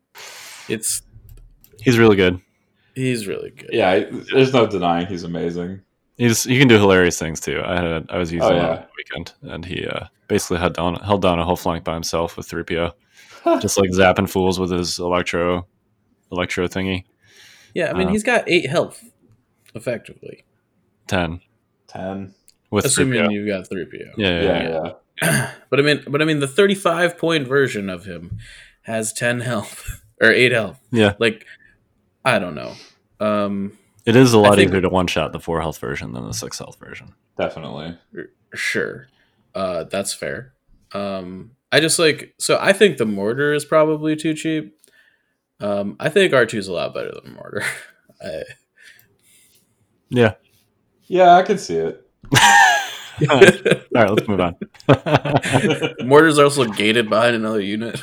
It's 0.69 1.03
He's 1.81 1.99
really 1.99 2.17
good. 2.17 2.41
he's 2.95 3.27
really 3.27 3.51
good. 3.51 3.71
yeah, 3.73 4.05
there's 4.33 4.53
no 4.53 4.67
denying 4.67 5.07
he's 5.07 5.25
amazing. 5.25 5.81
He's 6.17 6.45
he 6.45 6.59
can 6.59 6.69
do 6.69 6.77
hilarious 6.79 7.19
things 7.19 7.41
too. 7.41 7.61
I 7.65 7.81
had 7.81 8.07
I 8.09 8.19
was 8.19 8.33
using 8.33 8.49
Oh, 8.49 8.53
him 8.53 8.57
yeah. 8.63 8.69
on 8.71 8.77
the 8.77 8.87
weekend, 8.97 9.33
and 9.43 9.65
he 9.65 9.87
uh, 9.87 10.07
basically 10.29 10.59
held 10.59 10.75
down 10.75 10.95
held 10.97 11.23
down 11.23 11.39
a 11.39 11.45
whole 11.45 11.57
flank 11.57 11.85
by 11.85 11.95
himself 11.95 12.37
with 12.37 12.47
three 12.47 12.63
PO, 12.65 12.93
just 13.61 13.79
like 13.79 13.91
zapping 13.91 14.29
fools 14.29 14.59
with 14.61 14.71
his 14.71 14.99
electro 14.99 15.67
electro 16.33 16.67
thingy. 16.69 17.05
Yeah, 17.75 17.91
I 17.91 17.95
mean, 17.95 18.09
Uh, 18.09 18.13
he's 18.13 18.23
got 18.23 18.49
eight 18.49 18.69
health, 18.71 19.03
effectively, 19.75 20.45
Ten. 21.07 21.41
Ten. 21.89 22.35
with 22.71 22.85
assuming 22.85 23.21
3PO. 23.23 23.33
you've 23.33 23.47
got 23.49 23.69
three 23.69 23.85
PO. 23.85 24.13
Yeah, 24.17 24.29
yeah, 24.29 24.43
Yeah, 24.43 24.69
yeah. 24.69 24.93
yeah. 25.23 25.51
But 25.71 25.79
I 25.81 25.83
mean, 25.83 26.03
but 26.09 26.23
I 26.23 26.25
mean, 26.25 26.41
the 26.41 26.49
thirty-five 26.49 27.19
point 27.19 27.47
version 27.49 27.89
of 27.91 28.05
him 28.05 28.39
has 28.83 29.13
ten 29.13 29.41
health 29.41 30.03
or 30.21 30.31
eight 30.31 30.53
health. 30.53 30.81
Yeah. 30.91 31.15
Like, 31.19 31.47
I 32.25 32.39
don't 32.39 32.55
know. 32.55 32.75
Um, 33.21 33.79
it 34.07 34.17
is 34.17 34.33
a 34.35 34.39
lot 34.39 34.59
easier 34.59 34.81
to 34.81 34.89
one 34.89 35.07
shot 35.07 35.33
the 35.33 35.41
four 35.41 35.61
health 35.61 35.79
version 35.79 36.13
than 36.13 36.27
the 36.27 36.35
six 36.35 36.59
health 36.59 36.79
version. 36.79 37.15
Definitely. 37.39 37.97
sure, 38.55 39.07
uh, 39.55 39.85
that's 39.85 40.13
fair. 40.15 40.53
Um, 40.93 41.53
I 41.73 41.81
just 41.81 41.99
like 41.99 42.35
so. 42.39 42.59
I 42.61 42.73
think 42.73 42.99
the 42.99 43.07
mortar 43.07 43.53
is 43.55 43.65
probably 43.65 44.17
too 44.17 44.35
cheap. 44.35 44.77
Um, 45.61 45.97
I 46.01 46.09
think 46.09 46.33
R 46.33 46.47
two 46.47 46.59
is 46.59 46.69
a 46.69 46.73
lot 46.73 46.95
better 46.95 47.13
than 47.23 47.35
mortar. 47.35 47.63
I, 48.23 48.43
Yeah. 50.09 50.35
Yeah, 51.07 51.35
I 51.37 51.43
can 51.43 51.59
see 51.59 51.77
it. 51.77 52.01
All 53.31 53.41
right, 53.95 54.11
let's 54.11 54.27
move 54.27 54.41
on. 54.41 54.57
Mortar's 56.07 56.39
are 56.39 56.45
also 56.45 56.65
gated 56.65 57.09
behind 57.09 57.37
another 57.37 57.61
unit. 57.61 58.01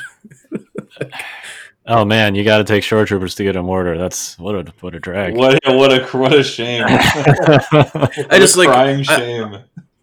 oh 1.86 2.04
man, 2.04 2.34
you 2.34 2.44
got 2.44 2.58
to 2.58 2.64
take 2.64 2.82
shore 2.84 3.04
troopers 3.04 3.34
to 3.34 3.44
get 3.44 3.56
a 3.56 3.62
mortar. 3.62 3.98
That's 3.98 4.38
what 4.38 4.54
a 4.54 4.72
what 4.80 4.94
a 4.94 5.00
drag. 5.00 5.34
What? 5.36 5.60
What 5.66 5.92
a 5.92 6.04
what 6.16 6.32
a 6.34 6.42
shame. 6.42 6.84
I 6.86 8.38
just 8.38 8.56
like 8.56 8.68
crying 8.68 9.00
I- 9.08 9.16
shame. 9.18 9.58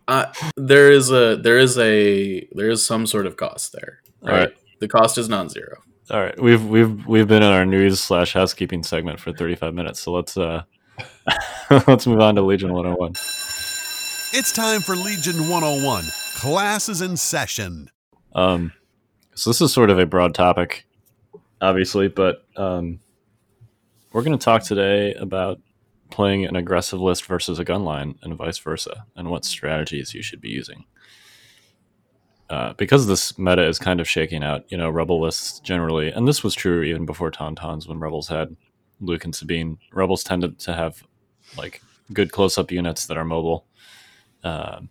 Uh, 0.09 0.33
there 0.57 0.91
is 0.91 1.11
a 1.11 1.37
there 1.37 1.57
is 1.57 1.77
a 1.77 2.47
there 2.51 2.69
is 2.69 2.85
some 2.85 3.05
sort 3.07 3.25
of 3.25 3.37
cost 3.37 3.71
there. 3.73 4.01
All 4.23 4.29
Right. 4.29 4.39
right. 4.39 4.53
The 4.79 4.87
cost 4.87 5.17
is 5.17 5.29
non-zero. 5.29 5.77
All 6.11 6.19
right, 6.19 6.39
we've 6.41 6.65
we've 6.65 7.05
we've 7.05 7.27
been 7.27 7.43
in 7.43 7.51
our 7.51 7.65
news 7.65 7.99
slash 8.01 8.33
housekeeping 8.33 8.81
segment 8.83 9.19
for 9.19 9.31
35 9.31 9.73
minutes, 9.75 9.99
so 9.99 10.11
let's 10.11 10.35
uh 10.37 10.63
let's 11.87 12.07
move 12.07 12.19
on 12.19 12.35
to 12.35 12.41
Legion 12.41 12.73
101. 12.73 13.11
It's 14.31 14.51
time 14.51 14.81
for 14.81 14.95
Legion 14.95 15.47
101 15.49 16.03
classes 16.35 17.01
in 17.01 17.15
session. 17.17 17.89
Um, 18.33 18.71
so 19.35 19.49
this 19.49 19.61
is 19.61 19.71
sort 19.73 19.89
of 19.89 19.99
a 19.99 20.05
broad 20.05 20.33
topic, 20.33 20.85
obviously, 21.61 22.07
but 22.07 22.43
um, 22.55 22.99
we're 24.11 24.23
going 24.23 24.37
to 24.37 24.43
talk 24.43 24.63
today 24.63 25.13
about 25.13 25.59
playing 26.09 26.45
an 26.45 26.55
aggressive 26.55 26.99
list 26.99 27.25
versus 27.25 27.59
a 27.59 27.63
gun 27.63 27.83
line 27.83 28.15
and 28.21 28.35
vice 28.35 28.57
versa, 28.57 29.05
and 29.15 29.29
what 29.29 29.45
strategies 29.45 30.13
you 30.13 30.21
should 30.21 30.41
be 30.41 30.49
using. 30.49 30.85
Uh, 32.49 32.73
because 32.73 33.05
this 33.05 33.37
meta 33.37 33.63
is 33.67 33.77
kind 33.77 33.99
of 33.99 34.09
shaking 34.09 34.43
out, 34.43 34.65
you 34.71 34.77
know, 34.77 34.89
rebel 34.89 35.21
lists 35.21 35.59
generally, 35.59 36.11
and 36.11 36.27
this 36.27 36.43
was 36.43 36.55
true 36.55 36.81
even 36.81 37.05
before 37.05 37.29
Tauntauns 37.29 37.87
when 37.87 37.99
rebels 37.99 38.27
had 38.27 38.55
Luke 38.99 39.23
and 39.23 39.35
Sabine. 39.35 39.77
Rebels 39.93 40.23
tended 40.23 40.57
to 40.59 40.73
have 40.73 41.03
like 41.57 41.81
good 42.11 42.31
close-up 42.31 42.71
units 42.71 43.05
that 43.05 43.17
are 43.17 43.25
mobile, 43.25 43.65
uh, 44.43 44.81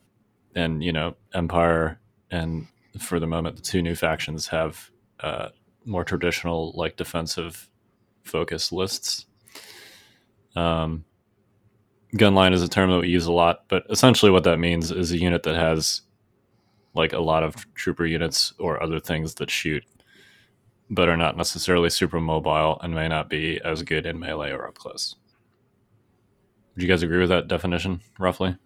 and 0.55 0.85
you 0.85 0.93
know, 0.93 1.17
Empire 1.35 1.99
and 2.31 2.69
for 2.99 3.19
the 3.21 3.27
moment 3.27 3.57
the 3.57 3.63
two 3.63 3.83
new 3.83 3.95
factions 3.95 4.47
have 4.49 4.91
uh, 5.21 5.49
more 5.85 6.05
traditional 6.05 6.73
like 6.77 6.97
defensive 6.97 7.69
focus 8.23 8.71
lists. 8.71 9.27
Um, 10.55 11.05
gunline 12.15 12.53
is 12.53 12.63
a 12.63 12.69
term 12.69 12.91
that 12.91 13.01
we 13.01 13.09
use 13.09 13.27
a 13.27 13.33
lot, 13.33 13.65
but 13.69 13.85
essentially 13.91 14.31
what 14.31 14.45
that 14.45 14.59
means 14.59 14.91
is 14.91 15.13
a 15.13 15.19
unit 15.19 15.43
that 15.43 15.57
has 15.57 16.03
like 16.95 17.13
a 17.13 17.19
lot 17.19 17.43
of 17.43 17.73
trooper 17.75 18.07
units 18.07 18.53
or 18.59 18.83
other 18.83 18.99
things 18.99 19.35
that 19.35 19.51
shoot, 19.51 19.85
but 20.91 21.09
are 21.09 21.17
not 21.17 21.37
necessarily 21.37 21.91
super 21.91 22.21
mobile 22.21 22.79
and 22.83 22.95
may 22.95 23.09
not 23.09 23.29
be 23.29 23.61
as 23.65 23.83
good 23.83 24.07
in 24.07 24.19
melee 24.19 24.51
or 24.51 24.67
up 24.67 24.75
close. 24.75 25.15
Would 26.75 26.83
you 26.83 26.89
guys 26.89 27.03
agree 27.03 27.19
with 27.19 27.29
that 27.31 27.49
definition, 27.49 28.01
roughly? 28.19 28.57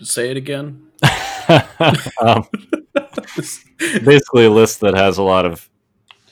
Say 0.00 0.30
it 0.30 0.36
again. 0.36 0.88
um, 2.20 2.46
basically, 4.04 4.44
a 4.44 4.50
list 4.50 4.80
that 4.80 4.94
has 4.94 5.18
a 5.18 5.22
lot 5.22 5.44
of. 5.44 5.68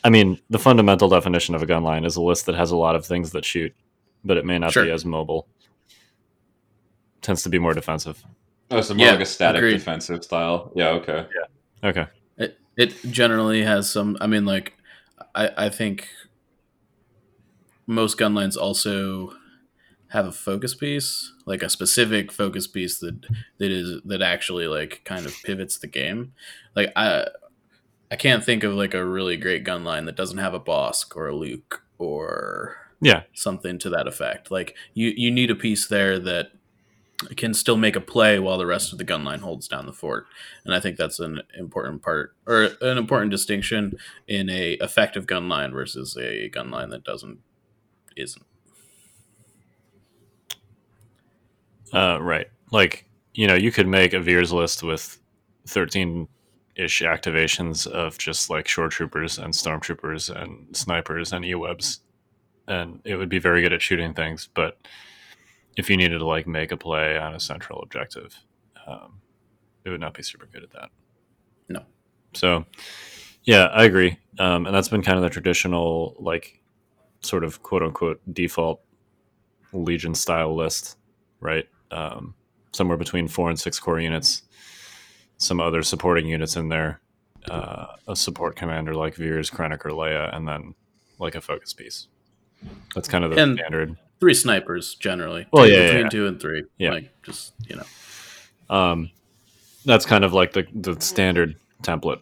I 0.02 0.08
mean, 0.08 0.40
the 0.48 0.58
fundamental 0.58 1.08
definition 1.08 1.54
of 1.54 1.62
a 1.62 1.66
gun 1.66 1.82
line 1.82 2.04
is 2.04 2.16
a 2.16 2.22
list 2.22 2.46
that 2.46 2.54
has 2.54 2.70
a 2.70 2.76
lot 2.76 2.96
of 2.96 3.04
things 3.04 3.32
that 3.32 3.44
shoot, 3.44 3.74
but 4.24 4.36
it 4.36 4.44
may 4.44 4.58
not 4.58 4.72
Sure. 4.72 4.84
be 4.84 4.90
as 4.90 5.04
mobile. 5.04 5.46
Tends 7.22 7.42
to 7.42 7.48
be 7.48 7.58
more 7.58 7.74
defensive. 7.74 8.24
Oh, 8.70 8.80
so 8.80 8.94
more 8.94 9.06
Yeah, 9.06 9.12
like 9.12 9.20
a 9.20 9.26
static 9.26 9.58
agreed. 9.58 9.72
defensive 9.74 10.24
style. 10.24 10.72
Yeah, 10.74 10.90
okay. 10.90 11.26
Yeah. 11.82 11.88
Okay. 11.88 12.06
It 12.38 12.58
it 12.76 12.94
generally 13.10 13.62
has 13.62 13.90
some. 13.90 14.16
I 14.20 14.26
mean, 14.26 14.44
like, 14.46 14.74
I 15.34 15.50
I 15.66 15.68
think 15.68 16.08
most 17.86 18.16
gun 18.18 18.34
lines 18.34 18.56
also 18.56 19.34
have 20.08 20.26
a 20.26 20.32
focus 20.32 20.74
piece, 20.74 21.32
like 21.46 21.62
a 21.62 21.68
specific 21.70 22.32
focus 22.32 22.66
piece 22.66 22.98
that 22.98 23.20
that 23.58 23.70
is 23.70 24.00
that 24.04 24.22
actually 24.22 24.66
like 24.66 25.02
kind 25.04 25.26
of 25.26 25.34
pivots 25.44 25.78
the 25.78 25.86
game. 25.86 26.32
Like 26.74 26.92
I 26.96 27.26
I 28.10 28.16
can't 28.16 28.44
think 28.44 28.64
of 28.64 28.74
like 28.74 28.94
a 28.94 29.04
really 29.04 29.36
great 29.36 29.64
gun 29.64 29.84
line 29.84 30.04
that 30.06 30.16
doesn't 30.16 30.38
have 30.38 30.54
a 30.54 30.60
Bossk 30.60 31.16
or 31.16 31.28
a 31.28 31.36
Luke 31.36 31.82
or 31.98 32.76
Yeah. 33.00 33.22
something 33.32 33.78
to 33.78 33.90
that 33.90 34.06
effect. 34.06 34.50
Like 34.50 34.76
you 34.94 35.12
you 35.16 35.30
need 35.30 35.50
a 35.50 35.54
piece 35.54 35.86
there 35.86 36.18
that 36.18 36.52
can 37.36 37.52
still 37.52 37.76
make 37.76 37.96
a 37.96 38.00
play 38.00 38.38
while 38.38 38.56
the 38.56 38.66
rest 38.66 38.92
of 38.92 38.98
the 38.98 39.04
gun 39.04 39.24
line 39.24 39.40
holds 39.40 39.68
down 39.68 39.86
the 39.86 39.92
fort. 39.92 40.26
And 40.64 40.74
I 40.74 40.80
think 40.80 40.96
that's 40.96 41.20
an 41.20 41.42
important 41.56 42.02
part 42.02 42.34
or 42.46 42.70
an 42.80 42.96
important 42.98 43.30
distinction 43.30 43.98
in 44.26 44.48
a 44.48 44.72
effective 44.80 45.26
gun 45.26 45.48
line 45.48 45.72
versus 45.72 46.16
a 46.16 46.48
gun 46.48 46.70
line 46.70 46.90
that 46.90 47.04
doesn't 47.04 47.38
isn't. 48.16 48.44
Uh, 51.92 52.18
right. 52.20 52.46
Like, 52.70 53.06
you 53.34 53.46
know, 53.46 53.54
you 53.54 53.72
could 53.72 53.88
make 53.88 54.12
a 54.12 54.20
Veers 54.20 54.52
list 54.52 54.82
with 54.82 55.18
13 55.66 56.28
ish 56.76 57.02
activations 57.02 57.86
of 57.86 58.16
just 58.16 58.48
like 58.48 58.68
shore 58.68 58.88
troopers 58.88 59.38
and 59.38 59.52
stormtroopers 59.52 60.34
and 60.34 60.74
snipers 60.76 61.32
and 61.32 61.44
E-webs. 61.44 62.00
And 62.70 63.00
it 63.04 63.16
would 63.16 63.28
be 63.28 63.40
very 63.40 63.62
good 63.62 63.72
at 63.72 63.82
shooting 63.82 64.14
things. 64.14 64.48
But 64.54 64.78
if 65.76 65.90
you 65.90 65.96
needed 65.96 66.18
to 66.18 66.26
like 66.26 66.46
make 66.46 66.72
a 66.72 66.76
play 66.76 67.18
on 67.18 67.34
a 67.34 67.40
central 67.40 67.82
objective, 67.82 68.34
um, 68.86 69.20
it 69.84 69.90
would 69.90 70.00
not 70.00 70.14
be 70.14 70.22
super 70.22 70.46
good 70.46 70.62
at 70.62 70.70
that. 70.70 70.90
No. 71.68 71.82
So, 72.32 72.64
yeah, 73.42 73.66
I 73.66 73.84
agree. 73.84 74.18
Um, 74.38 74.66
and 74.66 74.74
that's 74.74 74.88
been 74.88 75.02
kind 75.02 75.18
of 75.18 75.22
the 75.22 75.30
traditional, 75.30 76.14
like, 76.18 76.62
sort 77.22 77.44
of 77.44 77.62
quote 77.62 77.82
unquote 77.82 78.20
default 78.32 78.80
Legion 79.72 80.14
style 80.14 80.54
list, 80.54 80.96
right? 81.40 81.68
Um, 81.90 82.34
somewhere 82.72 82.96
between 82.96 83.26
four 83.26 83.50
and 83.50 83.58
six 83.58 83.80
core 83.80 84.00
units, 84.00 84.42
some 85.38 85.60
other 85.60 85.82
supporting 85.82 86.26
units 86.26 86.56
in 86.56 86.68
there, 86.68 87.00
uh, 87.50 87.86
a 88.06 88.14
support 88.14 88.54
commander 88.54 88.94
like 88.94 89.16
Veers, 89.16 89.50
Krennic, 89.50 89.84
or 89.84 89.90
Leia, 89.90 90.34
and 90.34 90.46
then 90.46 90.74
like 91.18 91.34
a 91.34 91.40
focus 91.40 91.72
piece. 91.72 92.08
That's 92.94 93.08
kind 93.08 93.24
of 93.24 93.30
the 93.30 93.42
And- 93.42 93.58
standard. 93.58 93.96
Three 94.20 94.34
snipers 94.34 94.96
generally. 94.96 95.46
Well, 95.50 95.66
yeah, 95.66 95.76
yeah, 95.76 95.82
between 95.86 96.02
yeah. 96.04 96.08
two 96.10 96.26
and 96.26 96.40
three. 96.40 96.64
Yeah. 96.76 96.90
Like 96.90 97.22
just 97.22 97.54
you 97.66 97.76
know. 97.76 98.74
Um, 98.74 99.10
that's 99.86 100.04
kind 100.04 100.24
of 100.24 100.34
like 100.34 100.52
the, 100.52 100.66
the 100.74 101.00
standard 101.00 101.56
template 101.82 102.20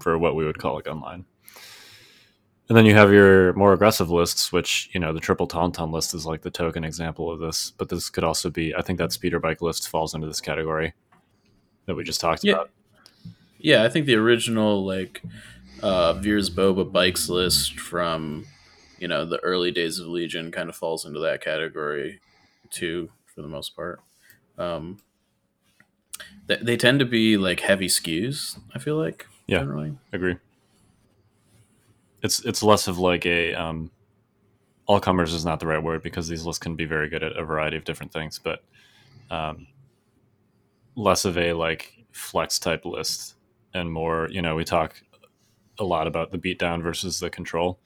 for 0.00 0.18
what 0.18 0.34
we 0.34 0.44
would 0.44 0.58
call 0.58 0.76
a 0.78 0.82
gun 0.82 1.00
line. 1.00 1.24
And 2.68 2.76
then 2.76 2.86
you 2.86 2.94
have 2.94 3.12
your 3.12 3.52
more 3.52 3.72
aggressive 3.72 4.10
lists, 4.10 4.50
which, 4.50 4.90
you 4.92 4.98
know, 4.98 5.12
the 5.12 5.20
triple 5.20 5.46
tauntaun 5.46 5.92
list 5.92 6.12
is 6.14 6.26
like 6.26 6.42
the 6.42 6.50
token 6.50 6.82
example 6.82 7.30
of 7.30 7.38
this. 7.38 7.70
But 7.70 7.88
this 7.88 8.10
could 8.10 8.24
also 8.24 8.50
be, 8.50 8.74
I 8.74 8.82
think 8.82 8.98
that 8.98 9.12
speeder 9.12 9.38
bike 9.38 9.62
list 9.62 9.88
falls 9.88 10.12
into 10.14 10.26
this 10.26 10.40
category 10.40 10.94
that 11.86 11.94
we 11.94 12.02
just 12.02 12.20
talked 12.20 12.42
Yeah. 12.42 12.54
about. 12.54 12.70
Yeah, 13.58 13.84
I 13.84 13.88
think 13.90 14.06
the 14.06 14.16
original 14.16 14.84
like 14.84 15.22
uh 15.82 16.14
Veers 16.14 16.50
Boba 16.50 16.90
bikes 16.90 17.28
list 17.28 17.78
from 17.78 18.46
you 18.98 19.08
know 19.08 19.24
the 19.24 19.38
early 19.38 19.70
days 19.70 19.98
of 19.98 20.06
Legion 20.06 20.50
kind 20.50 20.68
of 20.68 20.76
falls 20.76 21.04
into 21.04 21.20
that 21.20 21.42
category 21.42 22.20
too 22.70 23.10
for 23.26 23.42
the 23.42 23.48
most 23.48 23.74
part. 23.76 24.00
Um 24.58 24.98
they, 26.46 26.56
they 26.56 26.76
tend 26.76 26.98
to 27.00 27.04
be 27.04 27.36
like 27.36 27.60
heavy 27.60 27.88
skews, 27.88 28.58
I 28.74 28.78
feel 28.78 28.96
like. 28.96 29.26
Yeah. 29.46 29.60
Generally. 29.60 29.98
Agree. 30.12 30.36
It's 32.22 32.44
it's 32.44 32.62
less 32.62 32.88
of 32.88 32.98
like 32.98 33.26
a 33.26 33.54
um, 33.54 33.90
all 34.86 35.00
comers 35.00 35.34
is 35.34 35.44
not 35.44 35.60
the 35.60 35.66
right 35.66 35.82
word 35.82 36.02
because 36.02 36.28
these 36.28 36.46
lists 36.46 36.58
can 36.58 36.74
be 36.74 36.84
very 36.84 37.08
good 37.08 37.22
at 37.22 37.36
a 37.36 37.44
variety 37.44 37.76
of 37.76 37.84
different 37.84 38.12
things, 38.12 38.38
but 38.38 38.62
um, 39.30 39.66
less 40.96 41.24
of 41.24 41.36
a 41.36 41.52
like 41.52 41.92
flex 42.12 42.58
type 42.58 42.84
list 42.86 43.34
and 43.74 43.92
more. 43.92 44.28
You 44.30 44.40
know, 44.40 44.54
we 44.54 44.64
talk 44.64 45.02
a 45.78 45.84
lot 45.84 46.06
about 46.06 46.32
the 46.32 46.38
beatdown 46.38 46.82
versus 46.82 47.20
the 47.20 47.28
control. 47.28 47.78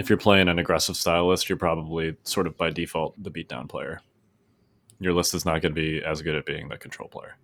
If 0.00 0.08
you're 0.08 0.16
playing 0.16 0.48
an 0.48 0.58
aggressive 0.58 0.96
style 0.96 1.28
list, 1.28 1.50
you're 1.50 1.58
probably 1.58 2.16
sort 2.24 2.46
of 2.46 2.56
by 2.56 2.70
default 2.70 3.22
the 3.22 3.30
beatdown 3.30 3.68
player. 3.68 4.00
Your 4.98 5.12
list 5.12 5.34
is 5.34 5.44
not 5.44 5.60
going 5.60 5.74
to 5.74 5.80
be 5.80 6.02
as 6.02 6.22
good 6.22 6.34
at 6.34 6.46
being 6.46 6.70
the 6.70 6.78
control 6.78 7.10
player. 7.10 7.36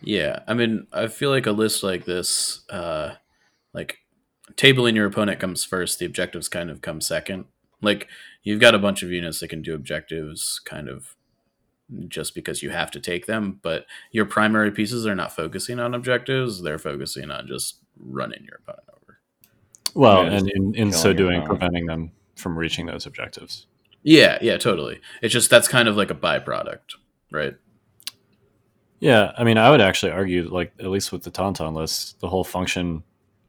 Yeah, 0.00 0.38
I 0.48 0.54
mean, 0.54 0.86
I 0.94 1.08
feel 1.08 1.28
like 1.28 1.44
a 1.44 1.52
list 1.52 1.82
like 1.82 2.06
this, 2.06 2.62
uh, 2.70 3.16
like 3.74 3.98
tabling 4.54 4.94
your 4.94 5.04
opponent 5.04 5.40
comes 5.40 5.62
first. 5.62 5.98
The 5.98 6.06
objectives 6.06 6.48
kind 6.48 6.70
of 6.70 6.80
come 6.80 7.02
second. 7.02 7.44
Like 7.82 8.08
you've 8.42 8.62
got 8.62 8.74
a 8.74 8.78
bunch 8.78 9.02
of 9.02 9.10
units 9.10 9.40
that 9.40 9.48
can 9.48 9.60
do 9.60 9.74
objectives, 9.74 10.62
kind 10.64 10.88
of 10.88 11.14
just 12.08 12.34
because 12.34 12.62
you 12.62 12.70
have 12.70 12.90
to 12.92 13.00
take 13.00 13.26
them. 13.26 13.60
But 13.62 13.84
your 14.10 14.24
primary 14.24 14.70
pieces 14.70 15.06
are 15.06 15.14
not 15.14 15.36
focusing 15.36 15.78
on 15.78 15.92
objectives; 15.92 16.62
they're 16.62 16.78
focusing 16.78 17.30
on 17.30 17.46
just 17.46 17.80
running 17.98 18.42
your 18.44 18.60
opponent. 18.66 18.93
Well, 19.94 20.24
Yeah, 20.24 20.38
and 20.38 20.50
in, 20.50 20.74
in 20.74 20.92
so 20.92 21.12
doing, 21.12 21.38
opponent. 21.42 21.48
preventing 21.60 21.86
them 21.86 22.12
from 22.36 22.58
reaching 22.58 22.86
those 22.86 23.06
objectives. 23.06 23.66
Yeah, 24.02 24.38
yeah, 24.42 24.58
totally. 24.58 25.00
It's 25.22 25.32
just 25.32 25.48
that's 25.50 25.68
kind 25.68 25.88
of 25.88 25.96
like 25.96 26.10
a 26.10 26.14
byproduct, 26.14 26.96
right? 27.30 27.54
Yeah, 29.00 29.32
I 29.36 29.44
mean, 29.44 29.58
I 29.58 29.70
would 29.70 29.80
actually 29.80 30.12
argue, 30.12 30.48
like 30.48 30.72
at 30.78 30.86
least 30.88 31.12
with 31.12 31.22
the 31.22 31.30
tauntaun 31.30 31.74
list, 31.74 32.20
the 32.20 32.28
whole 32.28 32.44
function 32.44 33.02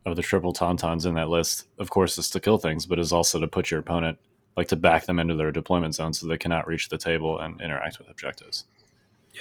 of 0.05 0.15
the 0.15 0.21
triple 0.21 0.53
tauntauns 0.53 1.05
in 1.05 1.15
that 1.15 1.29
list, 1.29 1.65
of 1.79 1.89
course, 1.89 2.17
is 2.17 2.29
to 2.31 2.39
kill 2.39 2.57
things, 2.57 2.85
but 2.85 2.99
is 2.99 3.11
also 3.11 3.39
to 3.39 3.47
put 3.47 3.71
your 3.71 3.79
opponent, 3.79 4.17
like 4.55 4.67
to 4.67 4.75
back 4.75 5.05
them 5.05 5.17
into 5.19 5.35
their 5.35 5.51
deployment 5.51 5.95
zone 5.95 6.13
so 6.13 6.27
they 6.27 6.37
cannot 6.37 6.67
reach 6.67 6.89
the 6.89 6.97
table 6.97 7.39
and 7.39 7.59
interact 7.61 7.97
with 7.99 8.09
objectives. 8.09 8.65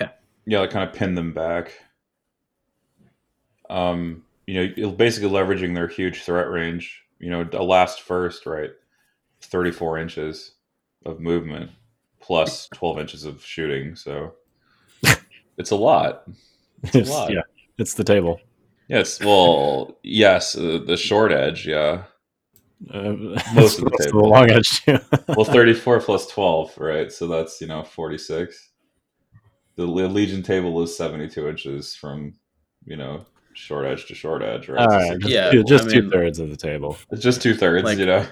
Yeah, 0.01 0.11
yeah, 0.47 0.61
like 0.61 0.71
kind 0.71 0.89
of 0.89 0.95
pin 0.95 1.15
them 1.15 1.33
back. 1.33 1.73
Um, 3.71 4.24
you 4.47 4.75
know, 4.77 4.91
basically 4.91 5.31
leveraging 5.31 5.75
their 5.75 5.89
huge 5.89 6.23
threat 6.23 6.51
range. 6.51 7.03
You 7.19 7.31
know, 7.31 7.49
a 7.53 7.63
last 7.63 8.03
first, 8.03 8.47
right? 8.47 8.71
Thirty-four 9.41 9.99
inches 9.99 10.53
of 11.07 11.21
movement 11.21 11.71
plus 12.21 12.69
twelve 12.75 12.99
inches 12.99 13.25
of 13.25 13.45
shooting. 13.45 13.97
So 13.97 14.35
it's 15.57 15.71
a 15.71 15.77
lot. 15.77 16.25
It's 16.83 17.09
a 17.09 17.13
lot. 17.13 17.33
yeah, 17.33 17.43
it's 17.79 17.95
the 17.95 18.05
table. 18.05 18.41
Yes, 18.89 19.19
well, 19.21 19.97
yes, 20.03 20.57
uh, 20.57 20.81
the 20.87 20.97
short 20.97 21.33
edge, 21.33 21.67
yeah. 21.67 22.05
Uh, 22.93 23.13
Most 23.55 23.79
of 23.79 23.87
the 23.87 23.91
it's 23.95 24.07
table. 24.07 24.29
long 24.29 24.51
edge. 24.51 24.83
Well, 25.29 25.45
34 25.45 26.01
plus 26.01 26.27
12, 26.27 26.77
right? 26.79 27.11
So 27.11 27.27
that's, 27.27 27.61
you 27.63 27.67
know, 27.67 27.83
46. 27.83 28.71
The 29.77 29.87
Legion 29.87 30.43
table 30.43 30.83
is 30.83 30.97
72 30.97 31.49
inches 31.49 31.95
from, 31.95 32.35
you 32.85 32.97
know, 32.97 33.25
short 33.55 33.87
edge 33.87 34.07
to 34.07 34.15
short 34.15 34.43
edge, 34.43 34.69
right? 34.69 34.81
All 34.85 34.91
So 34.91 34.97
right, 34.97 35.19
just, 35.19 35.33
Yeah, 35.33 35.51
two, 35.51 35.65
just 35.65 35.85
I 35.87 35.93
two 35.93 36.03
mean- 36.03 36.11
thirds 36.11 36.39
of 36.39 36.51
the 36.51 36.57
table. 36.57 36.97
It's 37.11 37.23
just 37.23 37.41
two 37.43 37.55
thirds, 37.55 37.85
Like- 37.85 37.99
you 37.99 38.07
know? 38.07 38.27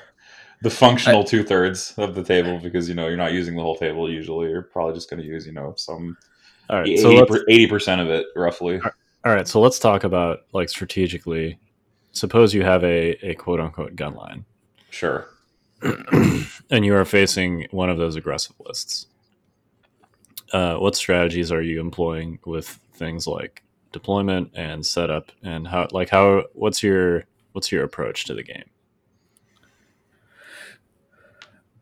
The 0.63 0.71
functional 0.71 1.25
two 1.25 1.43
thirds 1.43 1.93
of 1.99 2.15
the 2.15 2.23
table 2.23 2.59
because, 2.59 2.89
you 2.89 2.95
know, 2.95 3.09
you're 3.09 3.17
not 3.17 3.33
using 3.33 3.57
the 3.57 3.63
whole 3.63 3.75
table 3.75 4.09
usually. 4.09 4.49
You're 4.51 4.63
probably 4.63 4.95
just 4.95 5.11
going 5.11 5.21
to 5.21 5.27
use, 5.27 5.45
you 5.45 5.53
know, 5.53 5.75
some 5.77 6.17
All 6.71 6.79
right, 6.81 6.99
so 7.01 7.27
80, 7.49 7.67
percent 7.67 8.01
of 8.01 8.09
it 8.11 8.27
roughly. 8.37 8.79
all 9.25 9.33
right, 9.35 9.49
so 9.49 9.61
let's 9.61 9.81
talk 9.81 10.05
about 10.05 10.43
like 10.53 10.69
strategically. 10.69 11.59
Suppose 12.13 12.55
you 12.55 12.63
have 12.63 12.85
a 12.85 13.13
a 13.29 13.35
quote 13.35 13.59
unquote 13.59 13.97
gun 13.97 14.15
line, 14.15 14.45
Sure. 14.91 15.27
and 15.83 16.85
you 16.85 16.95
are 16.95 17.05
facing 17.05 17.67
one 17.73 17.91
of 17.91 17.99
those 17.99 18.15
aggressive 18.15 18.55
lists. 18.65 19.07
Uh, 20.53 20.77
what 20.77 20.95
strategies 20.95 21.51
are 21.51 21.63
you 21.63 21.81
employing 21.81 22.39
with 22.45 22.69
things 22.95 23.27
like 23.27 23.65
deployment 23.93 24.51
and 24.55 24.85
setup, 24.85 25.33
and 25.43 25.69
how 25.69 25.89
like 25.93 26.09
how 26.09 26.45
what's 26.55 26.83
your 26.83 27.25
what's 27.53 27.71
your 27.71 27.85
approach 27.85 28.25
to 28.27 28.35
the 28.35 28.43
game? 28.43 28.65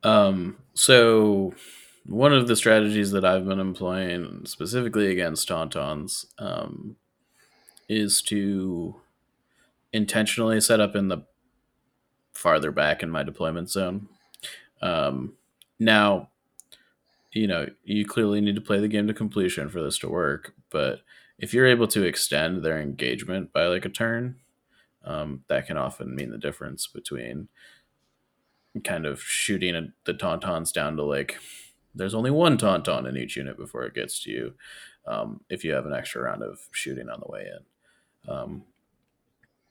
Um, 0.02 0.56
so 0.74 1.54
one 2.06 2.32
of 2.32 2.48
the 2.48 2.56
strategies 2.56 3.10
that 3.12 3.24
I've 3.24 3.46
been 3.46 3.60
employing 3.60 4.46
specifically 4.46 5.10
against 5.10 5.48
tauntauns 5.48 6.26
um, 6.38 6.96
is 7.88 8.22
to 8.22 8.96
intentionally 9.92 10.60
set 10.60 10.80
up 10.80 10.96
in 10.96 11.08
the 11.08 11.24
farther 12.32 12.70
back 12.70 13.02
in 13.02 13.10
my 13.10 13.22
deployment 13.22 13.70
zone. 13.70 14.08
Um, 14.80 15.34
now, 15.78 16.30
you 17.32 17.46
know, 17.46 17.66
you 17.84 18.06
clearly 18.06 18.40
need 18.40 18.54
to 18.54 18.60
play 18.60 18.80
the 18.80 18.88
game 18.88 19.06
to 19.06 19.14
completion 19.14 19.68
for 19.68 19.82
this 19.82 19.98
to 19.98 20.08
work, 20.08 20.54
but 20.70 21.00
if 21.40 21.54
you're 21.54 21.66
able 21.66 21.88
to 21.88 22.04
extend 22.04 22.62
their 22.62 22.78
engagement 22.78 23.52
by 23.52 23.66
like 23.66 23.86
a 23.86 23.88
turn, 23.88 24.36
um, 25.04 25.42
that 25.48 25.66
can 25.66 25.78
often 25.78 26.14
mean 26.14 26.30
the 26.30 26.38
difference 26.38 26.86
between 26.86 27.48
kind 28.84 29.06
of 29.06 29.22
shooting 29.22 29.74
a, 29.74 29.88
the 30.04 30.14
tauntauns 30.14 30.72
down 30.72 30.96
to 30.96 31.02
like 31.02 31.36
there's 31.94 32.14
only 32.14 32.30
one 32.30 32.56
tauntaun 32.56 33.08
in 33.08 33.16
each 33.16 33.36
unit 33.36 33.56
before 33.56 33.84
it 33.84 33.94
gets 33.94 34.22
to 34.22 34.30
you 34.30 34.54
um, 35.06 35.40
if 35.48 35.64
you 35.64 35.72
have 35.72 35.86
an 35.86 35.94
extra 35.94 36.22
round 36.22 36.42
of 36.42 36.60
shooting 36.70 37.08
on 37.08 37.20
the 37.20 37.32
way 37.32 37.46
in. 37.46 38.32
Um, 38.32 38.62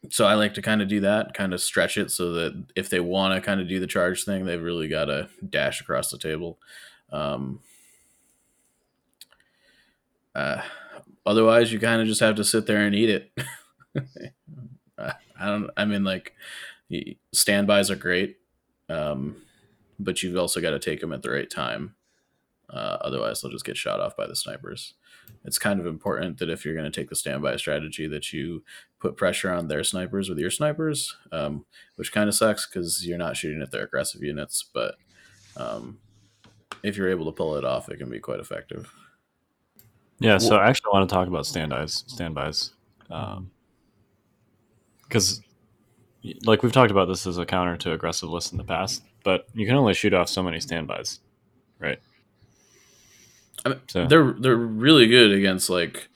so 0.10 0.26
i 0.26 0.34
like 0.34 0.54
to 0.54 0.62
kind 0.62 0.82
of 0.82 0.88
do 0.88 1.02
that 1.02 1.34
kind 1.34 1.54
of 1.54 1.60
stretch 1.60 1.98
it 1.98 2.10
so 2.10 2.32
that 2.32 2.66
if 2.74 2.90
they 2.90 3.02
want 3.02 3.36
to 3.36 3.46
kind 3.46 3.60
of 3.60 3.68
do 3.68 3.82
the 3.82 3.88
charge 3.88 4.24
thing 4.24 4.46
they've 4.46 4.64
really 4.64 4.88
got 4.88 5.06
to 5.06 5.28
dash 5.50 5.82
across 5.82 6.10
the 6.10 6.18
table. 6.18 6.58
Um, 7.12 7.60
uh, 10.34 10.62
otherwise 11.30 11.72
you 11.72 11.80
kind 11.80 12.02
of 12.02 12.08
just 12.08 12.20
have 12.20 12.36
to 12.36 12.44
sit 12.44 12.66
there 12.66 12.86
and 12.86 12.96
eat 12.96 13.10
it 13.10 13.32
I 14.98 15.46
don't 15.46 15.70
i 15.78 15.86
mean 15.86 16.04
like 16.04 16.34
standbys 17.34 17.90
are 17.90 17.96
great 17.96 18.38
um, 18.90 19.38
but 20.00 20.24
you've 20.24 20.38
also 20.38 20.62
got 20.62 20.72
to 20.72 20.80
take 20.80 21.02
them 21.02 21.14
at 21.14 21.22
the 21.22 21.30
right 21.30 21.50
time. 21.50 21.96
Uh, 22.70 22.98
otherwise, 23.02 23.42
they'll 23.42 23.52
just 23.52 23.66
get 23.66 23.78
shot 23.78 24.00
off 24.00 24.16
by 24.16 24.28
the 24.28 24.36
snipers. 24.36 24.94
It's 25.44 25.58
kind 25.58 25.80
of 25.80 25.88
important 25.88 26.38
that 26.40 26.50
if 26.50 26.66
you're 26.66 26.76
going 26.76 26.90
to 26.90 27.00
take 27.00 27.10
the 27.10 27.16
standby 27.16 27.58
strategy, 27.58 28.08
that 28.08 28.32
you 28.32 28.64
put 29.00 29.18
pressure 29.18 29.52
on 29.52 29.68
their 29.68 29.84
snipers 29.84 30.30
with 30.30 30.38
your 30.38 30.52
snipers, 30.52 31.16
um, 31.32 31.66
which 31.96 32.12
kind 32.12 32.28
of 32.28 32.36
sucks 32.36 32.68
because 32.68 33.06
you're 33.06 33.18
not 33.18 33.38
shooting 33.38 33.62
at 33.62 33.72
their 33.72 33.84
aggressive 33.84 34.22
units. 34.22 34.64
But 34.72 34.96
um, 35.58 36.00
if 36.84 36.96
you're 36.96 37.10
able 37.10 37.26
to 37.26 37.32
pull 37.32 37.56
it 37.56 37.66
off, 37.66 37.90
it 37.90 37.98
can 37.98 38.10
be 38.10 38.20
quite 38.20 38.40
effective. 38.40 38.92
Yeah, 40.20 40.38
so 40.38 40.58
I 40.58 40.68
actually 40.70 40.92
want 40.92 41.10
to 41.10 41.14
talk 41.14 41.28
about 41.28 41.46
standbys. 41.46 42.04
Um, 42.04 42.10
standbys, 42.10 42.72
because 45.04 45.42
like 46.44 46.62
we've 46.64 46.72
talked 46.72 46.92
about 46.92 47.08
this 47.08 47.26
as 47.26 47.38
a 47.38 47.46
counter 47.46 47.78
to 47.78 47.94
aggressive 47.94 48.30
lists 48.30 48.52
in 48.52 48.58
the 48.58 48.64
past, 48.64 49.04
but 49.24 49.48
you 49.54 49.66
can 49.66 49.76
only 49.76 49.94
shoot 49.94 50.14
off 50.14 50.30
so 50.30 50.44
many 50.44 50.60
standbys, 50.60 51.20
right? 51.80 52.00
I 53.66 53.70
mean, 53.70 53.80
So- 53.88 54.08
they're 54.08 54.34
they're 54.34 54.56
really 54.56 55.08
good 55.08 55.32
against 55.32 55.70
like 55.70 56.10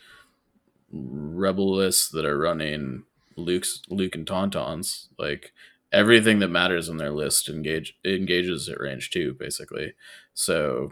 rebel 0.92 1.74
lists 1.76 2.10
that 2.10 2.26
are 2.26 2.38
running 2.38 3.04
Luke's 3.36 3.82
Luke 3.90 4.16
and 4.16 4.26
Tauntauns. 4.28 5.08
Like 5.18 5.52
everything 5.92 6.40
that 6.40 6.50
matters 6.50 6.90
in 6.90 6.98
their 6.98 7.12
list 7.12 7.50
engage 7.50 7.96
engages 8.06 8.68
at 8.70 8.80
range 8.80 9.10
two, 9.12 9.34
basically. 9.34 9.94
So, 10.34 10.92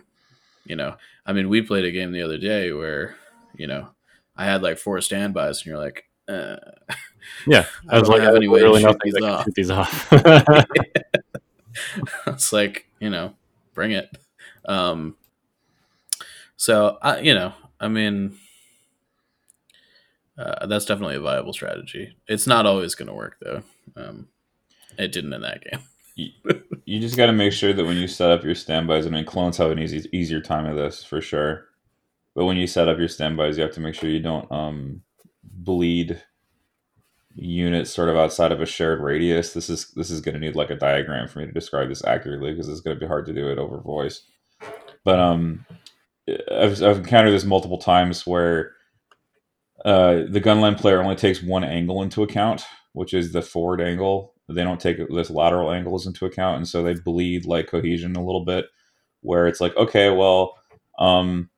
you 0.65 0.75
know, 0.75 0.95
I 1.25 1.33
mean, 1.33 1.49
we 1.49 1.61
played 1.61 1.85
a 1.85 1.91
game 1.91 2.11
the 2.11 2.21
other 2.23 2.37
day 2.37 2.71
where, 2.71 3.15
you 3.55 3.67
know, 3.67 3.89
I 4.35 4.45
had 4.45 4.63
like 4.63 4.77
four 4.77 4.99
standbys, 5.01 5.59
and 5.59 5.65
you're 5.67 5.77
like, 5.77 6.05
uh, 6.27 6.57
Yeah, 7.47 7.65
I 7.89 7.99
was 7.99 8.09
don't 8.09 8.17
like, 8.17 8.25
have 8.25 8.33
I 8.33 8.37
any 8.37 8.47
way 8.47 8.61
to 8.61 8.79
shoot 8.79 8.97
these 9.03 9.21
off. 9.21 9.45
shoot 9.45 9.53
these 9.55 9.71
off. 9.71 10.11
it's 12.27 12.51
like 12.51 12.87
you 12.99 13.09
know 13.09 13.33
bring 13.73 13.91
it 13.91 14.09
um 14.65 15.15
so 16.57 16.97
i 17.01 17.19
you 17.19 17.33
know 17.33 17.53
i 17.79 17.87
mean 17.87 18.37
uh, 20.37 20.65
that's 20.65 20.85
definitely 20.85 21.15
a 21.15 21.19
viable 21.21 21.53
strategy 21.53 22.15
it's 22.27 22.47
not 22.47 22.65
always 22.65 22.95
going 22.95 23.07
to 23.07 23.13
work 23.13 23.37
though 23.41 23.61
um 23.95 24.27
it 24.97 25.11
didn't 25.11 25.33
in 25.33 25.41
that 25.41 25.63
game 25.63 25.79
You 26.15 26.99
just 26.99 27.17
got 27.17 27.27
to 27.27 27.33
make 27.33 27.53
sure 27.53 27.73
that 27.73 27.85
when 27.85 27.97
you 27.97 28.07
set 28.07 28.31
up 28.31 28.43
your 28.43 28.55
standbys, 28.55 29.05
I 29.07 29.09
mean, 29.09 29.25
clones 29.25 29.57
have 29.57 29.71
an 29.71 29.79
easy, 29.79 30.09
easier 30.13 30.41
time 30.41 30.65
of 30.65 30.75
this 30.75 31.03
for 31.03 31.21
sure. 31.21 31.65
But 32.35 32.45
when 32.45 32.57
you 32.57 32.67
set 32.67 32.87
up 32.87 32.97
your 32.97 33.07
standbys, 33.07 33.57
you 33.57 33.63
have 33.63 33.73
to 33.73 33.81
make 33.81 33.95
sure 33.95 34.09
you 34.09 34.19
don't 34.21 34.51
um, 34.51 35.01
bleed 35.43 36.21
units 37.35 37.91
sort 37.91 38.09
of 38.09 38.17
outside 38.17 38.51
of 38.51 38.61
a 38.61 38.65
shared 38.65 39.01
radius. 39.01 39.53
This 39.53 39.69
is 39.69 39.91
this 39.95 40.09
is 40.09 40.21
going 40.21 40.33
to 40.33 40.39
need 40.39 40.55
like 40.55 40.69
a 40.69 40.75
diagram 40.75 41.27
for 41.27 41.39
me 41.39 41.45
to 41.45 41.51
describe 41.51 41.89
this 41.89 42.03
accurately 42.03 42.51
because 42.51 42.67
it's 42.69 42.81
going 42.81 42.95
to 42.95 42.99
be 42.99 43.07
hard 43.07 43.25
to 43.27 43.33
do 43.33 43.49
it 43.49 43.57
over 43.57 43.79
voice. 43.79 44.23
But 45.03 45.19
um, 45.19 45.65
I've, 46.29 46.81
I've 46.83 46.97
encountered 46.97 47.31
this 47.31 47.45
multiple 47.45 47.77
times 47.77 48.27
where 48.27 48.73
uh, 49.85 50.23
the 50.29 50.41
gunline 50.41 50.79
player 50.79 51.01
only 51.01 51.15
takes 51.15 51.41
one 51.41 51.63
angle 51.63 52.01
into 52.01 52.23
account, 52.23 52.63
which 52.93 53.13
is 53.13 53.31
the 53.33 53.41
forward 53.41 53.81
angle. 53.81 54.33
They 54.53 54.63
don't 54.63 54.79
take 54.79 54.97
this 55.09 55.29
lateral 55.29 55.71
angles 55.71 56.07
into 56.07 56.25
account, 56.25 56.57
and 56.57 56.67
so 56.67 56.83
they 56.83 56.93
bleed 56.93 57.45
like 57.45 57.67
cohesion 57.67 58.15
a 58.15 58.25
little 58.25 58.45
bit. 58.45 58.65
Where 59.21 59.47
it's 59.47 59.61
like, 59.61 59.75
okay, 59.77 60.09
well, 60.09 60.57
um, 60.99 61.49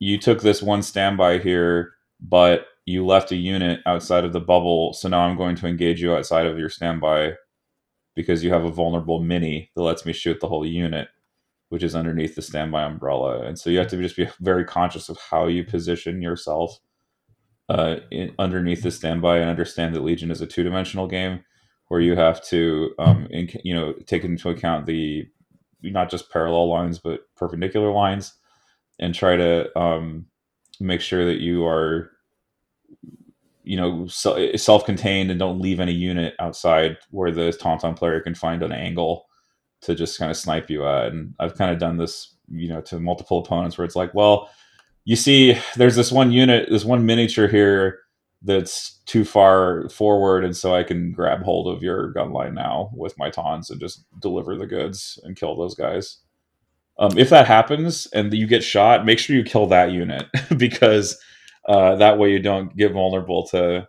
you 0.00 0.18
took 0.18 0.42
this 0.42 0.62
one 0.62 0.82
standby 0.82 1.38
here, 1.38 1.92
but 2.20 2.66
you 2.86 3.04
left 3.06 3.32
a 3.32 3.36
unit 3.36 3.80
outside 3.86 4.24
of 4.24 4.32
the 4.32 4.40
bubble, 4.40 4.92
so 4.94 5.08
now 5.08 5.20
I'm 5.20 5.36
going 5.36 5.56
to 5.56 5.66
engage 5.66 6.00
you 6.00 6.14
outside 6.14 6.46
of 6.46 6.58
your 6.58 6.70
standby 6.70 7.34
because 8.16 8.42
you 8.42 8.52
have 8.52 8.64
a 8.64 8.70
vulnerable 8.70 9.22
mini 9.22 9.70
that 9.76 9.82
lets 9.82 10.04
me 10.04 10.12
shoot 10.12 10.40
the 10.40 10.48
whole 10.48 10.66
unit, 10.66 11.08
which 11.68 11.84
is 11.84 11.94
underneath 11.94 12.34
the 12.34 12.42
standby 12.42 12.82
umbrella. 12.82 13.42
And 13.42 13.58
so 13.58 13.70
you 13.70 13.78
have 13.78 13.88
to 13.88 14.02
just 14.02 14.16
be 14.16 14.28
very 14.40 14.64
conscious 14.64 15.08
of 15.08 15.18
how 15.30 15.46
you 15.46 15.64
position 15.64 16.20
yourself 16.22 16.80
uh, 17.68 17.96
in, 18.10 18.34
underneath 18.38 18.82
the 18.82 18.90
standby 18.90 19.38
and 19.38 19.50
understand 19.50 19.94
that 19.94 20.02
Legion 20.02 20.30
is 20.30 20.40
a 20.40 20.46
two 20.46 20.62
dimensional 20.62 21.06
game 21.06 21.44
where 21.88 22.00
you 22.00 22.14
have 22.16 22.44
to, 22.44 22.94
um, 22.98 23.26
in, 23.30 23.48
you 23.64 23.74
know, 23.74 23.92
take 24.06 24.24
into 24.24 24.50
account 24.50 24.86
the 24.86 25.26
not 25.82 26.10
just 26.10 26.30
parallel 26.30 26.68
lines 26.68 26.98
but 26.98 27.20
perpendicular 27.36 27.92
lines 27.92 28.34
and 28.98 29.14
try 29.14 29.36
to 29.36 29.78
um, 29.78 30.26
make 30.80 31.00
sure 31.00 31.24
that 31.24 31.40
you 31.40 31.64
are 31.66 32.10
you 33.62 33.76
know 33.76 34.06
se- 34.06 34.56
self-contained 34.56 35.30
and 35.30 35.38
don't 35.38 35.60
leave 35.60 35.78
any 35.80 35.92
unit 35.92 36.34
outside 36.38 36.96
where 37.10 37.30
the 37.30 37.50
tauntaun 37.50 37.96
player 37.96 38.20
can 38.20 38.34
find 38.34 38.62
an 38.62 38.72
angle 38.72 39.26
to 39.82 39.94
just 39.94 40.18
kind 40.18 40.30
of 40.30 40.36
snipe 40.36 40.70
you 40.70 40.86
at. 40.86 41.12
And 41.12 41.34
i've 41.38 41.56
kind 41.56 41.70
of 41.70 41.78
done 41.78 41.96
this 41.96 42.34
you 42.50 42.68
know 42.68 42.80
to 42.82 42.98
multiple 42.98 43.38
opponents 43.38 43.76
where 43.76 43.84
it's 43.84 43.96
like 43.96 44.14
well 44.14 44.48
you 45.04 45.16
see 45.16 45.56
there's 45.76 45.96
this 45.96 46.10
one 46.10 46.32
unit 46.32 46.68
this 46.70 46.84
one 46.84 47.04
miniature 47.04 47.46
here 47.46 48.00
that's 48.42 49.00
too 49.06 49.24
far 49.24 49.88
forward 49.88 50.44
and 50.44 50.56
so 50.56 50.74
i 50.74 50.82
can 50.82 51.12
grab 51.12 51.42
hold 51.42 51.74
of 51.74 51.82
your 51.82 52.12
gun 52.12 52.32
line 52.32 52.54
now 52.54 52.90
with 52.94 53.18
my 53.18 53.30
taunts 53.30 53.70
and 53.70 53.80
just 53.80 54.04
deliver 54.20 54.56
the 54.56 54.66
goods 54.66 55.18
and 55.24 55.36
kill 55.36 55.56
those 55.56 55.74
guys 55.74 56.18
um, 57.00 57.16
if 57.16 57.30
that 57.30 57.46
happens 57.46 58.06
and 58.12 58.32
you 58.32 58.46
get 58.46 58.62
shot 58.62 59.04
make 59.04 59.18
sure 59.18 59.36
you 59.36 59.42
kill 59.44 59.66
that 59.66 59.90
unit 59.90 60.26
because 60.56 61.18
uh, 61.68 61.96
that 61.96 62.18
way 62.18 62.30
you 62.30 62.38
don't 62.38 62.76
get 62.76 62.92
vulnerable 62.92 63.46
to 63.46 63.86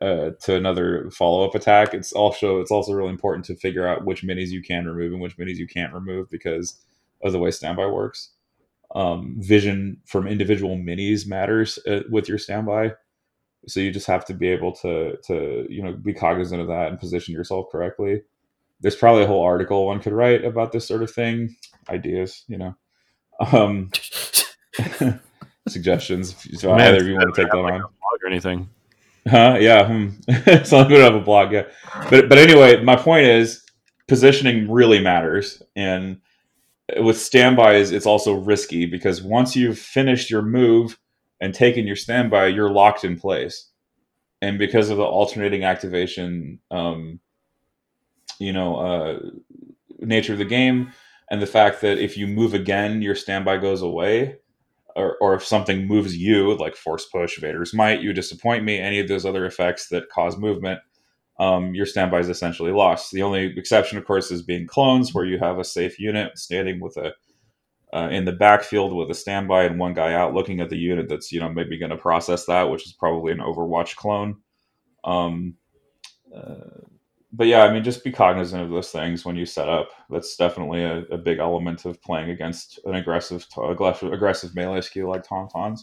uh, 0.00 0.30
to 0.40 0.54
another 0.54 1.10
follow 1.10 1.44
up 1.44 1.54
attack. 1.54 1.94
It's 1.94 2.12
also 2.12 2.60
it's 2.60 2.70
also 2.70 2.92
really 2.92 3.10
important 3.10 3.44
to 3.46 3.56
figure 3.56 3.86
out 3.86 4.04
which 4.04 4.22
minis 4.22 4.48
you 4.48 4.62
can 4.62 4.86
remove 4.86 5.12
and 5.12 5.20
which 5.20 5.36
minis 5.36 5.56
you 5.56 5.66
can't 5.66 5.92
remove 5.92 6.30
because 6.30 6.80
of 7.22 7.32
the 7.32 7.38
way 7.38 7.50
standby 7.50 7.86
works. 7.86 8.30
Um, 8.94 9.34
vision 9.38 10.00
from 10.06 10.26
individual 10.26 10.76
minis 10.76 11.26
matters 11.26 11.78
uh, 11.86 12.02
with 12.10 12.28
your 12.28 12.38
standby. 12.38 12.94
So 13.66 13.80
you 13.80 13.90
just 13.90 14.06
have 14.06 14.24
to 14.26 14.34
be 14.34 14.48
able 14.48 14.72
to 14.76 15.16
to 15.26 15.66
you 15.68 15.82
know 15.82 15.92
be 15.92 16.14
cognizant 16.14 16.60
of 16.60 16.68
that 16.68 16.88
and 16.88 16.98
position 16.98 17.34
yourself 17.34 17.66
correctly. 17.70 18.22
There's 18.80 18.96
probably 18.96 19.24
a 19.24 19.26
whole 19.26 19.42
article 19.42 19.86
one 19.86 20.00
could 20.00 20.12
write 20.12 20.44
about 20.44 20.72
this 20.72 20.86
sort 20.86 21.02
of 21.02 21.10
thing. 21.10 21.56
Ideas, 21.88 22.44
you 22.46 22.58
know, 22.58 22.76
um, 23.52 23.90
suggestions. 25.68 26.36
So 26.60 26.74
Man, 26.74 26.94
either 26.94 26.98
of 26.98 27.06
you 27.06 27.14
want 27.14 27.34
to 27.34 27.42
take 27.42 27.50
that 27.50 27.58
like, 27.58 27.74
on? 27.74 27.80
blog 27.80 28.22
or 28.22 28.28
anything. 28.28 28.68
Huh? 29.28 29.56
Yeah. 29.60 29.86
Hmm. 29.86 30.08
so 30.64 30.78
I'm 30.78 30.88
gonna 30.88 31.02
have 31.02 31.14
a 31.14 31.20
blog. 31.20 31.52
Yeah. 31.52 31.64
But 32.10 32.28
but 32.28 32.38
anyway, 32.38 32.82
my 32.82 32.96
point 32.96 33.26
is 33.26 33.64
positioning 34.06 34.70
really 34.70 35.00
matters, 35.00 35.62
and 35.76 36.20
with 36.96 37.20
standbys, 37.20 37.90
it's 37.90 38.06
also 38.06 38.34
risky 38.34 38.86
because 38.86 39.22
once 39.22 39.54
you've 39.54 39.78
finished 39.78 40.30
your 40.30 40.42
move 40.42 40.98
and 41.40 41.54
taken 41.54 41.86
your 41.86 41.96
standby, 41.96 42.48
you're 42.48 42.70
locked 42.70 43.04
in 43.04 43.18
place, 43.18 43.70
and 44.40 44.58
because 44.58 44.90
of 44.90 44.96
the 44.96 45.04
alternating 45.04 45.64
activation, 45.64 46.60
um, 46.70 47.20
you 48.38 48.52
know, 48.52 48.76
uh, 48.76 49.18
nature 50.00 50.32
of 50.32 50.38
the 50.38 50.44
game, 50.44 50.92
and 51.30 51.42
the 51.42 51.46
fact 51.46 51.80
that 51.80 51.98
if 51.98 52.16
you 52.16 52.26
move 52.26 52.54
again, 52.54 53.02
your 53.02 53.14
standby 53.14 53.58
goes 53.58 53.82
away 53.82 54.38
or, 54.98 55.16
or 55.20 55.34
if 55.34 55.44
something 55.44 55.86
moves 55.86 56.16
you, 56.16 56.56
like 56.56 56.74
force 56.74 57.06
push, 57.06 57.38
Vader's 57.38 57.72
might, 57.72 58.00
you 58.00 58.12
disappoint 58.12 58.64
me, 58.64 58.78
any 58.78 58.98
of 58.98 59.06
those 59.06 59.24
other 59.24 59.46
effects 59.46 59.88
that 59.88 60.08
cause 60.10 60.36
movement, 60.36 60.80
um, 61.38 61.74
your 61.74 61.86
standby 61.86 62.18
is 62.18 62.28
essentially 62.28 62.72
lost. 62.72 63.12
The 63.12 63.22
only 63.22 63.56
exception, 63.56 63.96
of 63.96 64.04
course, 64.04 64.32
is 64.32 64.42
being 64.42 64.66
clones, 64.66 65.14
where 65.14 65.24
you 65.24 65.38
have 65.38 65.58
a 65.58 65.64
safe 65.64 66.00
unit 66.00 66.36
standing 66.36 66.80
with 66.80 66.96
a 66.96 67.12
uh, 67.92 68.08
in 68.10 68.24
the 68.24 68.32
backfield 68.32 68.94
with 68.94 69.10
a 69.10 69.14
standby 69.14 69.64
and 69.64 69.78
one 69.78 69.94
guy 69.94 70.12
out 70.12 70.34
looking 70.34 70.60
at 70.60 70.68
the 70.68 70.76
unit 70.76 71.08
that's 71.08 71.32
you 71.32 71.40
know 71.40 71.48
maybe 71.48 71.78
going 71.78 71.90
to 71.90 71.96
process 71.96 72.44
that, 72.46 72.70
which 72.70 72.86
is 72.86 72.92
probably 72.92 73.32
an 73.32 73.38
Overwatch 73.38 73.96
clone. 73.96 74.36
Um, 75.04 75.54
uh, 76.34 76.54
but 77.32 77.46
yeah, 77.46 77.62
I 77.62 77.72
mean, 77.72 77.84
just 77.84 78.04
be 78.04 78.12
cognizant 78.12 78.62
of 78.62 78.70
those 78.70 78.90
things 78.90 79.24
when 79.24 79.36
you 79.36 79.44
set 79.44 79.68
up. 79.68 79.90
That's 80.10 80.36
definitely 80.36 80.82
a, 80.82 81.00
a 81.10 81.18
big 81.18 81.38
element 81.38 81.84
of 81.84 82.00
playing 82.02 82.30
against 82.30 82.80
an 82.86 82.94
aggressive, 82.94 83.46
aggressive, 83.56 84.54
melee 84.54 84.80
skill 84.80 85.08
like 85.08 85.26
Tauntauns. 85.26 85.80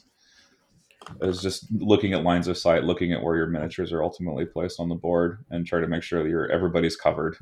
Is 1.22 1.40
just 1.40 1.68
looking 1.72 2.14
at 2.14 2.24
lines 2.24 2.48
of 2.48 2.58
sight, 2.58 2.84
looking 2.84 3.14
at 3.14 3.22
where 3.22 3.36
your 3.36 3.46
miniatures 3.46 3.94
are 3.94 4.04
ultimately 4.04 4.44
placed 4.44 4.80
on 4.80 4.90
the 4.90 4.96
board, 4.96 5.46
and 5.52 5.66
try 5.66 5.80
to 5.80 5.88
make 5.88 6.02
sure 6.02 6.24
that 6.24 6.30
you're 6.30 6.50
everybody's 6.52 6.96
covered. 6.96 7.38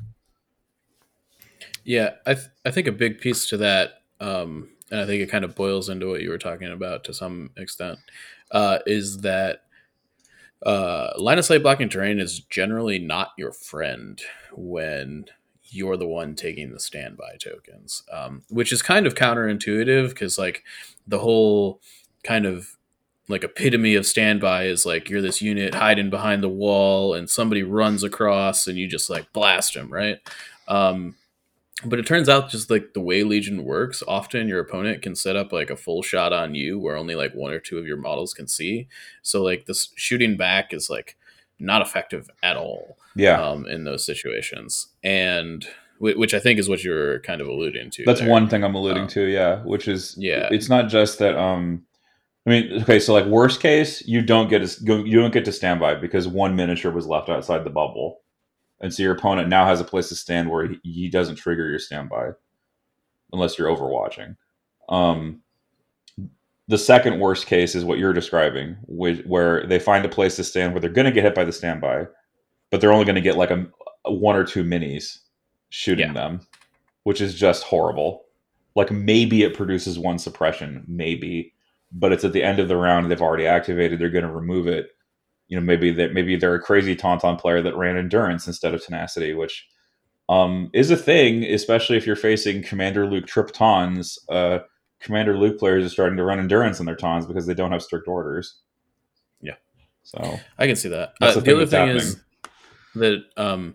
Yeah, 1.82 2.10
I 2.26 2.34
th- 2.34 2.48
I 2.66 2.70
think 2.70 2.86
a 2.88 2.92
big 2.92 3.20
piece 3.20 3.48
to 3.48 3.56
that, 3.58 4.02
um, 4.20 4.68
and 4.90 5.00
I 5.00 5.06
think 5.06 5.22
it 5.22 5.30
kind 5.30 5.44
of 5.44 5.54
boils 5.54 5.88
into 5.88 6.08
what 6.08 6.22
you 6.22 6.30
were 6.30 6.38
talking 6.38 6.70
about 6.70 7.04
to 7.04 7.14
some 7.14 7.50
extent, 7.56 7.98
uh, 8.50 8.78
is 8.86 9.18
that 9.18 9.62
uh, 10.64 11.12
line 11.18 11.38
of 11.38 11.44
sight 11.44 11.62
blocking 11.62 11.88
terrain 11.88 12.18
is 12.18 12.40
generally 12.40 12.98
not 12.98 13.32
your 13.36 13.52
friend 13.52 14.22
when 14.52 15.26
you're 15.64 15.96
the 15.96 16.06
one 16.06 16.34
taking 16.34 16.72
the 16.72 16.80
standby 16.80 17.36
tokens, 17.40 18.02
um, 18.12 18.42
which 18.48 18.72
is 18.72 18.80
kind 18.80 19.06
of 19.06 19.14
counterintuitive 19.14 20.10
because 20.10 20.38
like 20.38 20.62
the 21.06 21.18
whole 21.18 21.80
kind 22.22 22.46
of 22.46 22.76
like 23.28 23.44
epitome 23.44 23.94
of 23.94 24.06
standby 24.06 24.64
is 24.64 24.86
like 24.86 25.08
you're 25.08 25.22
this 25.22 25.42
unit 25.42 25.74
hiding 25.74 26.10
behind 26.10 26.42
the 26.42 26.48
wall 26.48 27.14
and 27.14 27.28
somebody 27.28 27.62
runs 27.62 28.02
across 28.02 28.66
and 28.66 28.78
you 28.78 28.86
just 28.86 29.10
like 29.10 29.32
blast 29.32 29.74
him, 29.74 29.92
right? 29.92 30.18
Um, 30.68 31.16
but 31.84 31.98
it 31.98 32.06
turns 32.06 32.28
out 32.28 32.50
just 32.50 32.70
like 32.70 32.94
the 32.94 33.00
way 33.00 33.24
Legion 33.24 33.64
works, 33.64 34.02
often 34.06 34.48
your 34.48 34.60
opponent 34.60 35.02
can 35.02 35.14
set 35.14 35.36
up 35.36 35.52
like 35.52 35.70
a 35.70 35.76
full 35.76 36.02
shot 36.02 36.32
on 36.32 36.54
you 36.54 36.78
where 36.78 36.96
only 36.96 37.14
like 37.14 37.32
one 37.34 37.52
or 37.52 37.58
two 37.58 37.78
of 37.78 37.86
your 37.86 37.96
models 37.96 38.32
can 38.32 38.46
see. 38.46 38.86
So 39.22 39.42
like 39.42 39.66
this 39.66 39.88
shooting 39.96 40.36
back 40.36 40.72
is 40.72 40.88
like 40.88 41.16
not 41.58 41.82
effective 41.82 42.30
at 42.42 42.56
all 42.56 42.96
Yeah, 43.16 43.40
um, 43.42 43.66
in 43.66 43.84
those 43.84 44.04
situations, 44.04 44.88
and 45.02 45.66
which 45.98 46.34
I 46.34 46.40
think 46.40 46.58
is 46.58 46.68
what 46.68 46.82
you're 46.84 47.20
kind 47.20 47.40
of 47.40 47.46
alluding 47.46 47.90
to. 47.92 48.02
that's 48.04 48.20
there. 48.20 48.28
one 48.28 48.48
thing 48.48 48.62
I'm 48.64 48.74
alluding 48.74 49.04
Um, 49.04 49.08
to. 49.08 49.22
Yeah, 49.24 49.62
which 49.64 49.88
is 49.88 50.14
Yeah. 50.18 50.48
it's 50.50 50.68
not 50.68 50.88
just 50.88 51.18
that. 51.20 51.36
Um, 51.36 51.84
I 52.46 52.50
mean, 52.50 52.82
okay, 52.82 52.98
so 52.98 53.14
like 53.14 53.24
worst 53.26 53.60
case, 53.60 54.06
you 54.06 54.20
don't 54.20 54.48
get 54.50 54.66
to 54.66 54.84
go, 54.84 54.98
you 55.04 55.18
don't 55.20 55.32
get 55.32 55.44
to 55.46 55.52
standby 55.52 55.94
because 55.94 56.28
one 56.28 56.54
miniature 56.56 56.90
was 56.92 57.06
left 57.06 57.30
outside 57.30 57.64
the 57.64 57.70
bubble, 57.70 58.20
and 58.80 58.92
so 58.92 59.02
your 59.02 59.14
opponent 59.14 59.48
now 59.48 59.66
has 59.66 59.80
a 59.80 59.84
place 59.84 60.08
to 60.10 60.14
stand 60.14 60.50
where 60.50 60.66
he, 60.68 60.78
he 60.82 61.08
doesn't 61.08 61.36
trigger 61.36 61.68
your 61.68 61.78
standby, 61.78 62.30
unless 63.32 63.58
you're 63.58 63.74
overwatching. 63.74 64.36
Um, 64.88 65.40
the 66.68 66.78
second 66.78 67.20
worst 67.20 67.46
case 67.46 67.74
is 67.74 67.84
what 67.84 67.98
you're 67.98 68.12
describing, 68.12 68.76
which, 68.86 69.24
where 69.26 69.66
they 69.66 69.78
find 69.78 70.04
a 70.04 70.08
place 70.08 70.36
to 70.36 70.44
stand 70.44 70.72
where 70.72 70.80
they're 70.80 70.90
going 70.90 71.04
to 71.04 71.12
get 71.12 71.24
hit 71.24 71.34
by 71.34 71.44
the 71.44 71.52
standby, 71.52 72.06
but 72.70 72.80
they're 72.80 72.92
only 72.92 73.04
going 73.04 73.14
to 73.16 73.20
get 73.20 73.36
like 73.36 73.50
a, 73.50 73.66
a 74.06 74.12
one 74.12 74.36
or 74.36 74.44
two 74.44 74.64
minis 74.64 75.18
shooting 75.68 76.08
Yeah. 76.08 76.14
them, 76.14 76.40
which 77.02 77.20
is 77.20 77.34
just 77.34 77.64
horrible. 77.64 78.24
Like 78.74 78.90
maybe 78.90 79.42
it 79.42 79.54
produces 79.54 79.98
one 79.98 80.18
suppression, 80.18 80.84
maybe, 80.88 81.52
but 81.92 82.12
it's 82.12 82.24
at 82.24 82.32
the 82.32 82.42
end 82.42 82.58
of 82.60 82.68
the 82.68 82.76
round. 82.76 83.10
They've 83.10 83.20
already 83.20 83.46
activated. 83.46 83.98
They're 84.00 84.08
going 84.08 84.24
to 84.24 84.32
remove 84.32 84.66
it. 84.66 84.93
You 85.48 85.58
know, 85.58 85.64
maybe 85.64 85.90
that 85.92 86.12
maybe 86.12 86.36
they're 86.36 86.54
a 86.54 86.60
crazy 86.60 86.96
tauntaun 86.96 87.38
player 87.38 87.62
that 87.62 87.76
ran 87.76 87.96
endurance 87.96 88.46
instead 88.46 88.74
of 88.74 88.84
tenacity, 88.84 89.34
which 89.34 89.68
um, 90.28 90.70
is 90.72 90.90
a 90.90 90.96
thing, 90.96 91.44
especially 91.44 91.96
if 91.96 92.06
you're 92.06 92.16
facing 92.16 92.62
Commander 92.62 93.06
Luke 93.06 93.26
Trip 93.26 93.50
Tawns. 93.52 94.18
Uh, 94.28 94.60
Commander 95.00 95.36
Luke 95.36 95.58
players 95.58 95.84
are 95.84 95.90
starting 95.90 96.16
to 96.16 96.24
run 96.24 96.38
endurance 96.38 96.80
in 96.80 96.86
their 96.86 96.96
tawns 96.96 97.26
because 97.26 97.46
they 97.46 97.54
don't 97.54 97.72
have 97.72 97.82
strict 97.82 98.08
orders. 98.08 98.56
Yeah. 99.42 99.56
So 100.02 100.40
I 100.58 100.66
can 100.66 100.76
see 100.76 100.88
that. 100.88 101.12
Uh, 101.20 101.34
the 101.34 101.40
the, 101.40 101.54
other 101.54 101.66
thing 101.66 101.88
is 101.88 102.16
that 102.94 103.22
um, 103.36 103.74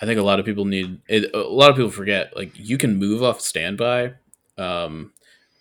I 0.00 0.06
think 0.06 0.18
a 0.18 0.22
lot 0.22 0.38
of 0.38 0.46
people 0.46 0.64
need. 0.64 1.00
It, 1.08 1.34
a 1.34 1.38
lot 1.38 1.70
of 1.70 1.76
people 1.76 1.90
forget 1.90 2.36
like 2.36 2.52
you 2.54 2.78
can 2.78 2.96
move 2.96 3.22
off 3.22 3.40
standby, 3.40 4.14
um, 4.58 5.12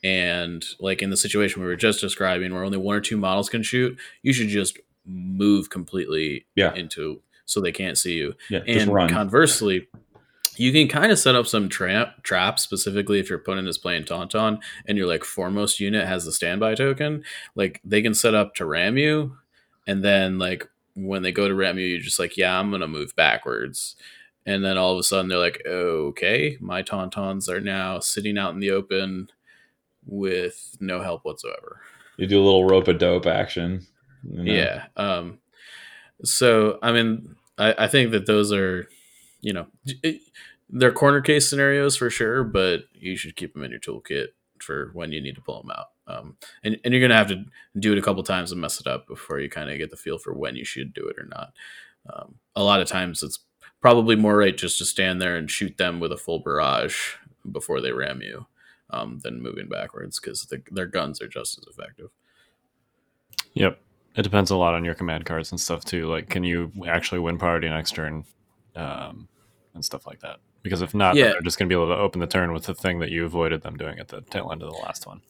and 0.03 0.63
like 0.79 1.01
in 1.01 1.09
the 1.09 1.17
situation 1.17 1.61
we 1.61 1.67
were 1.67 1.75
just 1.75 2.01
describing, 2.01 2.53
where 2.53 2.63
only 2.63 2.77
one 2.77 2.95
or 2.95 3.01
two 3.01 3.17
models 3.17 3.49
can 3.49 3.63
shoot, 3.63 3.97
you 4.21 4.31
should 4.31 4.47
just 4.47 4.77
move 5.09 5.69
completely 5.69 6.45
Yeah. 6.55 6.73
into 6.75 7.21
so 7.45 7.59
they 7.59 7.71
can't 7.71 7.97
see 7.97 8.13
you. 8.13 8.35
yeah, 8.49 8.59
and 8.67 8.89
conversely, 9.09 9.87
you 10.55 10.71
can 10.71 10.87
kind 10.87 11.11
of 11.11 11.17
set 11.17 11.35
up 11.35 11.47
some 11.47 11.67
trap 11.69 12.21
traps 12.23 12.61
specifically 12.63 13.19
if 13.19 13.27
your 13.29 13.39
opponent 13.39 13.67
is 13.67 13.77
playing 13.77 14.03
Tauntaun 14.03 14.59
and 14.87 14.97
your 14.97 15.07
like 15.07 15.23
foremost 15.23 15.79
unit 15.79 16.05
has 16.05 16.25
the 16.25 16.31
standby 16.31 16.75
token. 16.75 17.23
Like 17.55 17.81
they 17.83 18.01
can 18.03 18.13
set 18.13 18.35
up 18.35 18.53
to 18.55 18.65
ram 18.65 18.97
you, 18.97 19.35
and 19.87 20.03
then 20.03 20.37
like 20.37 20.69
when 20.95 21.23
they 21.23 21.31
go 21.31 21.47
to 21.47 21.55
ram 21.55 21.79
you, 21.79 21.85
you're 21.87 21.99
just 22.01 22.19
like, 22.19 22.37
yeah, 22.37 22.59
I'm 22.59 22.69
gonna 22.71 22.87
move 22.87 23.15
backwards. 23.15 23.95
And 24.45 24.63
then 24.63 24.77
all 24.77 24.93
of 24.93 24.99
a 24.99 25.03
sudden 25.03 25.27
they're 25.29 25.37
like, 25.37 25.61
okay, 25.65 26.57
my 26.59 26.83
Tauntauns 26.83 27.49
are 27.49 27.61
now 27.61 27.99
sitting 27.99 28.37
out 28.37 28.53
in 28.53 28.59
the 28.59 28.71
open 28.71 29.29
with 30.05 30.75
no 30.79 31.01
help 31.01 31.23
whatsoever. 31.25 31.81
you 32.17 32.27
do 32.27 32.39
a 32.41 32.43
little 32.43 32.65
rope 32.65 32.87
a 32.87 32.93
dope 32.93 33.25
action. 33.25 33.85
You 34.23 34.43
know? 34.43 34.51
Yeah. 34.51 34.85
Um, 34.95 35.39
so 36.23 36.79
I 36.81 36.91
mean, 36.91 37.35
I, 37.57 37.85
I 37.85 37.87
think 37.87 38.11
that 38.11 38.25
those 38.25 38.51
are, 38.51 38.87
you 39.41 39.53
know, 39.53 39.67
it, 39.85 40.21
they're 40.69 40.91
corner 40.91 41.21
case 41.21 41.49
scenarios 41.49 41.95
for 41.95 42.09
sure, 42.09 42.43
but 42.43 42.81
you 42.93 43.15
should 43.15 43.35
keep 43.35 43.53
them 43.53 43.63
in 43.63 43.71
your 43.71 43.79
toolkit 43.79 44.27
for 44.59 44.91
when 44.93 45.11
you 45.11 45.21
need 45.21 45.35
to 45.35 45.41
pull 45.41 45.61
them 45.61 45.71
out. 45.71 45.87
Um, 46.07 46.37
and, 46.63 46.77
and 46.83 46.93
you're 46.93 47.01
gonna 47.01 47.17
have 47.17 47.29
to 47.29 47.45
do 47.77 47.91
it 47.91 47.97
a 47.97 48.01
couple 48.01 48.23
times 48.23 48.51
and 48.51 48.61
mess 48.61 48.79
it 48.79 48.87
up 48.87 49.07
before 49.07 49.39
you 49.39 49.49
kind 49.49 49.69
of 49.69 49.77
get 49.77 49.89
the 49.91 49.97
feel 49.97 50.17
for 50.17 50.33
when 50.33 50.55
you 50.55 50.65
should 50.65 50.93
do 50.93 51.07
it 51.07 51.17
or 51.17 51.25
not. 51.25 51.53
Um, 52.11 52.35
a 52.55 52.63
lot 52.63 52.81
of 52.81 52.87
times 52.87 53.23
it's 53.23 53.39
probably 53.81 54.15
more 54.15 54.37
right 54.37 54.57
just 54.57 54.77
to 54.79 54.85
stand 54.85 55.21
there 55.21 55.35
and 55.35 55.49
shoot 55.49 55.77
them 55.77 55.99
with 55.99 56.11
a 56.11 56.17
full 56.17 56.39
barrage 56.39 57.15
before 57.51 57.81
they 57.81 57.91
ram 57.91 58.21
you 58.21 58.45
um, 58.89 59.19
than 59.19 59.41
moving 59.41 59.67
backwards 59.67 60.19
because 60.19 60.45
the, 60.45 60.61
their 60.71 60.87
guns 60.87 61.21
are 61.21 61.27
just 61.27 61.57
as 61.57 61.65
effective. 61.67 62.09
Yep. 63.53 63.79
It 64.15 64.23
depends 64.23 64.49
a 64.51 64.55
lot 64.57 64.73
on 64.73 64.83
your 64.83 64.95
command 64.95 65.25
cards 65.25 65.51
and 65.51 65.59
stuff 65.59 65.85
too. 65.85 66.07
Like, 66.07 66.29
can 66.29 66.43
you 66.43 66.71
actually 66.87 67.19
win 67.19 67.37
priority 67.37 67.69
next 67.69 67.91
turn, 67.95 68.25
um, 68.75 69.27
and 69.73 69.83
stuff 69.85 70.05
like 70.07 70.19
that? 70.21 70.37
Because 70.63 70.81
if 70.81 70.93
not, 70.93 71.15
Yeah. 71.15 71.29
they're 71.29 71.41
just 71.41 71.57
going 71.57 71.69
to 71.69 71.73
be 71.73 71.79
able 71.81 71.93
to 71.93 71.99
open 72.01 72.19
the 72.19 72.27
turn 72.27 72.51
with 72.51 72.63
the 72.63 72.73
thing 72.75 72.99
that 72.99 73.11
you 73.11 73.23
avoided 73.25 73.61
them 73.61 73.77
doing 73.77 73.97
at 73.99 74.09
the 74.09 74.21
tail 74.21 74.49
end 74.51 74.61
of 74.61 74.71
the 74.71 74.77
last 74.79 75.07
one. 75.07 75.21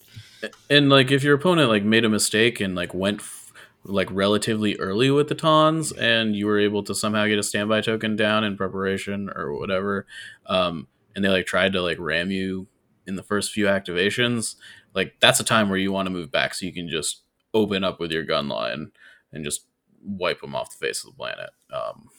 and 0.69 0.89
like 0.89 1.11
if 1.11 1.23
your 1.23 1.35
opponent 1.35 1.69
like 1.69 1.83
made 1.83 2.05
a 2.05 2.09
mistake 2.09 2.59
and 2.61 2.73
like 2.73 2.93
went 2.93 3.19
f- 3.19 3.51
like 3.83 4.07
relatively 4.11 4.75
early 4.77 5.11
with 5.11 5.27
the 5.27 5.35
tons, 5.35 5.91
and 5.91 6.35
you 6.35 6.45
were 6.47 6.57
able 6.59 6.81
to 6.83 6.95
somehow 6.95 7.25
get 7.27 7.37
a 7.37 7.43
standby 7.43 7.81
token 7.81 8.15
down 8.15 8.43
in 8.43 8.55
preparation 8.57 9.29
or 9.35 9.53
whatever 9.53 10.05
um 10.47 10.87
and 11.15 11.23
they 11.25 11.29
like 11.29 11.45
tried 11.45 11.73
to 11.73 11.81
like 11.81 11.97
ram 11.99 12.31
you 12.31 12.67
in 13.07 13.15
the 13.15 13.23
first 13.23 13.51
few 13.51 13.65
activations 13.65 14.55
like 14.93 15.15
that's 15.19 15.39
a 15.39 15.43
time 15.43 15.69
where 15.69 15.77
you 15.77 15.91
want 15.91 16.05
to 16.05 16.09
move 16.11 16.31
back 16.31 16.53
so 16.53 16.65
you 16.65 16.73
can 16.73 16.87
just 16.89 17.23
open 17.53 17.83
up 17.83 17.99
with 17.99 18.11
your 18.11 18.23
gun 18.23 18.47
line 18.47 18.91
and 19.33 19.43
just 19.43 19.65
wipe 20.03 20.41
them 20.41 20.55
off 20.55 20.71
the 20.77 20.85
face 20.85 21.03
of 21.03 21.11
the 21.11 21.17
planet 21.17 21.49
um 21.73 22.09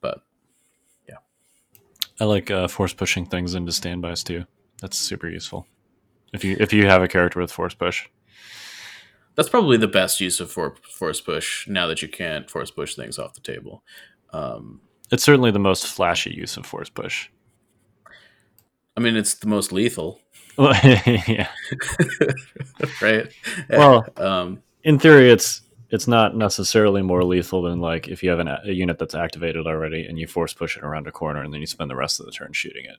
but 0.00 0.20
yeah, 1.08 1.16
I 2.20 2.24
like 2.24 2.50
uh, 2.50 2.68
force 2.68 2.92
pushing 2.92 3.24
things 3.24 3.54
into 3.54 3.72
standbys 3.72 4.22
too. 4.22 4.44
That's 4.82 4.98
super 4.98 5.28
useful. 5.30 5.66
If 6.34 6.44
you 6.44 6.58
if 6.60 6.74
you 6.74 6.86
have 6.86 7.02
a 7.02 7.08
character 7.08 7.40
with 7.40 7.50
force 7.50 7.72
push, 7.72 8.06
that's 9.34 9.48
probably 9.48 9.78
the 9.78 9.88
best 9.88 10.20
use 10.20 10.40
of 10.40 10.50
for, 10.52 10.76
force 10.82 11.22
push 11.22 11.66
now 11.68 11.86
that 11.86 12.02
you 12.02 12.08
can't 12.08 12.50
force 12.50 12.70
push 12.70 12.94
things 12.94 13.18
off 13.18 13.32
the 13.32 13.40
table. 13.40 13.82
Um, 14.34 14.82
It's 15.10 15.24
certainly 15.24 15.50
the 15.50 15.58
most 15.58 15.86
flashy 15.86 16.34
use 16.34 16.58
of 16.58 16.66
force 16.66 16.90
push. 16.90 17.30
I 18.94 19.00
mean, 19.00 19.16
it's 19.16 19.34
the 19.34 19.48
most 19.48 19.72
lethal, 19.72 20.20
yeah. 21.28 21.48
right? 23.02 23.32
Well- 23.68 24.06
um, 24.16 24.62
In 24.84 24.98
theory, 24.98 25.30
it's 25.30 25.62
it's 25.90 26.08
not 26.08 26.36
necessarily 26.36 27.02
more 27.02 27.22
lethal 27.24 27.62
than 27.62 27.80
like 27.80 28.08
if 28.08 28.22
you 28.22 28.30
have 28.30 28.40
an, 28.40 28.48
a 28.48 28.72
unit 28.72 28.98
that's 28.98 29.14
activated 29.14 29.66
already 29.66 30.06
and 30.06 30.18
you 30.18 30.26
force 30.26 30.52
push 30.52 30.76
it 30.76 30.82
around 30.82 31.06
a 31.06 31.12
corner 31.12 31.42
and 31.42 31.52
then 31.54 31.60
you 31.60 31.66
spend 31.66 31.88
the 31.90 31.94
rest 31.96 32.18
of 32.18 32.26
the 32.26 32.32
turn 32.32 32.52
shooting 32.52 32.84
it. 32.84 32.96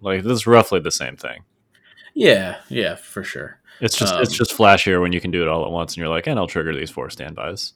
Like 0.00 0.22
this 0.24 0.32
is 0.32 0.46
roughly 0.46 0.80
the 0.80 0.90
same 0.90 1.16
thing. 1.16 1.44
yeah, 2.14 2.56
yeah, 2.68 2.96
for 2.96 3.22
sure. 3.22 3.60
It's 3.80 3.96
just 3.96 4.14
it's 4.16 4.30
Um, 4.32 4.36
just 4.36 4.56
flashier 4.56 5.00
when 5.00 5.12
you 5.12 5.20
can 5.20 5.30
do 5.30 5.42
it 5.42 5.48
all 5.48 5.64
at 5.64 5.70
once 5.70 5.92
and 5.92 5.98
you're 5.98 6.08
like, 6.08 6.26
and 6.26 6.38
I'll 6.38 6.46
trigger 6.46 6.74
these 6.74 6.90
four 6.90 7.10
standbys 7.10 7.72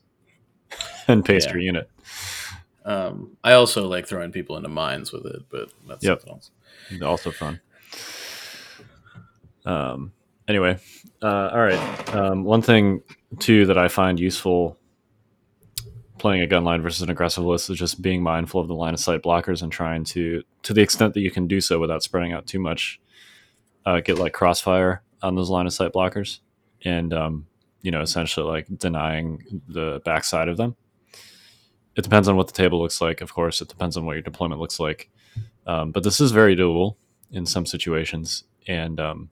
and 1.08 1.24
paste 1.24 1.46
Yeah. 1.48 1.52
your 1.54 1.62
unit. 1.62 1.90
Um, 2.84 3.36
I 3.42 3.52
also 3.54 3.88
like 3.88 4.06
throwing 4.06 4.30
people 4.32 4.56
into 4.56 4.68
mines 4.68 5.12
with 5.12 5.26
it, 5.26 5.42
but 5.50 5.70
that's 5.88 6.04
Yep. 6.04 6.20
something 6.20 6.32
else. 6.34 6.50
Also 7.02 7.30
fun. 7.32 7.60
Um. 9.66 10.12
Anyway, 10.48 10.78
uh, 11.22 11.50
all 11.52 11.58
right. 11.58 12.14
Um, 12.14 12.44
one 12.44 12.62
thing 12.62 13.02
too 13.40 13.66
that 13.66 13.76
I 13.76 13.88
find 13.88 14.18
useful 14.18 14.78
playing 16.18 16.40
a 16.40 16.46
gun 16.46 16.64
line 16.64 16.82
versus 16.82 17.02
an 17.02 17.10
aggressive 17.10 17.44
list 17.44 17.68
is 17.68 17.78
just 17.78 18.00
being 18.00 18.22
mindful 18.22 18.60
of 18.60 18.68
the 18.68 18.74
line 18.74 18.94
of 18.94 19.00
sight 19.00 19.22
blockers 19.22 19.62
and 19.62 19.70
trying 19.70 20.04
to, 20.04 20.42
to 20.62 20.72
the 20.72 20.80
extent 20.80 21.14
that 21.14 21.20
you 21.20 21.30
can 21.30 21.46
do 21.46 21.60
so 21.60 21.78
without 21.78 22.02
spreading 22.02 22.32
out 22.32 22.46
too 22.46 22.58
much, 22.58 23.00
uh, 23.84 24.00
get 24.00 24.18
like 24.18 24.32
crossfire 24.32 25.02
on 25.22 25.34
those 25.34 25.50
line 25.50 25.66
of 25.66 25.72
sight 25.72 25.92
blockers, 25.92 26.38
and 26.84 27.12
um, 27.12 27.46
you 27.82 27.90
know, 27.90 28.00
essentially 28.00 28.46
like 28.46 28.66
denying 28.78 29.62
the 29.68 30.00
backside 30.04 30.48
of 30.48 30.56
them. 30.56 30.76
It 31.96 32.02
depends 32.02 32.28
on 32.28 32.36
what 32.36 32.46
the 32.46 32.52
table 32.52 32.80
looks 32.80 33.00
like, 33.00 33.20
of 33.20 33.32
course. 33.32 33.60
It 33.60 33.68
depends 33.68 33.96
on 33.96 34.04
what 34.04 34.12
your 34.12 34.22
deployment 34.22 34.60
looks 34.60 34.78
like, 34.78 35.10
um, 35.66 35.92
but 35.92 36.02
this 36.02 36.20
is 36.20 36.30
very 36.30 36.54
doable 36.56 36.96
in 37.32 37.46
some 37.46 37.66
situations, 37.66 38.44
and 38.68 39.00
um, 39.00 39.30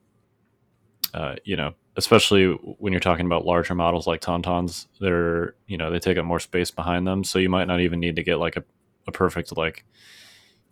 uh, 1.14 1.36
you 1.44 1.56
know, 1.56 1.72
especially 1.96 2.46
when 2.48 2.92
you're 2.92 2.98
talking 2.98 3.24
about 3.24 3.46
larger 3.46 3.74
models 3.74 4.06
like 4.06 4.20
Tauntauns, 4.20 4.88
they're 5.00 5.54
you 5.68 5.78
know 5.78 5.90
they 5.90 6.00
take 6.00 6.18
up 6.18 6.24
more 6.24 6.40
space 6.40 6.72
behind 6.72 7.06
them, 7.06 7.22
so 7.22 7.38
you 7.38 7.48
might 7.48 7.68
not 7.68 7.80
even 7.80 8.00
need 8.00 8.16
to 8.16 8.24
get 8.24 8.40
like 8.40 8.56
a, 8.56 8.64
a 9.06 9.12
perfect 9.12 9.56
like 9.56 9.84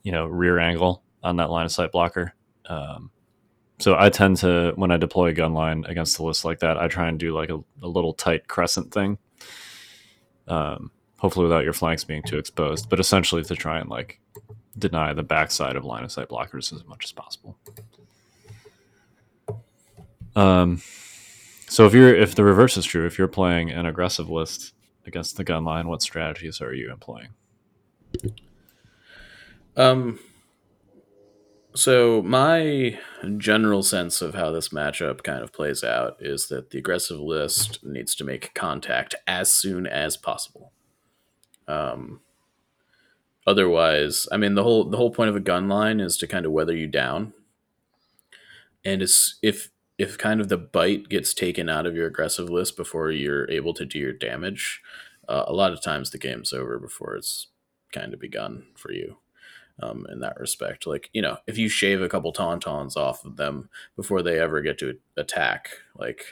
you 0.03 0.11
know 0.11 0.26
rear 0.26 0.59
angle 0.59 1.03
on 1.22 1.36
that 1.36 1.49
line 1.51 1.64
of 1.64 1.72
sight 1.72 1.93
blocker. 1.93 2.34
Um, 2.66 3.12
so 3.78 3.97
I 3.97 4.11
tend 4.11 4.38
to 4.38 4.72
when 4.74 4.90
I 4.90 4.97
deploy 4.97 5.28
a 5.28 5.32
gun 5.32 5.55
line 5.55 5.84
against 5.86 6.18
a 6.18 6.24
list 6.24 6.45
like 6.45 6.59
that, 6.59 6.76
I 6.76 6.88
try 6.88 7.09
and 7.09 7.20
do 7.20 7.32
like 7.32 7.51
a, 7.51 7.62
a 7.80 7.88
little 7.88 8.12
tight 8.12 8.49
crescent 8.49 8.93
thing. 8.93 9.18
Um, 10.49 10.90
hopefully 11.18 11.45
without 11.45 11.62
your 11.62 11.72
flanks 11.72 12.03
being 12.03 12.22
too 12.24 12.38
exposed, 12.38 12.88
but 12.88 12.99
essentially 12.99 13.45
to 13.45 13.55
try 13.55 13.78
and 13.78 13.88
like 13.88 14.18
deny 14.76 15.12
the 15.12 15.22
backside 15.22 15.76
of 15.76 15.84
line 15.84 16.03
of 16.03 16.11
sight 16.11 16.28
blockers 16.28 16.72
as 16.72 16.84
much 16.84 17.05
as 17.05 17.12
possible. 17.12 17.57
Um, 20.34 20.82
so 21.68 21.86
if 21.86 21.94
you're 21.94 22.14
if 22.14 22.34
the 22.34 22.44
reverse 22.44 22.76
is 22.76 22.84
true, 22.84 23.06
if 23.06 23.18
you're 23.18 23.28
playing 23.28 23.70
an 23.70 23.86
aggressive 23.86 24.28
list 24.28 24.72
against 25.06 25.36
the 25.36 25.44
gun 25.44 25.64
line, 25.64 25.88
what 25.88 26.02
strategies 26.02 26.60
are 26.60 26.74
you 26.74 26.90
employing? 26.90 27.28
Um, 29.76 30.18
so 31.74 32.20
my 32.22 32.98
general 33.38 33.82
sense 33.82 34.20
of 34.20 34.34
how 34.34 34.50
this 34.50 34.68
matchup 34.68 35.22
kind 35.22 35.42
of 35.42 35.52
plays 35.52 35.82
out 35.82 36.16
is 36.20 36.48
that 36.48 36.70
the 36.70 36.78
aggressive 36.78 37.18
list 37.18 37.82
needs 37.82 38.14
to 38.16 38.24
make 38.24 38.52
contact 38.54 39.14
as 39.26 39.50
soon 39.50 39.86
as 39.86 40.18
possible. 40.18 40.72
Um, 41.66 42.20
otherwise, 43.46 44.28
I 44.30 44.36
mean 44.36 44.54
the 44.54 44.62
whole 44.62 44.84
the 44.84 44.98
whole 44.98 45.10
point 45.10 45.30
of 45.30 45.36
a 45.36 45.40
gun 45.40 45.68
line 45.68 46.00
is 46.00 46.18
to 46.18 46.26
kind 46.26 46.44
of 46.44 46.52
weather 46.52 46.76
you 46.76 46.86
down. 46.86 47.32
And 48.84 49.00
it's 49.00 49.38
if 49.42 49.70
if 50.03 50.18
kind 50.18 50.40
of 50.40 50.48
the 50.48 50.59
bite 50.59 51.09
gets 51.09 51.32
taken 51.32 51.68
out 51.68 51.86
of 51.86 51.94
your 51.94 52.09
aggressive 52.09 52.50
list 52.50 52.76
before 52.76 53.12
you're 53.12 53.48
able 53.48 53.72
to 53.72 53.84
do 53.84 54.00
your 54.00 54.12
damage, 54.12 54.82
uh, 55.28 55.44
a 55.46 55.53
lot 55.53 55.72
of 55.72 55.80
times 55.80 56.11
the 56.11 56.18
game's 56.18 56.53
over 56.53 56.76
before 56.76 57.14
it's 57.14 57.46
kind 57.92 58.12
of 58.12 58.18
begun 58.18 58.66
for 58.74 58.90
you 58.90 59.18
um, 59.80 60.05
in 60.11 60.18
that 60.18 60.40
respect. 60.40 60.88
Like, 60.88 61.09
you 61.12 61.22
know, 61.22 61.36
if 61.46 61.57
you 61.57 61.68
shave 61.68 62.03
a 62.03 62.09
couple 62.09 62.32
tauntauns 62.32 62.96
off 62.96 63.24
of 63.24 63.36
them 63.36 63.68
before 63.94 64.22
they 64.22 64.40
ever 64.40 64.61
get 64.61 64.76
to 64.78 64.98
attack, 65.16 65.68
like, 65.96 66.24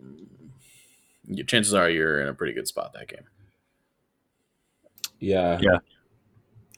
mm, 0.00 1.46
chances 1.48 1.74
are 1.74 1.90
you're 1.90 2.20
in 2.20 2.28
a 2.28 2.34
pretty 2.34 2.52
good 2.52 2.68
spot 2.68 2.92
that 2.92 3.08
game. 3.08 3.26
Yeah. 5.18 5.58
Yeah. 5.60 5.78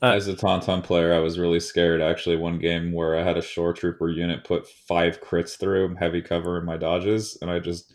Uh, 0.05 0.13
As 0.13 0.27
a 0.27 0.35
Tauntaun 0.35 0.83
player, 0.83 1.13
I 1.13 1.19
was 1.19 1.39
really 1.39 1.59
scared 1.59 1.99
actually 1.99 2.35
one 2.35 2.59
game 2.59 2.91
where 2.91 3.17
I 3.17 3.23
had 3.23 3.37
a 3.37 3.41
shore 3.41 3.73
trooper 3.73 4.09
unit 4.09 4.43
put 4.43 4.67
five 4.67 5.19
crits 5.19 5.57
through 5.57 5.95
heavy 5.95 6.21
cover 6.21 6.59
in 6.59 6.65
my 6.65 6.77
dodges, 6.77 7.37
and 7.41 7.49
I 7.49 7.57
just 7.59 7.91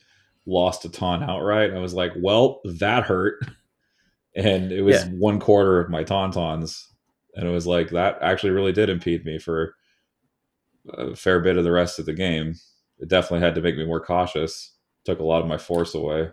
lost 0.46 0.84
a 0.84 0.88
taunt 0.88 1.22
outright. 1.22 1.72
I 1.72 1.78
was 1.78 1.94
like, 1.94 2.12
well, 2.16 2.60
that 2.64 3.04
hurt. 3.04 3.38
And 4.36 4.70
it 4.70 4.82
was 4.82 5.04
Yeah. 5.04 5.08
one 5.08 5.40
quarter 5.40 5.80
of 5.80 5.90
my 5.90 6.04
tauntauns. 6.04 6.86
And 7.34 7.48
it 7.48 7.50
was 7.50 7.66
like 7.66 7.90
that 7.90 8.18
actually 8.22 8.50
really 8.50 8.72
did 8.72 8.88
impede 8.88 9.24
me 9.24 9.40
for 9.40 9.74
a 10.92 11.14
fair 11.16 11.40
bit 11.40 11.56
of 11.56 11.64
the 11.64 11.72
rest 11.72 11.98
of 11.98 12.06
the 12.06 12.12
game. 12.12 12.54
It 12.98 13.08
definitely 13.08 13.44
had 13.44 13.54
to 13.56 13.60
make 13.62 13.76
me 13.76 13.84
more 13.86 14.00
cautious. 14.04 14.76
Took 15.04 15.18
a 15.20 15.24
lot 15.24 15.42
of 15.42 15.48
my 15.48 15.58
force 15.58 15.94
away. 15.94 16.30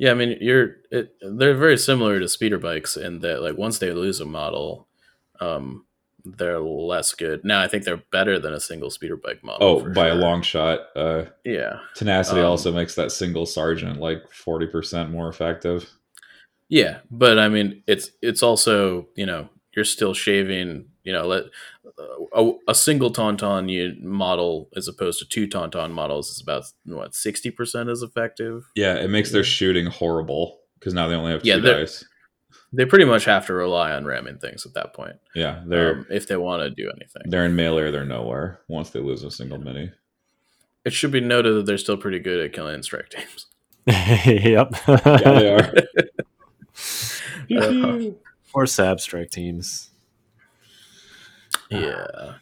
Yeah, 0.00 0.12
I 0.12 0.14
mean, 0.14 0.38
you're 0.40 0.76
it, 0.90 1.14
they're 1.20 1.54
very 1.54 1.76
similar 1.76 2.18
to 2.20 2.26
speeder 2.28 2.56
bikes 2.58 2.96
in 2.96 3.18
that 3.20 3.42
like 3.42 3.58
once 3.58 3.78
they 3.78 3.92
lose 3.92 4.18
a 4.18 4.24
model, 4.24 4.88
um, 5.40 5.84
they're 6.24 6.58
less 6.58 7.12
good. 7.12 7.44
Now 7.44 7.60
I 7.60 7.68
think 7.68 7.84
they're 7.84 8.02
better 8.10 8.38
than 8.38 8.54
a 8.54 8.60
single 8.60 8.90
speeder 8.90 9.16
bike 9.16 9.44
model. 9.44 9.66
Oh, 9.86 9.92
by 9.92 10.08
a 10.08 10.14
long 10.14 10.40
shot. 10.40 10.80
Uh 10.96 11.24
Yeah, 11.44 11.80
Tenacity 11.94 12.40
Um, 12.40 12.46
also 12.46 12.72
makes 12.72 12.94
that 12.94 13.12
single 13.12 13.44
sergeant 13.44 14.00
like 14.00 14.22
40% 14.30 15.10
more 15.10 15.28
effective. 15.28 15.90
yeah, 16.70 17.00
but 17.10 17.38
I 17.38 17.48
mean, 17.50 17.82
it's 17.86 18.10
it's 18.22 18.42
also 18.42 19.06
you 19.16 19.26
know 19.26 19.50
you're 19.76 19.84
still 19.84 20.14
shaving. 20.14 20.86
You 21.04 21.12
know, 21.14 21.26
let 21.26 21.44
a, 22.34 22.52
a 22.68 22.74
single 22.74 23.10
tauntaun 23.12 23.70
you 23.70 23.96
model 24.02 24.68
as 24.76 24.86
opposed 24.88 25.18
to 25.20 25.24
two 25.26 25.46
tauntaun 25.48 25.92
models 25.92 26.30
is 26.30 26.40
about 26.42 26.64
what 26.84 27.14
sixty 27.14 27.50
percent 27.50 27.88
as 27.88 28.02
effective. 28.02 28.64
Yeah, 28.74 28.94
it 28.96 29.08
makes 29.08 29.32
their 29.32 29.44
shooting 29.44 29.86
horrible 29.86 30.60
because 30.78 30.92
now 30.94 31.08
they 31.08 31.14
only 31.14 31.32
have 31.32 31.42
two 31.42 31.48
Yeah, 31.48 31.56
they're- 31.58 31.80
dice. 31.80 32.04
They 32.72 32.84
pretty 32.84 33.04
much 33.04 33.24
have 33.24 33.46
to 33.46 33.52
rely 33.52 33.90
on 33.90 34.04
ramming 34.04 34.38
things 34.38 34.64
at 34.64 34.74
that 34.74 34.94
point 34.94 35.16
Yeah, 35.34 35.60
they're 35.66 35.92
um, 35.96 36.06
if 36.08 36.28
they 36.28 36.36
want 36.36 36.62
to 36.62 36.70
do 36.70 36.88
anything. 36.94 37.22
they're 37.28 37.44
in 37.44 37.56
melee 37.56 37.82
or 37.82 37.90
they're 37.90 38.04
nowhere 38.04 38.60
once 38.68 38.90
they 38.90 39.00
lose 39.00 39.24
a 39.24 39.30
single 39.32 39.58
mini. 39.58 39.90
It 40.84 40.92
should 40.92 41.10
be 41.10 41.20
noted 41.20 41.54
that 41.56 41.66
they're 41.66 41.78
still 41.78 41.96
pretty 41.96 42.20
good 42.20 42.38
at 42.44 42.52
killing 42.52 42.82
strike 42.84 43.08
teams. 43.10 43.46
yep. 43.86 44.72
Yeah, 44.86 45.16
they 45.32 45.54
are. 45.54 45.74
Uh, 47.54 47.98
or 48.54 48.66
Sab 48.66 49.00
strike 49.00 49.30
teams. 49.30 49.89
Yeah. 51.70 52.34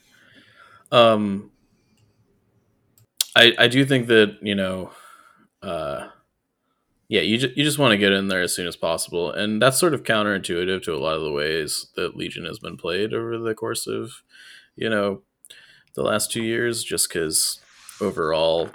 Um 0.93 1.51
I 3.37 3.55
I 3.59 3.69
do 3.69 3.85
think 3.85 4.07
that, 4.09 4.37
you 4.43 4.55
know, 4.55 4.91
uh 5.63 6.09
yeah, 7.09 7.23
you 7.23 7.39
just 7.39 7.57
you 7.57 7.65
just 7.65 7.79
want 7.79 7.93
to 7.93 7.97
get 7.99 8.13
in 8.13 8.29
there 8.29 8.43
as 8.43 8.55
soon 8.55 8.67
as 8.67 8.77
possible. 8.77 9.31
And 9.33 9.63
that's 9.63 9.79
sort 9.79 9.95
of 9.95 10.03
counterintuitive 10.03 10.83
to 10.85 10.95
a 10.95 10.99
lot 10.99 11.17
of 11.17 11.23
the 11.23 11.33
ways 11.33 11.87
that 11.97 12.17
Legion 12.17 12.45
has 12.45 12.59
been 12.59 12.77
played 12.77 13.15
over 13.15 13.39
the 13.39 13.55
course 13.55 13.87
of, 13.87 14.11
you 14.77 14.91
know, 14.91 15.23
the 15.95 16.03
last 16.03 16.33
2 16.33 16.43
years 16.43 16.85
just 16.85 17.11
cuz 17.11 17.61
overall 18.01 18.71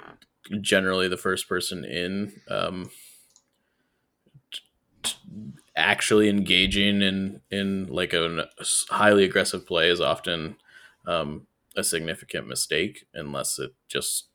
generally 0.60 1.08
the 1.08 1.16
first 1.18 1.48
person 1.48 1.84
in 1.84 2.32
um 2.50 2.90
actually 5.76 6.28
engaging 6.28 7.02
in 7.02 7.40
in 7.50 7.86
like 7.88 8.12
a 8.12 8.48
highly 8.90 9.24
aggressive 9.24 9.66
play 9.66 9.88
is 9.88 10.00
often 10.00 10.56
um, 11.06 11.46
a 11.76 11.84
significant 11.84 12.46
mistake 12.46 13.06
unless 13.14 13.58
it 13.58 13.74
just 13.88 14.28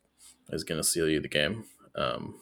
is 0.50 0.64
going 0.64 0.80
to 0.80 0.86
seal 0.86 1.08
you 1.08 1.20
the 1.20 1.28
game. 1.28 1.64
Um, 1.94 2.34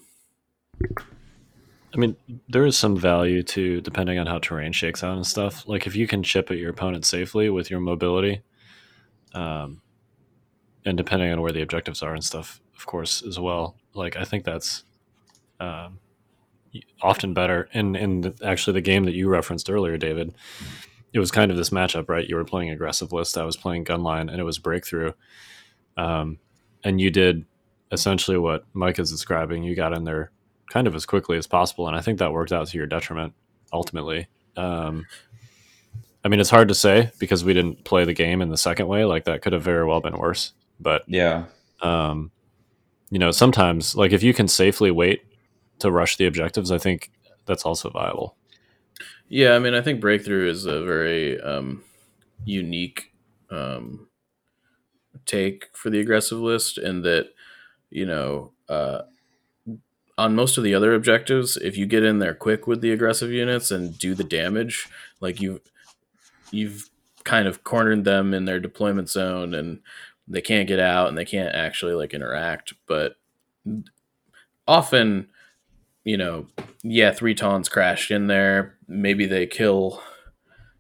I 1.94 1.96
mean, 1.96 2.16
there 2.48 2.66
is 2.66 2.76
some 2.76 2.96
value 2.96 3.42
to 3.44 3.80
depending 3.80 4.18
on 4.18 4.26
how 4.26 4.38
terrain 4.38 4.72
shakes 4.72 5.02
out 5.02 5.16
and 5.16 5.26
stuff. 5.26 5.66
Like 5.66 5.86
if 5.86 5.96
you 5.96 6.06
can 6.06 6.22
chip 6.22 6.50
at 6.50 6.58
your 6.58 6.70
opponent 6.70 7.04
safely 7.04 7.48
with 7.50 7.70
your 7.70 7.80
mobility, 7.80 8.42
um, 9.34 9.80
and 10.84 10.96
depending 10.96 11.32
on 11.32 11.40
where 11.40 11.52
the 11.52 11.62
objectives 11.62 12.02
are 12.02 12.14
and 12.14 12.24
stuff, 12.24 12.60
of 12.76 12.86
course, 12.86 13.22
as 13.22 13.38
well. 13.38 13.76
Like 13.94 14.16
I 14.16 14.24
think 14.24 14.44
that's 14.44 14.84
um, 15.60 15.98
often 17.02 17.34
better. 17.34 17.68
And 17.72 17.96
in 17.96 18.20
the, 18.22 18.34
actually 18.44 18.74
the 18.74 18.80
game 18.80 19.04
that 19.04 19.14
you 19.14 19.28
referenced 19.28 19.70
earlier, 19.70 19.96
David, 19.96 20.34
it 21.12 21.18
was 21.18 21.30
kind 21.30 21.50
of 21.50 21.56
this 21.56 21.70
matchup, 21.70 22.08
right? 22.08 22.28
You 22.28 22.36
were 22.36 22.44
playing 22.44 22.70
aggressive 22.70 23.12
list, 23.12 23.38
I 23.38 23.44
was 23.44 23.56
playing 23.56 23.84
gunline, 23.84 24.30
and 24.30 24.38
it 24.40 24.44
was 24.44 24.58
breakthrough. 24.58 25.12
Um, 25.96 26.38
and 26.84 27.00
you 27.00 27.10
did 27.10 27.44
essentially 27.90 28.38
what 28.38 28.64
Mike 28.72 28.98
is 28.98 29.10
describing. 29.10 29.62
You 29.62 29.74
got 29.74 29.92
in 29.92 30.04
there 30.04 30.30
kind 30.70 30.86
of 30.86 30.94
as 30.94 31.06
quickly 31.06 31.38
as 31.38 31.46
possible, 31.46 31.88
and 31.88 31.96
I 31.96 32.00
think 32.00 32.18
that 32.18 32.32
worked 32.32 32.52
out 32.52 32.66
to 32.68 32.76
your 32.76 32.86
detriment 32.86 33.32
ultimately. 33.72 34.26
Um, 34.56 35.06
I 36.24 36.28
mean, 36.28 36.40
it's 36.40 36.50
hard 36.50 36.68
to 36.68 36.74
say 36.74 37.10
because 37.18 37.44
we 37.44 37.54
didn't 37.54 37.84
play 37.84 38.04
the 38.04 38.12
game 38.12 38.42
in 38.42 38.50
the 38.50 38.56
second 38.56 38.88
way. 38.88 39.04
Like 39.04 39.24
that 39.24 39.40
could 39.40 39.52
have 39.52 39.62
very 39.62 39.86
well 39.86 40.00
been 40.00 40.18
worse. 40.18 40.52
But 40.80 41.02
Yeah. 41.06 41.44
um, 41.80 42.30
you 43.10 43.18
know, 43.18 43.30
sometimes 43.30 43.94
like 43.94 44.12
if 44.12 44.22
you 44.22 44.34
can 44.34 44.48
safely 44.48 44.90
wait 44.90 45.22
to 45.80 45.90
rush 45.90 46.16
the 46.16 46.26
objectives, 46.26 46.70
I 46.70 46.78
think 46.78 47.10
that's 47.46 47.64
also 47.64 47.90
viable. 47.90 48.36
Yeah, 49.28 49.54
I 49.54 49.58
mean, 49.58 49.74
I 49.74 49.82
think 49.82 50.00
breakthrough 50.00 50.48
is 50.48 50.64
a 50.64 50.82
very 50.82 51.40
um, 51.40 51.84
unique 52.44 53.12
um, 53.50 54.08
take 55.26 55.66
for 55.72 55.90
the 55.90 56.00
aggressive 56.00 56.38
list, 56.38 56.78
in 56.78 57.02
that 57.02 57.30
you 57.90 58.06
know, 58.06 58.52
uh, 58.68 59.02
on 60.16 60.34
most 60.34 60.58
of 60.58 60.64
the 60.64 60.74
other 60.74 60.94
objectives, 60.94 61.56
if 61.56 61.76
you 61.76 61.86
get 61.86 62.02
in 62.02 62.18
there 62.18 62.34
quick 62.34 62.66
with 62.66 62.80
the 62.80 62.92
aggressive 62.92 63.30
units 63.30 63.70
and 63.70 63.98
do 63.98 64.14
the 64.14 64.24
damage, 64.24 64.88
like 65.20 65.40
you, 65.40 65.60
you've 66.50 66.90
kind 67.24 67.46
of 67.46 67.62
cornered 67.64 68.04
them 68.04 68.34
in 68.34 68.44
their 68.44 68.58
deployment 68.58 69.08
zone, 69.08 69.54
and 69.54 69.80
they 70.26 70.40
can't 70.40 70.68
get 70.68 70.80
out, 70.80 71.08
and 71.08 71.16
they 71.16 71.24
can't 71.24 71.54
actually 71.54 71.94
like 71.94 72.14
interact. 72.14 72.74
But 72.86 73.16
often, 74.66 75.28
you 76.08 76.16
know, 76.16 76.46
yeah, 76.82 77.12
three 77.12 77.34
tons 77.34 77.68
crashed 77.68 78.10
in 78.10 78.28
there. 78.28 78.78
Maybe 78.88 79.26
they 79.26 79.46
kill, 79.46 80.02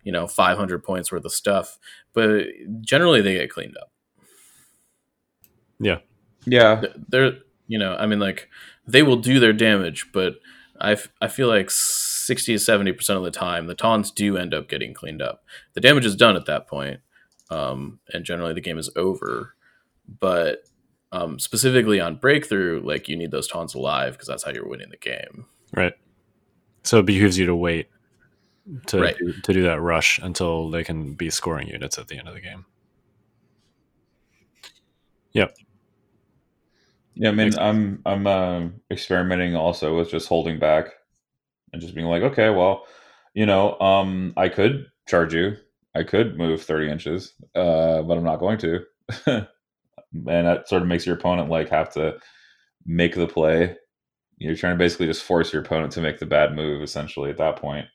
you 0.02 0.10
know, 0.10 0.26
500 0.26 0.82
points 0.82 1.12
worth 1.12 1.26
of 1.26 1.32
stuff, 1.32 1.78
but 2.14 2.46
generally 2.80 3.20
they 3.20 3.34
get 3.34 3.50
cleaned 3.50 3.76
up. 3.76 3.92
Yeah. 5.78 5.98
Yeah. 6.46 6.82
They're, 7.08 7.32
you 7.66 7.78
know, 7.78 7.94
I 7.96 8.06
mean, 8.06 8.20
like 8.20 8.48
they 8.86 9.02
will 9.02 9.18
do 9.18 9.38
their 9.38 9.52
damage, 9.52 10.06
but 10.14 10.36
I, 10.80 10.92
f- 10.92 11.12
I 11.20 11.28
feel 11.28 11.48
like 11.48 11.70
60 11.70 12.56
to 12.56 12.58
70% 12.58 13.10
of 13.10 13.22
the 13.22 13.30
time, 13.30 13.66
the 13.66 13.74
tawns 13.74 14.10
do 14.10 14.38
end 14.38 14.54
up 14.54 14.66
getting 14.66 14.94
cleaned 14.94 15.20
up. 15.20 15.44
The 15.74 15.82
damage 15.82 16.06
is 16.06 16.16
done 16.16 16.36
at 16.36 16.46
that 16.46 16.66
point, 16.66 17.00
um, 17.50 18.00
and 18.14 18.24
generally 18.24 18.54
the 18.54 18.62
game 18.62 18.78
is 18.78 18.88
over. 18.96 19.54
But 20.08 20.60
um, 21.12 21.38
specifically 21.38 22.00
on 22.00 22.16
breakthrough, 22.16 22.80
like 22.84 23.08
you 23.08 23.16
need 23.16 23.30
those 23.30 23.48
tawns 23.48 23.74
alive 23.74 24.12
because 24.12 24.28
that's 24.28 24.44
how 24.44 24.50
you're 24.50 24.68
winning 24.68 24.90
the 24.90 24.96
game. 24.96 25.46
Right. 25.74 25.94
So 26.82 26.98
it 26.98 27.06
behooves 27.06 27.38
you 27.38 27.46
to 27.46 27.56
wait 27.56 27.88
to 28.86 29.00
Right. 29.00 29.16
do, 29.18 29.32
to 29.32 29.52
do 29.52 29.62
that 29.62 29.80
rush 29.80 30.18
until 30.18 30.70
they 30.70 30.84
can 30.84 31.14
be 31.14 31.30
scoring 31.30 31.68
units 31.68 31.98
at 31.98 32.08
the 32.08 32.18
end 32.18 32.28
of 32.28 32.34
the 32.34 32.40
game. 32.40 32.66
Yep. 35.32 35.56
Yeah, 37.14 37.30
I 37.30 37.32
mean, 37.32 37.58
I'm 37.58 38.00
I'm 38.06 38.26
uh, 38.26 38.68
experimenting 38.90 39.56
also 39.56 39.96
with 39.96 40.10
just 40.10 40.28
holding 40.28 40.58
back 40.58 40.92
and 41.72 41.82
just 41.82 41.94
being 41.94 42.06
like, 42.06 42.22
okay, 42.22 42.50
well, 42.50 42.86
you 43.34 43.44
know, 43.44 43.78
um, 43.80 44.32
I 44.36 44.48
could 44.48 44.86
charge 45.08 45.34
you, 45.34 45.56
I 45.94 46.04
could 46.04 46.38
move 46.38 46.62
30 46.62 46.90
inches, 46.90 47.34
uh, 47.54 48.02
but 48.02 48.16
I'm 48.16 48.24
not 48.24 48.38
going 48.38 48.58
to, 48.58 48.84
and 50.12 50.46
that 50.46 50.68
sort 50.68 50.82
of 50.82 50.88
makes 50.88 51.06
your 51.06 51.16
opponent 51.16 51.50
like 51.50 51.68
have 51.68 51.92
to 51.94 52.18
make 52.86 53.14
the 53.14 53.26
play. 53.26 53.76
You're 54.38 54.56
trying 54.56 54.74
to 54.74 54.78
basically 54.78 55.06
just 55.06 55.24
force 55.24 55.52
your 55.52 55.62
opponent 55.62 55.92
to 55.92 56.00
make 56.00 56.18
the 56.18 56.26
bad 56.26 56.54
move, 56.54 56.82
essentially, 56.82 57.30
at 57.30 57.38
that 57.38 57.56
point, 57.56 57.86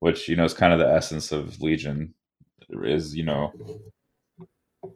which 0.00 0.28
you 0.28 0.36
know 0.36 0.44
is 0.44 0.54
kind 0.54 0.72
of 0.72 0.78
the 0.78 0.88
essence 0.88 1.32
of 1.32 1.60
Legion. 1.60 2.14
Is 2.82 3.14
you 3.14 3.22
know 3.22 3.52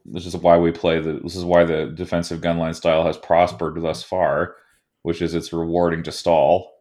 this 0.04 0.26
is 0.26 0.36
why 0.36 0.58
we 0.58 0.72
play 0.72 1.00
the 1.00 1.20
this 1.22 1.36
is 1.36 1.44
why 1.44 1.64
the 1.64 1.86
defensive 1.86 2.40
gunline 2.40 2.74
style 2.74 3.04
has 3.04 3.16
prospered 3.16 3.80
thus 3.80 4.02
far 4.02 4.56
which 5.02 5.22
is 5.22 5.34
it's 5.34 5.52
rewarding 5.52 6.02
to 6.02 6.12
stall 6.12 6.72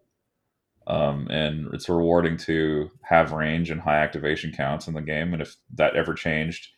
um, 0.88 1.28
and 1.30 1.68
it's 1.74 1.88
rewarding 1.88 2.36
to 2.36 2.90
have 3.04 3.32
range 3.32 3.70
and 3.70 3.80
high 3.80 4.00
activation 4.00 4.52
counts 4.52 4.88
in 4.88 4.94
the 4.94 5.02
game 5.02 5.34
and 5.34 5.42
if 5.42 5.56
that 5.76 5.96
ever 5.96 6.14
changed 6.14 6.70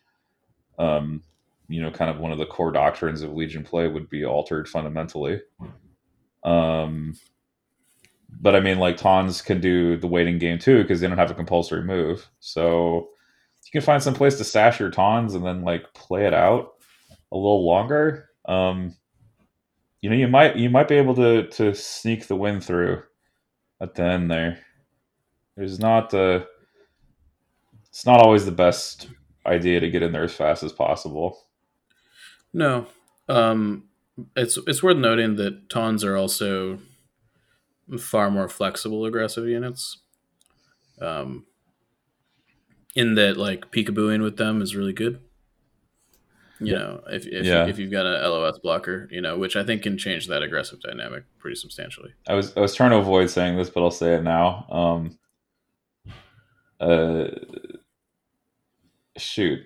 um, 0.80 1.24
you 1.72 1.82
know 1.82 1.92
kind 1.92 2.12
of 2.12 2.20
one 2.20 2.32
of 2.32 2.38
the 2.38 2.46
core 2.46 2.72
doctrines 2.72 3.22
of 3.22 3.34
legion 3.34 3.64
play 3.64 3.88
would 3.88 4.10
be 4.10 4.26
altered 4.26 4.68
fundamentally 4.68 5.40
um, 6.44 7.14
but 8.40 8.56
i 8.56 8.60
mean 8.60 8.80
like 8.80 8.98
tons 8.98 9.42
can 9.42 9.60
do 9.60 9.98
the 9.98 10.08
waiting 10.08 10.38
game 10.38 10.60
too 10.60 10.82
because 10.82 11.00
they 11.00 11.08
don't 11.08 11.18
have 11.18 11.32
a 11.32 11.36
compulsory 11.36 11.84
move 11.84 12.30
so 12.40 13.10
you 13.72 13.80
can 13.80 13.86
find 13.86 14.04
some 14.04 14.14
place 14.14 14.38
to 14.38 14.44
stash 14.44 14.82
your 14.82 14.90
tawns 14.90 15.34
and 15.34 15.46
then 15.46 15.62
like 15.62 15.94
play 15.94 16.26
it 16.26 16.34
out 16.34 16.74
a 17.32 17.38
little 17.38 17.66
longer. 17.66 18.30
Um, 18.46 18.98
you 20.02 20.10
know, 20.10 20.16
you 20.16 20.28
might 20.28 20.58
you 20.58 20.70
might 20.70 20.90
be 20.90 20.96
able 20.96 21.16
to 21.16 21.48
to 21.48 21.74
sneak 21.74 22.28
the 22.28 22.36
win 22.36 22.60
through 22.60 23.02
at 23.80 23.96
the 23.96 24.04
end 24.04 24.30
there. 24.30 24.60
There's 25.56 25.80
not 25.80 26.10
the 26.10 26.46
it's 27.88 28.06
not 28.06 28.20
always 28.20 28.46
the 28.46 28.52
best 28.52 29.08
idea 29.46 29.80
to 29.80 29.90
get 29.90 30.04
in 30.04 30.12
there 30.12 30.24
as 30.24 30.34
fast 30.34 30.64
as 30.64 30.74
possible. 30.74 31.40
No, 32.54 32.88
um, 33.30 33.86
it's 34.36 34.58
it's 34.68 34.84
worth 34.84 34.98
noting 34.98 35.36
that 35.38 35.70
Tons 35.70 36.04
are 36.04 36.18
also 36.18 36.80
far 38.00 38.30
more 38.30 38.50
flexible 38.50 39.06
aggressive 39.06 39.48
units. 39.48 40.00
Um, 41.00 41.46
in 42.96 43.16
that, 43.16 43.38
like 43.38 43.72
peekabooing 43.72 44.22
with 44.22 44.38
them 44.38 44.62
is 44.62 44.76
really 44.76 44.94
good. 44.94 45.22
You 46.60 46.74
know, 46.74 47.02
if 47.10 47.26
if, 47.26 47.46
Yeah. 47.46 47.66
if 47.66 47.80
you've 47.80 47.90
got 47.92 48.06
a 48.06 48.28
LOS 48.30 48.60
blocker, 48.60 49.08
you 49.10 49.20
know, 49.22 49.36
which 49.38 49.56
I 49.56 49.64
think 49.64 49.82
can 49.82 49.98
change 49.98 50.28
that 50.28 50.44
aggressive 50.44 50.80
dynamic 50.82 51.24
pretty 51.40 51.56
substantially. 51.56 52.14
I 52.28 52.36
was 52.36 52.56
I 52.56 52.60
was 52.60 52.76
trying 52.76 52.92
to 52.92 52.98
avoid 52.98 53.30
saying 53.32 53.58
this, 53.58 53.70
but 53.70 53.82
I'll 53.82 53.90
say 53.90 54.14
it 54.16 54.24
now. 54.24 54.68
Um, 54.70 55.18
uh, 56.80 57.28
shoot, 59.18 59.62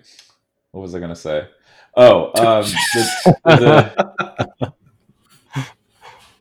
what 0.70 0.80
was 0.80 0.94
I 0.94 1.00
gonna 1.00 1.14
say? 1.16 1.48
Oh, 1.96 2.26
um, 2.34 2.64
the, 2.94 3.36
the, 3.44 4.72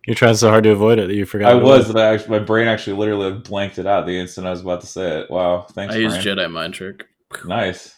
You're 0.08 0.16
trying 0.16 0.36
so 0.36 0.50
hard 0.50 0.64
to 0.66 0.72
avoid 0.72 1.00
it 1.00 1.08
that 1.08 1.16
you 1.16 1.26
forgot. 1.26 1.52
I 1.52 1.56
what 1.56 1.64
it 1.64 1.66
was, 1.66 1.88
but 1.92 1.98
I 2.02 2.14
actually, 2.14 2.30
my 2.38 2.46
brain 2.46 2.68
actually 2.68 2.98
literally 2.98 3.32
blanked 3.40 3.80
it 3.80 3.88
out 3.88 4.06
the 4.06 4.20
instant 4.20 4.46
I 4.46 4.52
was 4.52 4.62
about 4.62 4.82
to 4.82 4.88
say 4.88 5.22
it. 5.22 5.32
Wow, 5.32 5.62
thanks, 5.72 5.96
I 5.96 5.98
use 5.98 6.14
Brian. 6.14 6.38
Jedi 6.38 6.52
mind 6.52 6.74
trick. 6.76 7.08
Nice. 7.46 7.96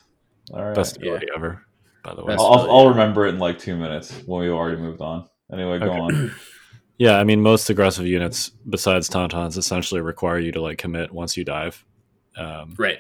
All 0.54 0.64
right, 0.64 0.74
Best 0.76 0.98
Yeah. 1.02 1.08
ability 1.08 1.28
ever, 1.36 1.66
by 2.06 2.16
the 2.16 2.24
way. 2.24 2.34
Best- 2.34 2.40
I'll, 2.40 2.46
I'll, 2.46 2.54
ability 2.54 2.72
I'll 2.72 2.80
ever. 2.82 2.90
remember 2.92 3.26
it 3.26 3.30
in 3.30 3.40
like 3.40 3.60
two 3.60 3.76
minutes 3.76 4.14
when 4.26 4.42
we've 4.42 4.52
already 4.52 4.78
moved 4.78 5.02
on. 5.02 5.28
Anyway, 5.52 5.80
go 5.80 5.86
Okay. 5.92 6.00
on. 6.00 6.32
Yeah, 7.00 7.20
I 7.20 7.24
mean, 7.26 7.42
most 7.44 7.70
aggressive 7.70 8.08
units 8.08 8.50
besides 8.68 9.08
Tauntauns 9.08 9.56
essentially 9.56 10.02
require 10.02 10.40
you 10.40 10.52
to 10.54 10.62
like 10.64 10.80
commit 10.80 11.12
once 11.12 11.38
you 11.38 11.44
dive, 11.44 11.86
um, 12.36 12.74
Right. 12.76 12.98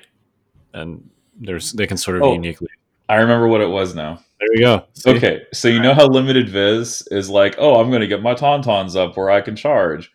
and 0.72 1.10
there's 1.40 1.72
they 1.74 1.88
can 1.88 1.98
sort 1.98 2.18
of 2.18 2.22
Oh. 2.24 2.34
uniquely. 2.34 2.68
I 3.10 3.16
remember 3.16 3.48
what 3.48 3.62
it 3.62 3.70
was 3.70 3.96
now. 3.96 4.20
There 4.40 4.54
you 4.54 4.60
go. 4.62 4.86
See? 4.94 5.10
Okay, 5.12 5.44
so 5.54 5.68
you 5.68 5.82
know 5.82 5.94
how 5.94 6.08
limited 6.08 6.50
Viz 6.50 7.08
is 7.10 7.30
like, 7.30 7.56
oh, 7.58 7.80
I'm 7.80 7.90
going 7.90 8.02
to 8.02 8.08
get 8.08 8.22
my 8.22 8.36
tauntauns 8.36 8.96
up 8.96 9.18
where 9.18 9.30
I 9.30 9.42
can 9.42 9.56
charge. 9.56 10.12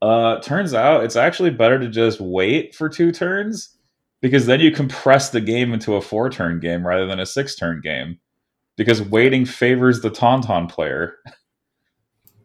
Uh, 0.00 0.40
turns 0.40 0.72
out 0.72 1.04
it's 1.04 1.16
actually 1.16 1.50
better 1.50 1.78
to 1.78 1.88
just 1.88 2.20
wait 2.20 2.74
for 2.74 2.88
two 2.88 3.12
turns 3.12 3.76
because 4.22 4.46
then 4.46 4.60
you 4.60 4.70
compress 4.70 5.30
the 5.30 5.42
game 5.42 5.74
into 5.74 5.94
a 5.94 6.00
four 6.00 6.30
turn 6.30 6.58
game 6.58 6.86
rather 6.86 7.06
than 7.06 7.20
a 7.20 7.26
six 7.26 7.54
turn 7.54 7.82
game 7.82 8.18
because 8.76 9.02
waiting 9.02 9.44
favors 9.44 10.00
the 10.00 10.10
tauntaun 10.10 10.68
player. 10.68 11.16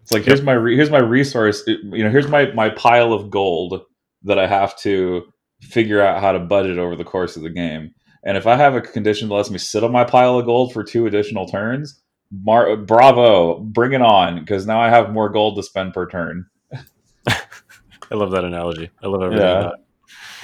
It's 0.02 0.12
like 0.12 0.24
here's 0.24 0.44
my 0.44 0.54
re- 0.54 0.76
here's 0.76 0.92
my 0.92 1.00
resource, 1.00 1.64
you 1.66 2.04
know, 2.04 2.12
here's 2.12 2.28
my 2.28 2.52
my 2.52 2.70
pile 2.70 3.12
of 3.12 3.32
gold 3.32 3.82
that 4.22 4.38
I 4.38 4.46
have 4.46 4.78
to 4.82 5.24
figure 5.62 6.00
out 6.00 6.22
how 6.22 6.32
to 6.32 6.38
budget 6.38 6.78
over 6.78 6.96
the 6.96 7.04
course 7.04 7.36
of 7.36 7.42
the 7.42 7.50
game. 7.50 7.95
And 8.26 8.38
if 8.38 8.48
I 8.48 8.56
have 8.56 8.76
a 8.76 8.82
condition 8.82 9.30
that 9.30 9.36
lets 9.36 9.52
me 9.52 9.60
sit 9.60 9.84
on 9.84 9.92
my 9.92 10.04
pile 10.04 10.40
of 10.40 10.46
gold 10.46 10.74
for 10.74 10.84
two 10.84 11.06
additional 11.06 11.48
turns, 11.48 12.02
mar- 12.32 12.76
bravo, 12.76 13.60
bring 13.60 13.94
it 13.94 14.02
on, 14.02 14.40
because 14.40 14.66
now 14.66 14.82
I 14.82 14.90
have 14.90 15.14
more 15.14 15.30
gold 15.30 15.56
to 15.58 15.64
spend 15.64 15.94
per 15.94 16.10
turn. 16.10 16.48
I 17.28 18.16
love 18.16 18.32
that 18.32 18.44
analogy. 18.44 18.90
I 19.04 19.08
love 19.08 19.22
everything. 19.22 19.46
Yeah. 19.46 19.60
about 19.60 19.80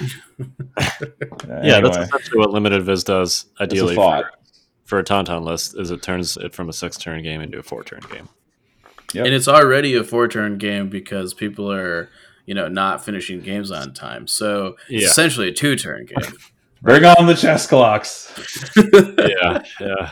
it. 0.00 0.12
Yeah, 0.38 1.06
Yeah, 1.48 1.76
anyway, 1.76 1.80
that's 1.82 1.96
essentially 2.08 2.38
what 2.38 2.50
limited 2.50 2.82
viz 2.84 3.04
does. 3.04 3.46
it's 3.58 3.60
a 3.60 3.62
Ideally, 3.64 3.94
for, 3.96 4.30
for 4.84 4.98
a 5.00 5.04
tauntaun 5.04 5.44
list, 5.44 5.76
is 5.76 5.90
it 5.90 6.02
turns 6.02 6.36
it 6.36 6.54
from 6.54 6.68
a 6.68 6.72
six 6.72 6.96
turn 6.96 7.22
game 7.22 7.40
into 7.40 7.58
a 7.58 7.62
four 7.62 7.82
turn 7.82 8.00
game. 8.10 8.28
Yep. 9.12 9.26
And 9.26 9.34
it's 9.34 9.48
already 9.48 9.94
a 9.96 10.04
four 10.04 10.28
turn 10.28 10.56
game 10.58 10.88
because 10.88 11.34
people 11.34 11.70
are, 11.70 12.08
you 12.46 12.54
know, 12.54 12.68
not 12.68 13.04
finishing 13.04 13.40
games 13.40 13.70
on 13.70 13.92
time. 13.92 14.26
So 14.26 14.76
it's 14.88 15.10
essentially 15.10 15.48
a 15.48 15.52
two 15.52 15.76
turn 15.76 16.06
game. 16.06 16.32
Bring 16.82 17.04
on 17.04 17.26
the 17.26 17.34
chess 17.34 17.66
clocks. 17.66 18.32
yeah, 18.76 19.62
yeah. 19.80 19.80
yeah 19.80 20.10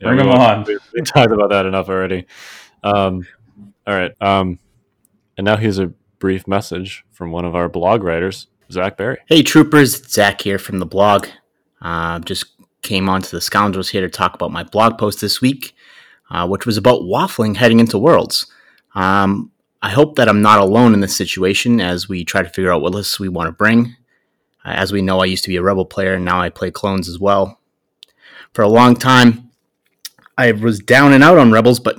Bring 0.00 0.18
them 0.18 0.28
on. 0.28 0.64
We, 0.64 0.78
we 0.94 1.00
talked 1.02 1.32
about 1.32 1.50
that 1.50 1.66
enough 1.66 1.88
already. 1.88 2.26
Um, 2.84 3.26
all 3.86 3.94
right. 3.94 4.12
Um, 4.20 4.58
and 5.36 5.44
now 5.46 5.56
here's 5.56 5.78
a 5.78 5.86
brief 6.18 6.46
message 6.46 7.04
from 7.10 7.32
one 7.32 7.44
of 7.46 7.54
our 7.54 7.68
blog 7.68 8.02
writers, 8.02 8.48
Zach 8.70 8.98
Barry. 8.98 9.18
Hey 9.26 9.42
troopers, 9.42 10.06
Zach 10.06 10.42
here 10.42 10.58
from 10.58 10.78
the 10.78 10.86
blog. 10.86 11.26
Uh, 11.80 12.18
just 12.18 12.46
came 12.82 13.08
onto 13.08 13.30
the 13.30 13.40
Scoundrels 13.40 13.88
here 13.88 14.02
to 14.02 14.08
talk 14.10 14.34
about 14.34 14.52
my 14.52 14.62
blog 14.62 14.98
post 14.98 15.20
this 15.22 15.40
week. 15.40 15.74
uh, 16.30 16.46
which 16.46 16.66
was 16.66 16.76
about 16.76 17.02
waffling 17.02 17.56
heading 17.56 17.80
into 17.80 17.98
Worlds. 17.98 18.46
Um, 18.94 19.50
I 19.82 19.90
hope 19.90 20.16
that 20.16 20.28
I'm 20.28 20.42
not 20.42 20.60
alone 20.60 20.94
in 20.94 21.00
this 21.00 21.16
situation 21.16 21.80
as 21.80 22.08
we 22.08 22.24
try 22.24 22.42
to 22.42 22.48
figure 22.48 22.72
out 22.72 22.82
what 22.82 22.92
lists 22.92 23.18
we 23.18 23.28
want 23.28 23.48
to 23.48 23.52
bring. 23.52 23.96
Uh, 24.64 24.70
as 24.70 24.92
we 24.92 25.02
know, 25.02 25.20
I 25.20 25.26
used 25.26 25.44
to 25.44 25.50
be 25.50 25.56
a 25.56 25.62
Rebel 25.62 25.84
player, 25.84 26.14
and 26.14 26.24
now 26.24 26.40
I 26.40 26.50
play 26.50 26.70
clones 26.70 27.08
as 27.08 27.18
well. 27.18 27.58
For 28.52 28.62
a 28.62 28.68
long 28.68 28.96
time, 28.96 29.50
I 30.36 30.52
was 30.52 30.80
down 30.80 31.12
and 31.12 31.22
out 31.22 31.38
on 31.38 31.52
Rebels, 31.52 31.80
but 31.80 31.96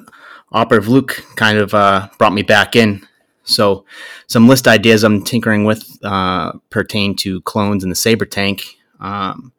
Operative 0.51 0.89
Luke 0.89 1.23
kind 1.35 1.57
of 1.57 1.73
uh, 1.73 2.09
brought 2.17 2.33
me 2.33 2.41
back 2.41 2.75
in. 2.75 3.07
So, 3.43 3.85
some 4.27 4.47
list 4.47 4.67
ideas 4.67 5.03
I'm 5.03 5.23
tinkering 5.23 5.65
with 5.65 5.97
uh, 6.03 6.53
pertain 6.69 7.15
to 7.17 7.41
clones 7.41 7.83
and 7.83 7.91
the 7.91 7.95
Saber 7.95 8.25
tank. 8.25 8.63
Um, 8.99 9.53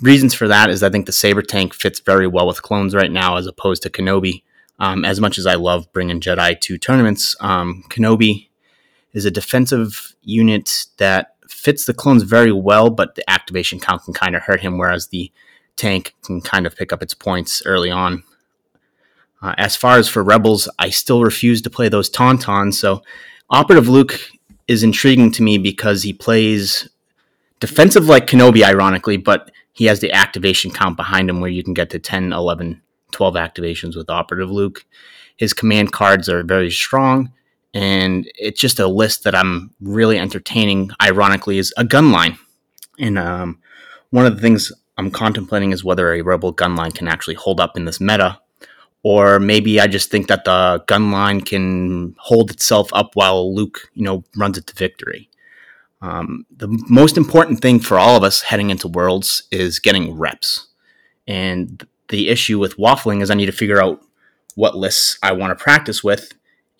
reasons 0.00 0.34
for 0.34 0.48
that 0.48 0.70
is 0.70 0.82
I 0.82 0.90
think 0.90 1.06
the 1.06 1.12
Saber 1.12 1.42
tank 1.42 1.72
fits 1.74 2.00
very 2.00 2.26
well 2.26 2.46
with 2.46 2.62
clones 2.62 2.94
right 2.94 3.10
now 3.10 3.36
as 3.36 3.46
opposed 3.46 3.82
to 3.84 3.90
Kenobi. 3.90 4.42
Um, 4.78 5.04
as 5.04 5.20
much 5.20 5.38
as 5.38 5.46
I 5.46 5.54
love 5.54 5.92
bringing 5.92 6.20
Jedi 6.20 6.60
to 6.60 6.78
tournaments, 6.78 7.36
um, 7.40 7.84
Kenobi 7.88 8.48
is 9.12 9.24
a 9.24 9.30
defensive 9.30 10.14
unit 10.22 10.86
that 10.96 11.36
fits 11.52 11.84
the 11.84 11.94
clones 11.94 12.22
very 12.22 12.52
well, 12.52 12.90
but 12.90 13.14
the 13.14 13.28
activation 13.30 13.78
count 13.78 14.04
can 14.04 14.14
kind 14.14 14.34
of 14.34 14.42
hurt 14.42 14.60
him, 14.60 14.78
whereas 14.78 15.08
the 15.08 15.30
tank 15.76 16.14
can 16.24 16.40
kind 16.40 16.66
of 16.66 16.76
pick 16.76 16.92
up 16.92 17.02
its 17.02 17.14
points 17.14 17.62
early 17.64 17.90
on. 17.90 18.22
Uh, 19.40 19.54
as 19.58 19.74
far 19.74 19.98
as 19.98 20.08
for 20.08 20.22
Rebels, 20.22 20.68
I 20.78 20.90
still 20.90 21.22
refuse 21.22 21.62
to 21.62 21.70
play 21.70 21.88
those 21.88 22.10
Tauntauns, 22.10 22.74
so 22.74 23.02
Operative 23.50 23.88
Luke 23.88 24.18
is 24.68 24.82
intriguing 24.82 25.30
to 25.32 25.42
me 25.42 25.58
because 25.58 26.02
he 26.02 26.12
plays 26.12 26.88
defensive 27.60 28.06
like 28.06 28.26
Kenobi, 28.26 28.64
ironically, 28.64 29.16
but 29.16 29.50
he 29.72 29.86
has 29.86 30.00
the 30.00 30.12
activation 30.12 30.70
count 30.70 30.96
behind 30.96 31.28
him 31.28 31.40
where 31.40 31.50
you 31.50 31.64
can 31.64 31.74
get 31.74 31.90
to 31.90 31.98
10, 31.98 32.32
11, 32.32 32.80
12 33.10 33.34
activations 33.34 33.96
with 33.96 34.10
Operative 34.10 34.50
Luke. 34.50 34.84
His 35.36 35.52
command 35.52 35.92
cards 35.92 36.28
are 36.28 36.42
very 36.42 36.70
strong, 36.70 37.32
and 37.74 38.30
it's 38.34 38.60
just 38.60 38.78
a 38.78 38.86
list 38.86 39.24
that 39.24 39.34
I'm 39.34 39.74
really 39.80 40.18
entertaining. 40.18 40.90
Ironically, 41.00 41.58
is 41.58 41.72
a 41.76 41.84
gun 41.84 42.12
line, 42.12 42.38
and 42.98 43.18
um, 43.18 43.58
one 44.10 44.26
of 44.26 44.34
the 44.34 44.42
things 44.42 44.72
I'm 44.98 45.10
contemplating 45.10 45.72
is 45.72 45.84
whether 45.84 46.12
a 46.12 46.22
Rebel 46.22 46.52
gun 46.52 46.76
line 46.76 46.92
can 46.92 47.08
actually 47.08 47.34
hold 47.34 47.60
up 47.60 47.76
in 47.76 47.84
this 47.84 48.00
meta, 48.00 48.38
or 49.02 49.40
maybe 49.40 49.80
I 49.80 49.86
just 49.86 50.10
think 50.10 50.28
that 50.28 50.44
the 50.44 50.84
gun 50.86 51.10
line 51.10 51.40
can 51.40 52.14
hold 52.18 52.50
itself 52.50 52.90
up 52.92 53.14
while 53.14 53.54
Luke, 53.54 53.90
you 53.94 54.04
know, 54.04 54.22
runs 54.36 54.58
it 54.58 54.66
to 54.68 54.74
victory. 54.74 55.28
Um, 56.02 56.46
the 56.56 56.68
most 56.88 57.16
important 57.16 57.60
thing 57.60 57.78
for 57.78 57.98
all 57.98 58.16
of 58.16 58.24
us 58.24 58.42
heading 58.42 58.70
into 58.70 58.88
Worlds 58.88 59.44
is 59.50 59.78
getting 59.78 60.18
reps. 60.18 60.66
And 61.28 61.86
the 62.08 62.28
issue 62.28 62.58
with 62.58 62.76
waffling 62.76 63.22
is 63.22 63.30
I 63.30 63.34
need 63.34 63.46
to 63.46 63.52
figure 63.52 63.80
out 63.80 64.04
what 64.56 64.76
lists 64.76 65.16
I 65.22 65.32
want 65.32 65.56
to 65.56 65.62
practice 65.62 66.02
with. 66.02 66.32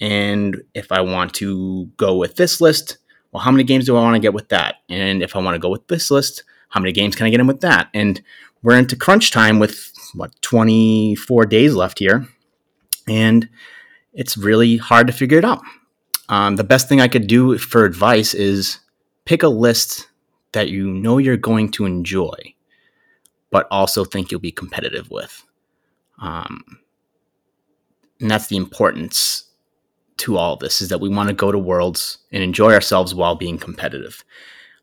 And 0.02 0.64
if 0.74 0.90
I 0.90 1.00
want 1.00 1.32
to 1.34 1.86
go 1.96 2.16
with 2.16 2.34
this 2.34 2.60
list, 2.60 2.98
well, 3.30 3.40
how 3.40 3.52
many 3.52 3.62
games 3.62 3.86
do 3.86 3.96
I 3.96 4.00
want 4.00 4.16
to 4.16 4.20
get 4.20 4.34
with 4.34 4.48
that? 4.48 4.78
And 4.88 5.22
if 5.22 5.36
I 5.36 5.38
want 5.38 5.54
to 5.54 5.60
go 5.60 5.70
with 5.70 5.86
this 5.86 6.10
list, 6.10 6.42
how 6.70 6.80
many 6.80 6.90
games 6.90 7.14
can 7.14 7.24
I 7.24 7.30
get 7.30 7.38
in 7.38 7.46
with 7.46 7.60
that? 7.60 7.88
And 7.94 8.20
we're 8.64 8.76
into 8.76 8.96
crunch 8.96 9.30
time 9.30 9.60
with 9.60 9.92
what 10.14 10.32
24 10.42 11.46
days 11.46 11.76
left 11.76 12.00
here. 12.00 12.26
And 13.08 13.48
it's 14.12 14.36
really 14.36 14.76
hard 14.76 15.06
to 15.06 15.12
figure 15.12 15.38
it 15.38 15.44
out. 15.44 15.62
Um, 16.28 16.56
the 16.56 16.64
best 16.64 16.88
thing 16.88 17.00
I 17.00 17.06
could 17.06 17.28
do 17.28 17.56
for 17.56 17.84
advice 17.84 18.34
is 18.34 18.80
pick 19.24 19.44
a 19.44 19.48
list 19.48 20.08
that 20.50 20.68
you 20.68 20.90
know 20.90 21.18
you're 21.18 21.36
going 21.36 21.70
to 21.72 21.86
enjoy, 21.86 22.54
but 23.52 23.68
also 23.70 24.04
think 24.04 24.32
you'll 24.32 24.40
be 24.40 24.50
competitive 24.50 25.12
with. 25.12 25.44
Um, 26.18 26.80
and 28.20 28.28
that's 28.28 28.48
the 28.48 28.56
importance 28.56 29.44
to 30.22 30.36
all 30.36 30.56
this 30.56 30.80
is 30.80 30.88
that 30.88 31.00
we 31.00 31.08
want 31.08 31.28
to 31.28 31.34
go 31.34 31.52
to 31.52 31.58
worlds 31.58 32.18
and 32.30 32.42
enjoy 32.42 32.72
ourselves 32.72 33.14
while 33.14 33.34
being 33.34 33.58
competitive. 33.58 34.24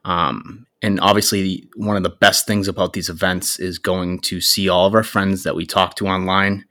Um, 0.05 0.67
and 0.81 0.99
obviously, 1.01 1.67
one 1.75 1.97
of 1.97 2.03
the 2.03 2.09
best 2.09 2.45
things 2.47 2.67
about 2.67 2.93
these 2.93 3.09
events 3.09 3.59
is 3.59 3.79
going 3.79 4.19
to 4.21 4.41
see 4.41 4.69
all 4.69 4.85
of 4.85 4.95
our 4.95 5.03
friends 5.03 5.43
that 5.43 5.55
we 5.55 5.65
talk 5.65 5.95
to 5.95 6.07
online. 6.07 6.65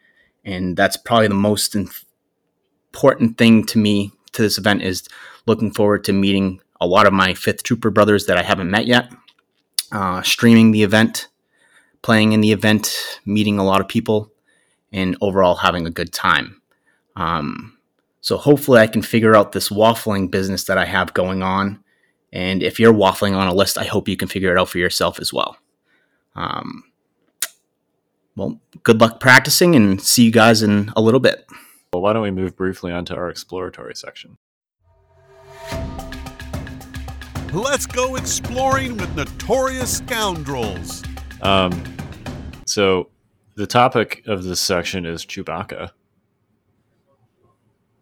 And 0.45 0.77
that's 0.77 0.97
probably 0.97 1.29
the 1.29 1.35
most 1.35 1.75
important 1.75 3.39
thing 3.39 3.65
to 3.67 3.79
me 3.79 4.13
to 4.33 4.43
this 4.43 4.59
event 4.59 4.83
is 4.83 5.07
looking 5.47 5.73
forward 5.73 6.05
to 6.05 6.13
meeting 6.13 6.61
a 6.81 6.87
lot 6.87 7.07
of 7.07 7.13
my 7.13 7.35
fifth 7.35 7.63
trooper 7.63 7.91
brothers 7.91 8.27
that 8.27 8.39
I 8.39 8.43
haven't 8.43 8.71
met 8.71 8.87
yet, 8.87 9.11
uh, 9.93 10.23
streaming 10.23 10.71
the 10.71 10.83
event, 10.83 11.29
playing 12.03 12.33
in 12.33 12.41
the 12.41 12.53
event, 12.53 12.97
meeting 13.25 13.59
a 13.59 13.65
lot 13.65 13.81
of 13.81 13.89
people, 13.89 14.31
and 14.93 15.17
overall 15.21 15.57
having 15.57 15.87
a 15.87 15.91
good 15.91 16.13
time. 16.13 16.61
Um, 17.17 17.78
so 18.29 18.37
hopefully 18.37 18.79
I 18.79 18.87
can 18.87 19.01
figure 19.01 19.35
out 19.35 19.53
this 19.53 19.71
waffling 19.71 20.31
business 20.31 20.65
that 20.65 20.77
I 20.77 20.85
have 20.85 21.15
going 21.15 21.43
on. 21.43 21.83
And 22.31 22.63
if 22.63 22.79
you're 22.79 22.93
waffling 22.93 23.35
on 23.35 23.49
a 23.49 23.55
list, 23.55 23.79
I 23.79 23.85
hope 23.85 24.07
you 24.07 24.19
can 24.19 24.29
figure 24.29 24.55
it 24.55 24.61
out 24.61 24.69
for 24.69 24.77
yourself 24.77 25.19
as 25.19 25.33
well. 25.33 25.57
Um, 26.37 26.85
well, 28.37 28.61
good 28.83 29.01
luck 29.01 29.19
practicing 29.19 29.75
and 29.75 29.99
see 29.99 30.27
you 30.27 30.31
guys 30.31 30.63
in 30.63 30.93
a 30.95 31.01
little 31.01 31.21
bit. 31.21 31.47
Well, 31.91 32.03
why 32.03 32.13
don't 32.13 32.21
we 32.21 32.31
move 32.31 32.55
briefly 32.55 32.93
onto 32.93 33.15
our 33.15 33.31
exploratory 33.31 33.95
section? 33.95 34.37
Let's 37.55 37.87
go 37.87 38.17
exploring 38.17 38.99
with 38.99 39.17
notorious 39.17 39.97
scoundrels. 39.97 41.03
Um, 41.41 41.83
so 42.67 43.09
the 43.55 43.67
topic 43.67 44.23
of 44.27 44.45
this 44.45 44.61
section 44.61 45.07
is 45.07 45.25
Chewbacca. 45.25 45.93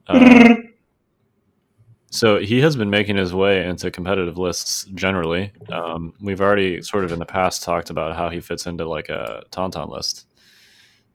Uh, 0.09 0.55
so 2.11 2.39
he 2.39 2.61
has 2.61 2.77
been 2.77 2.91
making 2.91 3.17
his 3.17 3.35
way 3.35 3.67
into 3.67 3.91
competitive 3.91 4.39
lists 4.39 4.85
generally. 4.95 5.53
Um, 5.71 6.15
we've 6.21 6.41
already 6.41 6.83
sort 6.83 7.05
of 7.05 7.13
in 7.13 7.19
the 7.19 7.27
past 7.27 7.63
talked 7.63 7.91
about 7.91 8.17
how 8.17 8.31
he 8.31 8.41
fits 8.41 8.67
into 8.67 8.89
like 8.89 9.09
a 9.09 9.43
Tauntaun 9.51 9.91
list. 9.91 10.27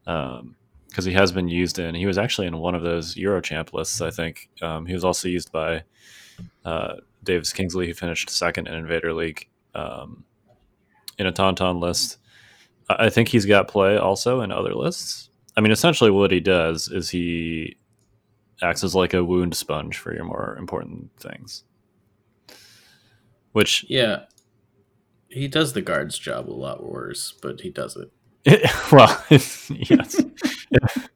Um, 0.06 0.56
because 0.92 1.06
he 1.06 1.12
has 1.14 1.32
been 1.32 1.48
used 1.48 1.78
in. 1.78 1.94
He 1.94 2.04
was 2.04 2.18
actually 2.18 2.46
in 2.46 2.58
one 2.58 2.74
of 2.74 2.82
those 2.82 3.14
Eurochamp 3.14 3.72
lists, 3.72 4.02
I 4.02 4.10
think. 4.10 4.50
Um, 4.60 4.84
he 4.84 4.92
was 4.92 5.04
also 5.04 5.26
used 5.26 5.50
by 5.50 5.84
uh, 6.66 6.96
Davis 7.24 7.50
Kingsley, 7.50 7.86
who 7.86 7.94
finished 7.94 8.28
second 8.28 8.68
in 8.68 8.74
Invader 8.74 9.14
League 9.14 9.48
um, 9.74 10.24
in 11.16 11.26
a 11.26 11.32
Tauntaun 11.32 11.80
list. 11.80 12.18
I 12.90 13.08
think 13.08 13.28
he's 13.28 13.46
got 13.46 13.68
play 13.68 13.96
also 13.96 14.42
in 14.42 14.52
other 14.52 14.74
lists. 14.74 15.30
I 15.56 15.62
mean, 15.62 15.72
essentially, 15.72 16.10
what 16.10 16.30
he 16.30 16.40
does 16.40 16.88
is 16.88 17.08
he 17.08 17.76
acts 18.62 18.84
as 18.84 18.94
like 18.94 19.14
a 19.14 19.24
wound 19.24 19.56
sponge 19.56 19.98
for 19.98 20.14
your 20.14 20.24
more 20.24 20.56
important 20.58 21.10
things. 21.18 21.64
Which, 23.52 23.84
yeah, 23.88 24.24
he 25.28 25.48
does 25.48 25.72
the 25.72 25.82
guard's 25.82 26.18
job 26.18 26.48
a 26.48 26.52
lot 26.52 26.84
worse, 26.84 27.34
but 27.42 27.60
he 27.60 27.70
does 27.70 27.96
it. 27.96 28.10
well, 28.92 29.24
yes. 29.30 30.20
if, 30.70 31.08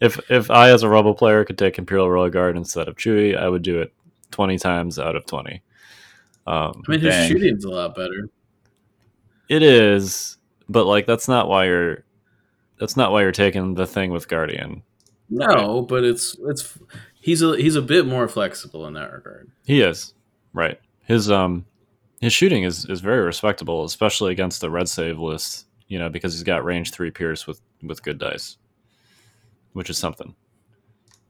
if 0.00 0.30
if 0.30 0.50
I, 0.50 0.70
as 0.70 0.82
a 0.82 0.88
Rebel 0.88 1.14
player, 1.14 1.44
could 1.44 1.58
take 1.58 1.78
Imperial 1.78 2.10
Royal 2.10 2.30
Guard 2.30 2.56
instead 2.56 2.88
of 2.88 2.96
Chewie, 2.96 3.36
I 3.36 3.48
would 3.48 3.62
do 3.62 3.80
it 3.80 3.92
20 4.30 4.58
times 4.58 4.98
out 4.98 5.16
of 5.16 5.26
20. 5.26 5.62
Um, 6.46 6.82
I 6.86 6.90
mean, 6.90 7.00
his 7.00 7.14
dang. 7.14 7.30
shooting's 7.30 7.64
a 7.64 7.70
lot 7.70 7.94
better. 7.94 8.28
It 9.48 9.62
is, 9.62 10.38
but 10.68 10.86
like 10.86 11.06
that's 11.06 11.28
not 11.28 11.48
why 11.48 11.66
you're 11.66 12.04
that's 12.78 12.96
not 12.96 13.12
why 13.12 13.22
you're 13.22 13.32
taking 13.32 13.74
the 13.74 13.86
thing 13.86 14.10
with 14.10 14.28
Guardian. 14.28 14.82
No, 15.32 15.78
right? 15.80 15.88
but 15.88 16.04
it's 16.04 16.36
it's 16.46 16.78
he's 17.14 17.42
a 17.42 17.56
he's 17.56 17.76
a 17.76 17.82
bit 17.82 18.06
more 18.06 18.28
flexible 18.28 18.86
in 18.86 18.94
that 18.94 19.12
regard. 19.12 19.50
He 19.64 19.80
is. 19.80 20.14
Right. 20.52 20.78
His 21.04 21.30
um 21.30 21.64
his 22.20 22.32
shooting 22.32 22.64
is 22.64 22.84
is 22.84 23.00
very 23.00 23.24
respectable, 23.24 23.84
especially 23.84 24.32
against 24.32 24.60
the 24.60 24.70
red 24.70 24.88
save 24.88 25.18
list, 25.18 25.66
you 25.88 25.98
know, 25.98 26.08
because 26.08 26.34
he's 26.34 26.42
got 26.42 26.64
range 26.64 26.90
3 26.92 27.10
pierce 27.10 27.46
with 27.46 27.60
with 27.82 28.02
good 28.02 28.18
dice. 28.18 28.58
Which 29.72 29.88
is 29.88 29.96
something. 29.96 30.34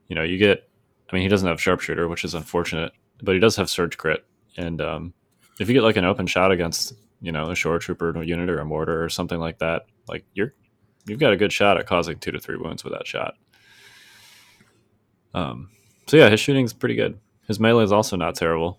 You 0.09 0.17
know, 0.17 0.25
you 0.25 0.37
get 0.37 0.69
I 1.11 1.15
mean, 1.15 1.23
he 1.23 1.29
doesn't 1.29 1.49
have 1.49 1.61
sharpshooter, 1.61 2.09
which 2.09 2.25
is 2.25 2.35
unfortunate, 2.35 2.93
but 3.23 3.35
he 3.35 3.41
does 3.41 3.57
have 3.57 3.69
surge 3.69 3.99
crit. 3.99 4.25
And 4.57 4.81
um, 4.81 5.15
if 5.61 5.69
you 5.69 5.75
get 5.75 5.83
like 5.83 5.97
an 5.97 6.07
open 6.07 6.27
shot 6.27 6.51
against, 6.51 6.95
you 7.21 7.31
know, 7.31 7.51
a 7.51 7.55
shore 7.55 7.79
trooper 7.79 8.21
unit 8.23 8.49
or 8.49 8.59
a 8.59 8.65
mortar 8.65 9.05
or 9.05 9.09
something 9.11 9.39
like 9.39 9.59
that, 9.59 9.87
like 10.09 10.25
you're 10.35 10.55
you've 11.07 11.21
got 11.21 11.33
a 11.33 11.37
good 11.37 11.53
shot 11.53 11.79
at 11.79 11.87
causing 11.87 12.19
two 12.19 12.33
to 12.33 12.41
three 12.41 12.57
wounds 12.57 12.83
with 12.83 12.93
that 12.95 13.07
shot. 13.07 13.35
Um, 15.35 15.71
so 16.07 16.17
yeah, 16.17 16.29
his 16.29 16.41
shooting's 16.41 16.73
pretty 16.73 16.95
good. 16.95 17.19
His 17.47 17.59
melee 17.61 17.85
is 17.85 17.93
also 17.93 18.17
not 18.17 18.35
terrible. 18.35 18.79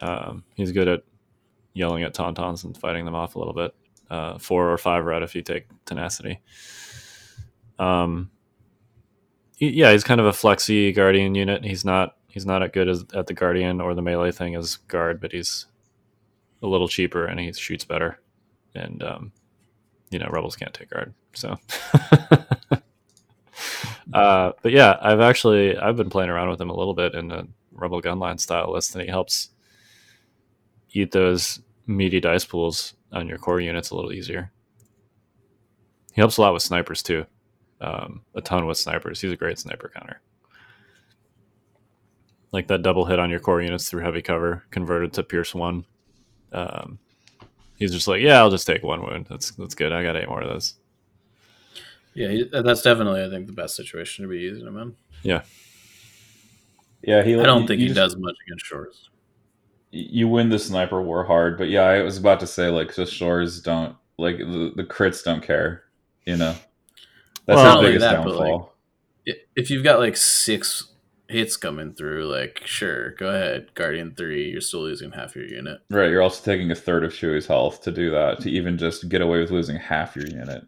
Um, 0.00 0.44
he's 0.54 0.72
good 0.72 0.88
at 0.88 1.02
yelling 1.74 2.02
at 2.02 2.14
tauntauns 2.14 2.64
and 2.64 2.76
fighting 2.76 3.04
them 3.04 3.14
off 3.14 3.34
a 3.34 3.38
little 3.38 3.54
bit. 3.54 3.74
Uh, 4.08 4.38
four 4.38 4.70
or 4.70 4.78
five 4.78 5.04
red 5.04 5.22
if 5.22 5.34
you 5.34 5.42
take 5.42 5.66
tenacity. 5.84 6.40
Um, 7.78 8.30
yeah, 9.58 9.92
he's 9.92 10.04
kind 10.04 10.20
of 10.20 10.26
a 10.26 10.32
flexy 10.32 10.92
guardian 10.92 11.34
unit. 11.34 11.64
He's 11.64 11.84
not 11.84 12.16
he's 12.28 12.46
not 12.46 12.62
as 12.62 12.70
good 12.70 12.88
as 12.88 13.04
at 13.14 13.26
the 13.26 13.34
guardian 13.34 13.80
or 13.80 13.94
the 13.94 14.02
melee 14.02 14.30
thing 14.30 14.54
as 14.54 14.76
guard, 14.76 15.20
but 15.20 15.32
he's 15.32 15.66
a 16.62 16.66
little 16.66 16.88
cheaper 16.88 17.26
and 17.26 17.40
he 17.40 17.52
shoots 17.52 17.84
better. 17.84 18.20
And 18.74 19.02
um, 19.02 19.32
you 20.10 20.18
know, 20.18 20.28
rebels 20.30 20.56
can't 20.56 20.74
take 20.74 20.90
guard, 20.90 21.14
so 21.32 21.56
Uh, 24.16 24.52
but 24.62 24.72
yeah, 24.72 24.96
I've 25.02 25.20
actually 25.20 25.76
I've 25.76 25.96
been 25.96 26.08
playing 26.08 26.30
around 26.30 26.48
with 26.48 26.58
him 26.58 26.70
a 26.70 26.76
little 26.76 26.94
bit 26.94 27.14
in 27.14 27.30
a 27.30 27.46
Rebel 27.72 28.00
Gunline 28.00 28.40
style 28.40 28.72
list, 28.72 28.94
and 28.94 29.02
he 29.02 29.10
helps 29.10 29.50
eat 30.92 31.12
those 31.12 31.60
meaty 31.86 32.18
dice 32.18 32.46
pools 32.46 32.94
on 33.12 33.28
your 33.28 33.36
core 33.36 33.60
units 33.60 33.90
a 33.90 33.94
little 33.94 34.14
easier. 34.14 34.50
He 36.14 36.22
helps 36.22 36.38
a 36.38 36.40
lot 36.40 36.54
with 36.54 36.62
snipers 36.62 37.02
too, 37.02 37.26
um, 37.82 38.22
a 38.34 38.40
ton 38.40 38.64
with 38.64 38.78
snipers. 38.78 39.20
He's 39.20 39.32
a 39.32 39.36
great 39.36 39.58
sniper 39.58 39.92
counter. 39.94 40.22
Like 42.52 42.68
that 42.68 42.80
double 42.80 43.04
hit 43.04 43.18
on 43.18 43.28
your 43.28 43.40
core 43.40 43.60
units 43.60 43.90
through 43.90 44.02
heavy 44.02 44.22
cover 44.22 44.64
converted 44.70 45.12
to 45.12 45.24
Pierce 45.24 45.54
one. 45.54 45.84
Um, 46.52 46.98
he's 47.76 47.92
just 47.92 48.08
like, 48.08 48.22
yeah, 48.22 48.38
I'll 48.38 48.50
just 48.50 48.66
take 48.66 48.82
one 48.82 49.02
wound. 49.02 49.26
That's 49.28 49.50
that's 49.50 49.74
good. 49.74 49.92
I 49.92 50.02
got 50.02 50.16
eight 50.16 50.30
more 50.30 50.40
of 50.40 50.48
those. 50.48 50.76
Yeah, 52.16 52.44
uh, 52.52 52.62
that's 52.62 52.82
definitely 52.82 53.22
I 53.24 53.28
think 53.30 53.46
the 53.46 53.52
best 53.52 53.76
situation 53.76 54.24
to 54.24 54.28
be 54.28 54.38
using 54.38 54.66
him 54.66 54.78
in. 54.78 54.96
Yeah, 55.22 55.42
Yeah, 57.02 57.22
he. 57.22 57.34
I 57.38 57.42
don't 57.44 57.62
you- 57.62 57.68
think 57.68 57.80
you 57.80 57.88
he 57.88 57.94
just- 57.94 58.14
does 58.14 58.16
much 58.16 58.34
against 58.46 58.66
shores. 58.66 59.10
You 59.92 60.28
win 60.28 60.48
the 60.48 60.58
sniper 60.58 61.00
war 61.00 61.24
hard, 61.24 61.56
but 61.56 61.68
yeah, 61.68 61.82
I 61.84 62.02
was 62.02 62.18
about 62.18 62.40
to 62.40 62.46
say 62.46 62.68
like 62.68 62.94
the 62.94 63.06
shores 63.06 63.60
don't 63.62 63.96
like 64.18 64.38
the, 64.38 64.72
the 64.74 64.84
crits 64.84 65.24
don't 65.24 65.42
care. 65.42 65.84
You 66.26 66.36
know, 66.36 66.54
that's 67.46 67.56
Well, 67.56 67.80
his 67.80 67.86
biggest 67.88 68.00
that, 68.02 68.24
downfall. 68.24 68.74
I- 69.28 69.32
If 69.54 69.70
you've 69.70 69.84
got 69.84 70.00
like 70.00 70.16
six 70.16 70.92
hits 71.28 71.56
coming 71.56 71.92
through, 71.94 72.26
like 72.26 72.62
sure, 72.64 73.10
go 73.12 73.28
ahead, 73.28 73.74
Guardian 73.74 74.14
three, 74.16 74.50
you're 74.50 74.60
still 74.60 74.80
losing 74.82 75.12
half 75.12 75.34
your 75.36 75.44
unit. 75.46 75.80
Right, 75.90 76.10
you're 76.10 76.22
also 76.22 76.44
taking 76.44 76.70
a 76.70 76.74
third 76.74 77.04
of 77.04 77.12
Chewie's 77.12 77.46
health 77.46 77.82
to 77.82 77.92
do 77.92 78.10
that, 78.10 78.40
to 78.40 78.50
even 78.50 78.76
just 78.78 79.08
get 79.08 79.20
away 79.22 79.40
with 79.40 79.50
losing 79.50 79.76
half 79.76 80.14
your 80.16 80.26
unit. 80.26 80.64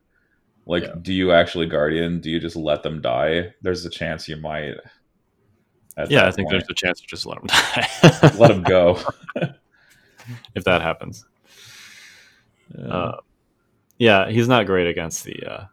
Like, 0.68 0.84
Yeah. 0.84 0.94
do 1.02 1.12
you 1.12 1.32
actually 1.32 1.66
Guardian? 1.66 2.20
Do 2.20 2.30
you 2.30 2.38
just 2.38 2.54
let 2.54 2.82
them 2.84 3.00
die? 3.00 3.54
There's 3.62 3.84
a 3.84 3.90
chance 3.90 4.28
you 4.28 4.36
might. 4.36 4.74
yeah. 6.08 6.26
I 6.26 6.30
think 6.30 6.48
point. 6.48 6.50
there's 6.50 6.68
a 6.70 6.74
chance 6.74 7.00
to 7.00 7.06
just 7.08 7.26
let 7.26 7.38
them 7.38 7.46
die. 7.48 7.88
let 8.38 8.48
them 8.48 8.62
go. 8.62 9.00
if 10.54 10.64
that 10.64 10.82
happens. 10.82 11.24
Yeah. 12.78 12.84
Uh, 12.86 13.16
yeah, 13.98 14.28
he's 14.30 14.46
not 14.46 14.66
great 14.66 14.86
against 14.86 15.24
the 15.24 15.42
uh, 15.44 15.64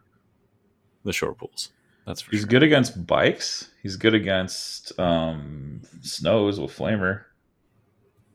the 1.04 1.12
short 1.12 1.38
pools. 1.38 1.70
That's 2.06 2.22
for 2.22 2.30
He's 2.30 2.40
sure. 2.40 2.48
good 2.48 2.62
against 2.62 3.06
bikes. 3.06 3.70
He's 3.82 3.96
good 3.96 4.14
against 4.14 4.98
um, 4.98 5.82
snows 6.02 6.58
with 6.58 6.70
flamer 6.76 7.24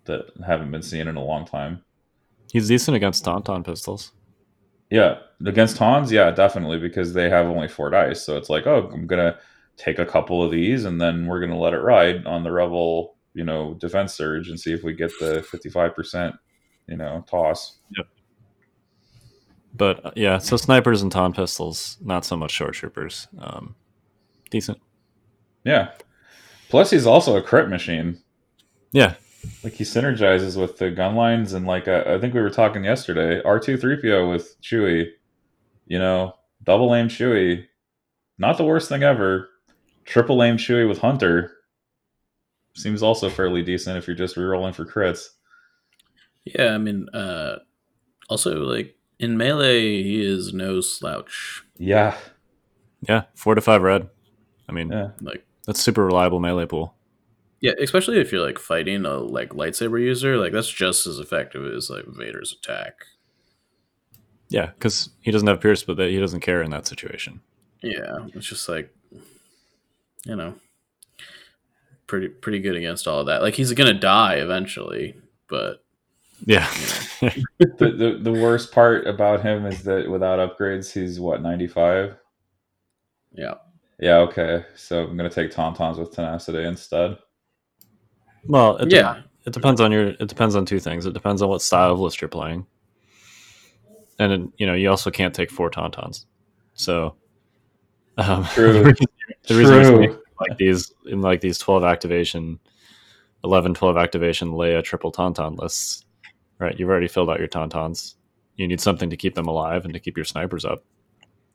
that 0.06 0.26
haven't 0.46 0.72
been 0.72 0.82
seen 0.84 1.08
in 1.08 1.16
a 1.16 1.24
long 1.24 1.46
time. 1.46 1.82
He's 2.52 2.68
decent 2.68 2.96
against 2.98 3.26
tauntaun 3.26 3.66
pistols. 3.66 4.12
Yeah, 4.92 5.20
against 5.46 5.78
Hans, 5.78 6.12
yeah, 6.12 6.32
definitely 6.32 6.78
because 6.78 7.14
they 7.14 7.30
have 7.30 7.48
only 7.48 7.70
four 7.70 7.90
dice. 7.90 8.22
So 8.22 8.36
it's 8.38 8.50
like, 8.50 8.68
oh, 8.68 8.92
I'm 8.94 9.08
gonna 9.08 9.38
take 9.78 10.00
a 10.00 10.06
couple 10.06 10.44
of 10.44 10.52
these 10.52 10.84
and 10.84 11.00
then 11.00 11.26
we're 11.26 11.40
gonna 11.40 11.58
let 11.58 11.74
it 11.74 11.80
ride 11.80 12.26
on 12.28 12.44
the 12.44 12.52
rebel, 12.52 13.16
you 13.34 13.46
know, 13.46 13.74
defense 13.76 14.14
surge 14.14 14.50
and 14.50 14.60
see 14.60 14.74
if 14.74 14.84
we 14.84 14.94
get 14.94 15.12
the 15.20 15.44
55 15.50 15.96
percent, 15.96 16.36
you 16.88 16.98
know, 16.98 17.24
toss. 17.26 17.78
Yep. 17.98 18.08
But 19.74 20.06
uh, 20.06 20.12
yeah, 20.18 20.38
so 20.40 20.58
snipers 20.58 21.02
and 21.02 21.12
taunt 21.12 21.38
pistols, 21.38 21.98
not 22.02 22.26
so 22.26 22.36
much 22.36 22.52
shore 22.52 22.72
troopers. 22.72 23.30
Um, 23.40 23.76
decent. 24.50 24.78
Yeah. 25.64 25.92
Plus, 26.70 26.90
he's 26.92 27.06
also 27.06 27.38
a 27.38 27.42
crit 27.42 27.70
machine. 27.70 28.22
Yeah, 28.92 29.16
Like 29.64 29.74
he 29.74 29.84
synergizes 29.84 30.60
with 30.60 30.78
the 30.78 30.92
gun 30.92 31.16
lines 31.16 31.54
and 31.54 31.66
like 31.66 31.88
uh, 31.88 32.04
I 32.08 32.20
think 32.20 32.34
we 32.34 32.42
were 32.42 32.50
talking 32.50 32.84
yesterday, 32.84 33.42
R 33.44 33.60
two 33.60 33.78
three 33.78 34.00
PO 34.02 34.30
with 34.30 34.60
Chewie, 34.62 35.10
you 35.88 36.00
know, 36.00 36.36
double 36.64 36.94
aim 36.96 37.08
Chewie, 37.08 37.66
not 38.38 38.58
the 38.58 38.66
worst 38.66 38.90
thing 38.90 39.04
ever. 39.04 39.50
Triple 40.06 40.44
aim 40.44 40.58
Chewie 40.58 40.88
with 40.88 41.00
Hunter 41.00 41.52
seems 42.76 43.04
also 43.04 43.30
fairly 43.30 43.62
decent 43.64 43.98
if 43.98 44.08
you're 44.08 44.16
just 44.16 44.36
rerolling 44.36 44.74
for 44.74 44.86
crits. 44.86 45.28
Yeah, 46.46 46.74
I 46.74 46.78
mean, 46.78 47.08
uh, 47.10 47.60
also 48.30 48.64
like 48.64 48.96
in 49.20 49.38
melee, 49.38 50.02
he 50.02 50.26
is 50.26 50.54
no 50.54 50.82
slouch. 50.82 51.64
Yeah, 51.78 52.18
yeah, 53.08 53.24
four 53.36 53.56
to 53.56 53.62
five 53.62 53.82
red. 53.84 54.10
I 54.68 54.72
mean, 54.72 54.92
yeah, 54.92 55.10
Like, 55.22 55.46
that's 55.66 55.82
super 55.82 56.06
reliable 56.06 56.40
melee 56.40 56.66
pool. 56.66 56.96
Yeah, 57.62 57.74
especially 57.80 58.20
if 58.20 58.32
you're 58.32 58.46
like 58.46 58.60
fighting 58.60 59.06
a 59.06 59.18
like 59.18 59.50
lightsaber 59.50 60.02
user, 60.02 60.38
like 60.38 60.52
that's 60.52 60.70
just 60.70 61.08
as 61.08 61.20
effective 61.20 61.66
as 61.74 61.90
like 61.90 62.06
Vader's 62.08 62.52
attack. 62.52 62.94
Yeah, 64.50 64.68
because 64.68 65.10
he 65.22 65.32
doesn't 65.32 65.48
have 65.48 65.62
pierce, 65.62 65.84
but 65.84 65.96
that 65.98 66.10
he 66.10 66.20
doesn't 66.20 66.42
care 66.42 66.62
in 66.62 66.72
that 66.72 66.86
situation. 66.88 67.42
Yeah, 67.82 68.28
it's 68.36 68.46
just 68.48 68.68
like, 68.68 68.94
you 70.26 70.36
know, 70.36 70.56
pretty 72.08 72.28
pretty 72.28 72.60
good 72.60 72.76
against 72.76 73.08
all 73.08 73.22
of 73.22 73.28
that. 73.28 73.42
Like 73.42 73.54
he's 73.56 73.72
gonna 73.74 73.94
die 73.94 74.36
eventually, 74.36 75.16
but 75.48 75.84
Yeah, 76.46 76.68
the, 77.22 77.40
the 77.80 78.20
the 78.22 78.32
worst 78.34 78.72
part 78.72 79.08
about 79.08 79.42
him 79.42 79.66
is 79.66 79.84
that 79.84 80.10
without 80.10 80.40
upgrades, 80.40 80.92
he's 80.92 81.20
what 81.20 81.42
ninety 81.42 81.68
five. 81.68 82.18
yeah, 83.32 83.54
Yeah, 84.00 84.18
okay. 84.18 84.66
So 84.76 85.06
I'm 85.06 85.16
gonna 85.16 85.30
take 85.30 85.52
Tauntauns 85.52 85.98
with 85.98 86.12
tenacity 86.12 86.64
instead. 86.66 87.18
Well, 88.48 88.78
it 88.78 88.92
yeah, 88.92 89.22
it 89.46 89.54
depends 89.54 89.82
on 89.82 89.92
your. 89.92 90.08
It 90.10 90.28
depends 90.28 90.56
on 90.56 90.66
two 90.66 90.80
things. 90.80 91.06
It 91.06 91.14
depends 91.14 91.42
on 91.42 91.50
what 91.50 91.62
style 91.62 91.92
of 91.92 92.00
list 92.00 92.22
you're 92.22 92.28
playing, 92.30 92.66
and 94.20 94.32
then, 94.32 94.54
you 94.58 94.66
know 94.68 94.74
you 94.74 94.90
also 94.90 95.12
can't 95.12 95.34
take 95.34 95.52
four 95.52 95.70
tauntauns. 95.70 96.26
So, 96.74 97.16
um, 98.18 98.46
True. 98.54 98.74
the 98.74 98.84
reason- 98.84 99.08
the 99.48 99.56
reason 99.56 99.84
True. 99.84 100.22
like 100.40 100.58
these 100.58 100.94
in 101.06 101.22
like 101.22 101.42
these 101.42 101.58
12 101.58 101.84
activation 101.84 102.60
11 103.44 103.74
12 103.74 103.98
activation 103.98 104.50
leia 104.52 104.84
triple 104.84 105.12
tauntaun 105.12 105.58
lists 105.58 106.06
right 106.60 106.80
you've 106.80 106.90
already 106.90 107.08
filled 107.08 107.30
out 107.30 107.40
your 107.40 107.48
tauntauns 107.48 108.16
you 108.56 108.68
need 108.68 108.80
something 108.80 109.10
to 109.10 109.18
keep 109.18 109.34
them 109.34 109.48
alive 109.48 109.84
and 109.86 109.94
to 109.96 110.00
keep 110.00 110.16
your 110.16 110.26
snipers 110.26 110.64
up 110.66 110.84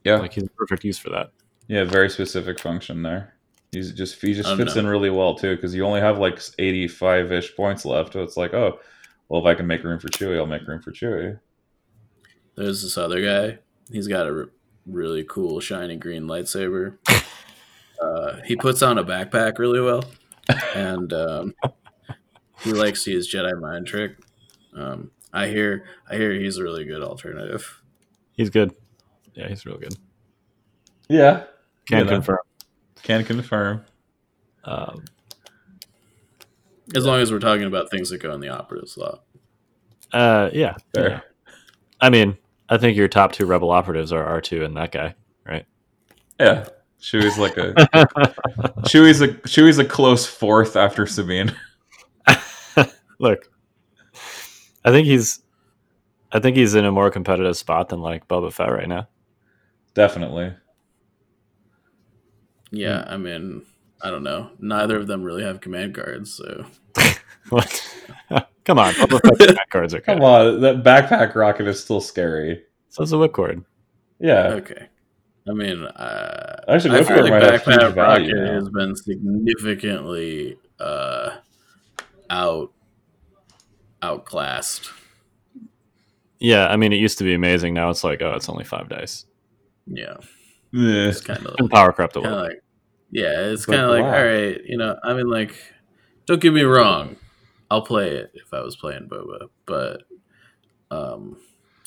Yeah, 0.04 0.16
like 0.16 0.32
he's 0.32 0.44
a 0.44 0.48
perfect 0.50 0.82
use 0.82 0.98
for 0.98 1.10
that 1.10 1.30
Yeah, 1.68 1.84
very 1.84 2.10
specific 2.10 2.58
function 2.58 3.02
there. 3.02 3.34
He's 3.72 3.92
just 3.92 4.20
he 4.20 4.32
just 4.32 4.54
fits 4.56 4.74
know. 4.74 4.80
in 4.80 4.86
really 4.86 5.10
well 5.10 5.34
too 5.34 5.54
because 5.56 5.74
you 5.74 5.84
only 5.84 6.00
have 6.00 6.18
like 6.18 6.40
eighty 6.58 6.88
five 6.88 7.32
ish 7.32 7.54
points 7.56 7.84
left. 7.84 8.12
So 8.14 8.22
it's 8.22 8.36
like, 8.36 8.54
oh, 8.54 8.78
well, 9.28 9.40
if 9.40 9.46
I 9.46 9.54
can 9.54 9.66
make 9.66 9.82
room 9.84 9.98
for 10.00 10.08
Chewie, 10.08 10.36
I'll 10.38 10.46
make 10.46 10.66
room 10.66 10.80
for 10.80 10.92
Chewie. 10.92 11.38
there's 12.56 12.82
this 12.82 12.96
other 12.96 13.20
guy. 13.22 13.58
He's 13.90 14.08
got 14.08 14.26
a 14.26 14.30
r- 14.32 14.48
really 14.86 15.24
cool 15.24 15.60
shiny 15.60 15.96
green 15.96 16.24
lightsaber. 16.24 16.96
Uh, 17.98 18.42
he 18.44 18.54
puts 18.56 18.82
on 18.82 18.98
a 18.98 19.02
backpack 19.04 19.58
really 19.58 19.80
well, 19.80 20.04
and 20.74 21.14
um, 21.14 21.54
he 22.60 22.70
likes 22.70 23.04
to 23.04 23.10
use 23.10 23.32
Jedi 23.32 23.58
mind 23.58 23.86
trick. 23.86 24.18
Um, 24.76 25.10
I 25.32 25.48
hear, 25.48 25.86
I 26.08 26.16
hear 26.16 26.30
he's 26.34 26.58
a 26.58 26.62
really 26.62 26.84
good 26.84 27.00
alternative. 27.02 27.80
he's 28.32 28.50
good 28.50 28.74
yeah 29.34 29.48
he's 29.48 29.64
real 29.64 29.78
good 29.78 29.96
Yeah, 31.08 31.44
can 31.88 32.00
You 32.00 32.04
know. 32.04 32.10
confirm 32.10 32.38
can 33.06 33.24
confirm. 33.24 33.84
um, 34.64 35.04
As 36.94 37.04
long 37.06 37.20
as 37.20 37.30
we're 37.32 37.38
talking 37.38 37.64
about 37.64 37.88
things 37.90 38.10
that 38.10 38.18
go 38.18 38.32
in 38.32 38.40
the 38.40 38.48
operative 38.48 38.88
slot. 38.88 39.22
uh 40.12 40.50
yeah, 40.52 40.74
Fair. 40.94 41.08
yeah 41.10 41.20
i 42.00 42.10
mean 42.10 42.36
i 42.68 42.76
think 42.76 42.96
your 42.96 43.08
top 43.08 43.32
two 43.32 43.46
rebel 43.46 43.70
operatives 43.70 44.12
are 44.12 44.40
r2 44.40 44.64
and 44.64 44.76
that 44.76 44.92
guy 44.92 45.14
right 45.46 45.64
Yeah, 46.38 46.66
Chewie's 47.00 47.38
like 47.38 47.56
a 47.56 47.72
Chewie's 48.88 49.20
a 49.20 49.28
Chewie's 49.28 49.78
a 49.78 49.84
close 49.84 50.26
fourth 50.26 50.76
after 50.76 51.06
Sabine. 51.06 51.54
look 53.18 53.50
i 54.84 54.90
think 54.90 55.06
he's 55.06 55.40
i 56.32 56.38
think 56.38 56.56
he's 56.56 56.74
in 56.74 56.84
a 56.84 56.92
more 56.92 57.10
competitive 57.10 57.56
spot 57.56 57.88
than 57.88 58.00
like 58.00 58.26
boba 58.28 58.52
fett 58.52 58.70
right 58.70 58.88
now 58.88 59.08
Definitely. 59.94 60.52
Yeah, 62.76 63.04
I 63.06 63.16
mean, 63.16 63.62
I 64.02 64.10
don't 64.10 64.22
know. 64.22 64.50
Neither 64.58 64.96
of 64.96 65.06
them 65.06 65.22
really 65.22 65.42
have 65.44 65.60
command 65.60 65.94
cards, 65.94 66.34
so 66.34 66.66
what 67.50 67.96
come 68.64 68.78
on 68.78 68.92
Boba 68.94 69.36
Fett's 69.38 69.52
back 69.54 69.70
cards 69.70 69.94
are 69.94 70.00
Come 70.00 70.20
on, 70.22 70.60
that 70.60 70.82
backpack 70.82 71.34
rocket 71.34 71.66
is 71.68 71.82
still 71.82 72.00
scary. 72.00 72.62
so 72.88 73.02
it's 73.02 73.12
a 73.12 73.16
whipcord 73.16 73.64
Yeah, 74.18 74.48
okay. 74.54 74.88
I 75.48 75.52
mean, 75.52 75.84
uh, 75.84 76.56
Actually, 76.68 76.98
I 76.98 77.02
Whipcord 77.02 77.06
feel 77.06 77.22
like 77.22 77.30
might 77.30 77.42
have 77.44 77.64
huge 77.64 77.76
Backpack 77.78 77.94
value 77.94 78.34
Rocket 78.34 78.44
now. 78.46 78.52
has 78.54 78.68
been 78.68 78.96
significantly 78.96 80.58
uh, 80.80 81.36
out 82.30 82.72
outclassed. 84.02 84.90
Yeah, 86.40 86.66
I 86.68 86.76
mean, 86.76 86.92
it 86.92 86.96
used 86.96 87.18
to 87.18 87.24
be 87.24 87.32
amazing. 87.34 87.74
Now 87.74 87.90
it's 87.90 88.04
like, 88.04 88.20
oh, 88.22 88.32
it's 88.34 88.48
only 88.48 88.64
five 88.64 88.88
dice. 88.88 89.24
Yeah, 89.86 90.16
Eh. 90.74 91.08
it's 91.08 91.20
kind 91.20 91.46
of 91.46 91.54
And 91.58 91.70
power 91.70 91.92
corrupt 91.92 92.16
a 92.16 92.20
kind 92.20 92.34
little. 92.34 92.48
like 92.48 92.62
yeah, 93.16 93.46
it's 93.52 93.66
kind 93.66 93.80
of 93.80 93.90
like 93.90 94.02
why? 94.04 94.18
all 94.18 94.24
right, 94.24 94.60
you 94.64 94.76
know. 94.76 94.96
I 95.02 95.14
mean, 95.14 95.28
like, 95.28 95.54
don't 96.26 96.40
get 96.40 96.52
me 96.52 96.62
wrong, 96.62 97.16
I'll 97.70 97.82
play 97.82 98.10
it 98.10 98.32
if 98.34 98.52
I 98.52 98.60
was 98.60 98.76
playing 98.76 99.08
Boba, 99.08 99.48
but 99.64 100.02
um, 100.90 101.38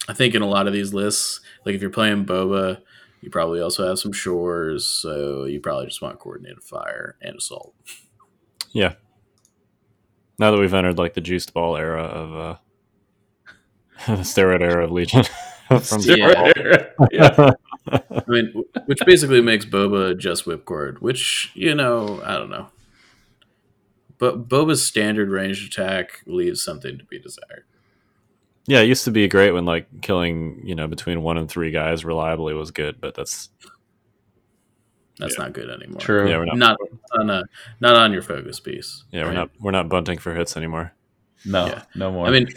I 0.07 0.13
think 0.13 0.35
in 0.35 0.41
a 0.41 0.47
lot 0.47 0.67
of 0.67 0.73
these 0.73 0.93
lists, 0.93 1.41
like 1.65 1.75
if 1.75 1.81
you're 1.81 1.89
playing 1.89 2.25
Boba, 2.25 2.81
You 3.21 3.29
probably 3.29 3.61
also 3.61 3.85
have 3.87 3.99
some 3.99 4.13
shores, 4.13 4.85
so 4.87 5.43
you 5.45 5.59
probably 5.59 5.85
just 5.87 6.01
want 6.01 6.19
coordinated 6.19 6.63
fire 6.63 7.17
and 7.21 7.35
assault. 7.37 7.73
Yeah. 8.71 8.93
Now 10.37 10.51
that 10.51 10.59
we've 10.59 10.73
entered 10.73 10.97
like 10.97 11.15
the 11.15 11.21
juiced 11.21 11.53
ball 11.53 11.75
era 11.75 12.03
of 12.03 12.35
uh 12.35 12.55
the 14.15 14.23
steroid 14.23 14.61
era 14.61 14.85
of 14.85 14.91
Legion. 14.91 15.25
From 15.81 16.01
Yeah. 16.01 16.51
yeah. 17.11 17.51
I 17.91 18.01
mean, 18.27 18.63
which 18.85 18.99
basically 19.05 19.41
makes 19.41 19.65
Boba 19.65 20.17
just 20.17 20.45
whipcord, 20.45 20.99
which 21.01 21.51
you 21.53 21.73
know, 21.75 22.21
I 22.23 22.33
don't 22.37 22.49
know. 22.49 22.69
But 24.17 24.49
Boba's 24.49 24.85
standard 24.85 25.29
range 25.29 25.65
attack 25.65 26.21
leaves 26.25 26.61
something 26.63 26.97
to 26.97 27.05
be 27.05 27.19
desired. 27.19 27.63
Yeah, 28.67 28.81
it 28.81 28.87
used 28.87 29.05
to 29.05 29.11
be 29.11 29.27
great 29.27 29.51
when 29.51 29.65
like 29.65 29.87
killing, 30.01 30.61
you 30.63 30.75
know, 30.75 30.87
between 30.87 31.23
one 31.23 31.37
and 31.37 31.49
three 31.49 31.71
guys 31.71 32.05
reliably 32.05 32.53
was 32.53 32.69
good, 32.71 32.99
but 33.01 33.15
that's 33.15 33.49
That's 35.17 35.37
not 35.37 35.53
good 35.53 35.69
anymore. 35.69 35.99
True. 35.99 36.29
yeah, 36.29 36.37
we're 36.37 36.45
not 36.45 36.57
Not 36.57 36.77
on 37.19 37.29
a, 37.29 37.43
not 37.79 37.95
on 37.95 38.11
your 38.13 38.21
focus 38.21 38.59
piece. 38.59 39.03
yeah, 39.11 39.23
we're 39.23 39.33
not 39.33 39.49
we're 39.59 39.71
not 39.71 39.89
bunting 39.89 40.17
for 40.19 40.35
hits 40.35 40.55
anymore. 40.55 40.93
No, 41.45 41.67
Yeah. 41.67 41.83
no 41.95 42.11
more. 42.11 42.27
I 42.27 42.31
mean, 42.31 42.49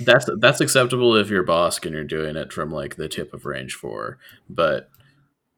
that's 0.00 0.28
that's 0.38 0.60
acceptable 0.60 1.14
if 1.16 1.30
you're 1.30 1.44
Bossk 1.44 1.84
and 1.84 1.94
you're 1.94 2.04
doing 2.04 2.36
it 2.36 2.52
from 2.52 2.70
like 2.70 2.96
the 2.96 3.08
tip 3.08 3.32
of 3.32 3.44
range 3.44 3.74
four, 3.74 4.18
but 4.48 4.90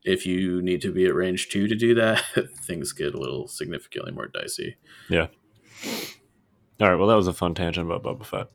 if 0.05 0.27
you 0.27 0.63
need 0.63 0.81
to 0.83 0.93
be 0.93 1.07
at 1.07 1.15
range 1.15 1.49
two 1.49 1.67
to 1.69 1.75
do 1.75 1.95
that, 1.95 2.25
things 2.57 2.93
get 2.93 3.15
a 3.15 3.21
little 3.21 3.49
significantly 3.49 4.13
more 4.13 4.29
dicey. 4.29 4.77
Yeah. 5.09 5.27
All 6.81 6.89
right. 6.89 6.95
Well, 6.95 7.09
that 7.09 7.17
was 7.17 7.29
a 7.29 7.33
fun 7.33 7.55
tangent 7.55 7.91
about 7.91 8.03
Boba 8.03 8.25
Fett. 8.25 8.49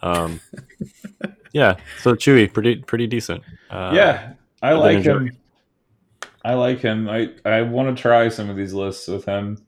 Um, 0.00 0.40
yeah. 1.52 1.76
So 2.00 2.14
Chewie, 2.14 2.52
pretty 2.52 2.76
pretty 2.76 3.06
decent. 3.06 3.42
Uh, 3.70 3.92
yeah, 3.94 4.32
I 4.60 4.72
like 4.72 4.98
enjoying 4.98 5.28
him. 5.28 5.36
I 6.44 6.54
like 6.54 6.80
him. 6.80 7.08
I 7.08 7.30
I 7.44 7.62
want 7.62 7.96
to 7.96 8.00
try 8.00 8.28
some 8.28 8.50
of 8.50 8.56
these 8.56 8.72
lists 8.72 9.06
with 9.06 9.24
him. 9.24 9.64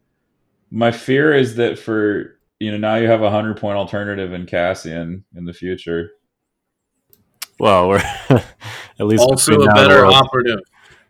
My 0.70 0.90
fear 0.90 1.32
is 1.32 1.54
that 1.56 1.78
for 1.78 2.38
you 2.60 2.70
know 2.70 2.78
now 2.78 2.96
you 2.96 3.08
have 3.08 3.22
a 3.22 3.30
hundred 3.30 3.56
point 3.56 3.76
alternative 3.76 4.32
in 4.32 4.46
Cassian 4.46 5.24
in 5.36 5.44
the 5.44 5.52
future. 5.52 6.10
Well, 7.58 7.88
we're 7.88 7.98
at 8.30 8.44
least 9.00 9.22
Also, 9.22 9.52
a 9.54 9.74
better 9.74 10.02
Worlds, 10.02 10.16
operative. 10.16 10.60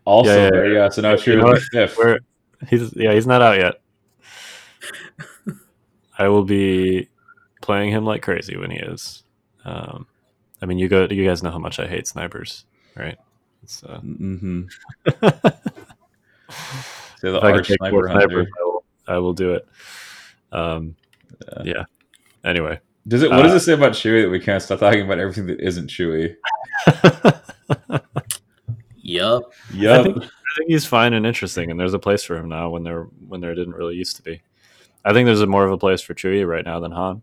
Also, 0.04 0.30
Yeah, 0.30 0.44
yeah, 0.44 0.50
there, 0.50 0.72
yeah. 0.72 0.88
So 0.90 1.02
now 1.02 1.12
You 1.12 1.16
Chewie 1.16 1.38
know 1.38 1.46
would 1.46 1.56
be 1.56 1.60
fifth. 1.72 1.96
we're 1.96 2.18
he's 2.68 2.94
yeah 2.96 3.12
he's 3.12 3.26
not 3.26 3.42
out 3.42 3.58
yet. 3.58 3.80
I 6.18 6.28
will 6.28 6.44
be 6.44 7.08
playing 7.60 7.90
him 7.90 8.04
like 8.04 8.22
crazy 8.22 8.56
when 8.56 8.70
he 8.70 8.78
is. 8.78 9.22
Um, 9.64 10.06
I 10.60 10.66
mean, 10.66 10.78
you 10.78 10.88
go 10.88 11.06
you 11.10 11.26
guys 11.26 11.42
know 11.42 11.50
how 11.50 11.58
much 11.58 11.78
I 11.78 11.86
hate 11.86 12.06
snipers, 12.06 12.64
right? 12.94 13.18
It's, 13.62 13.82
uh, 13.82 14.00
Mm-hmm. 14.04 14.64
Say 17.20 17.30
the 17.30 17.36
if 17.38 17.42
I 17.42 17.48
can 17.48 17.58
arch 17.58 17.68
take 17.68 17.78
sniper 17.78 17.90
four 17.90 18.08
snipers, 18.08 18.46
I 18.46 18.62
will, 18.64 18.84
I 19.08 19.18
will 19.18 19.32
do 19.32 19.54
it. 19.54 19.66
Um, 20.52 20.94
Yeah. 21.56 21.62
yeah. 21.64 21.84
Anyway, 22.44 22.78
Does 23.08 23.22
it? 23.22 23.30
What 23.30 23.42
does 23.42 23.52
Uh, 23.52 23.56
it 23.56 23.60
say 23.60 23.72
about 23.72 23.92
Chewie 23.92 24.22
that 24.22 24.30
we 24.30 24.40
can't 24.40 24.62
stop 24.62 24.80
talking 24.80 25.02
about 25.02 25.18
everything 25.18 25.46
that 25.46 25.60
isn't 25.60 25.88
Chewie? 25.90 26.36
Yup. 28.96 29.52
Yep. 29.74 30.04
think- 30.04 30.24
I 30.24 30.56
think 30.58 30.70
he's 30.70 30.86
fine 30.86 31.14
and 31.14 31.26
interesting, 31.26 31.70
and 31.72 31.80
there's 31.80 31.94
a 31.94 31.98
place 31.98 32.22
for 32.22 32.36
him 32.36 32.48
now 32.48 32.70
when 32.70 32.84
there 32.84 33.08
when 33.26 33.40
there 33.40 33.54
didn't 33.56 33.74
really 33.74 33.96
used 33.96 34.14
to 34.16 34.22
be. 34.22 34.40
I 35.04 35.12
think 35.12 35.26
there's 35.26 35.40
a 35.40 35.46
more 35.48 35.64
of 35.66 35.72
a 35.72 35.76
place 35.78 36.00
for 36.00 36.14
Chewie 36.14 36.46
right 36.46 36.64
now 36.64 36.78
than 36.78 36.92
Han. 36.92 37.22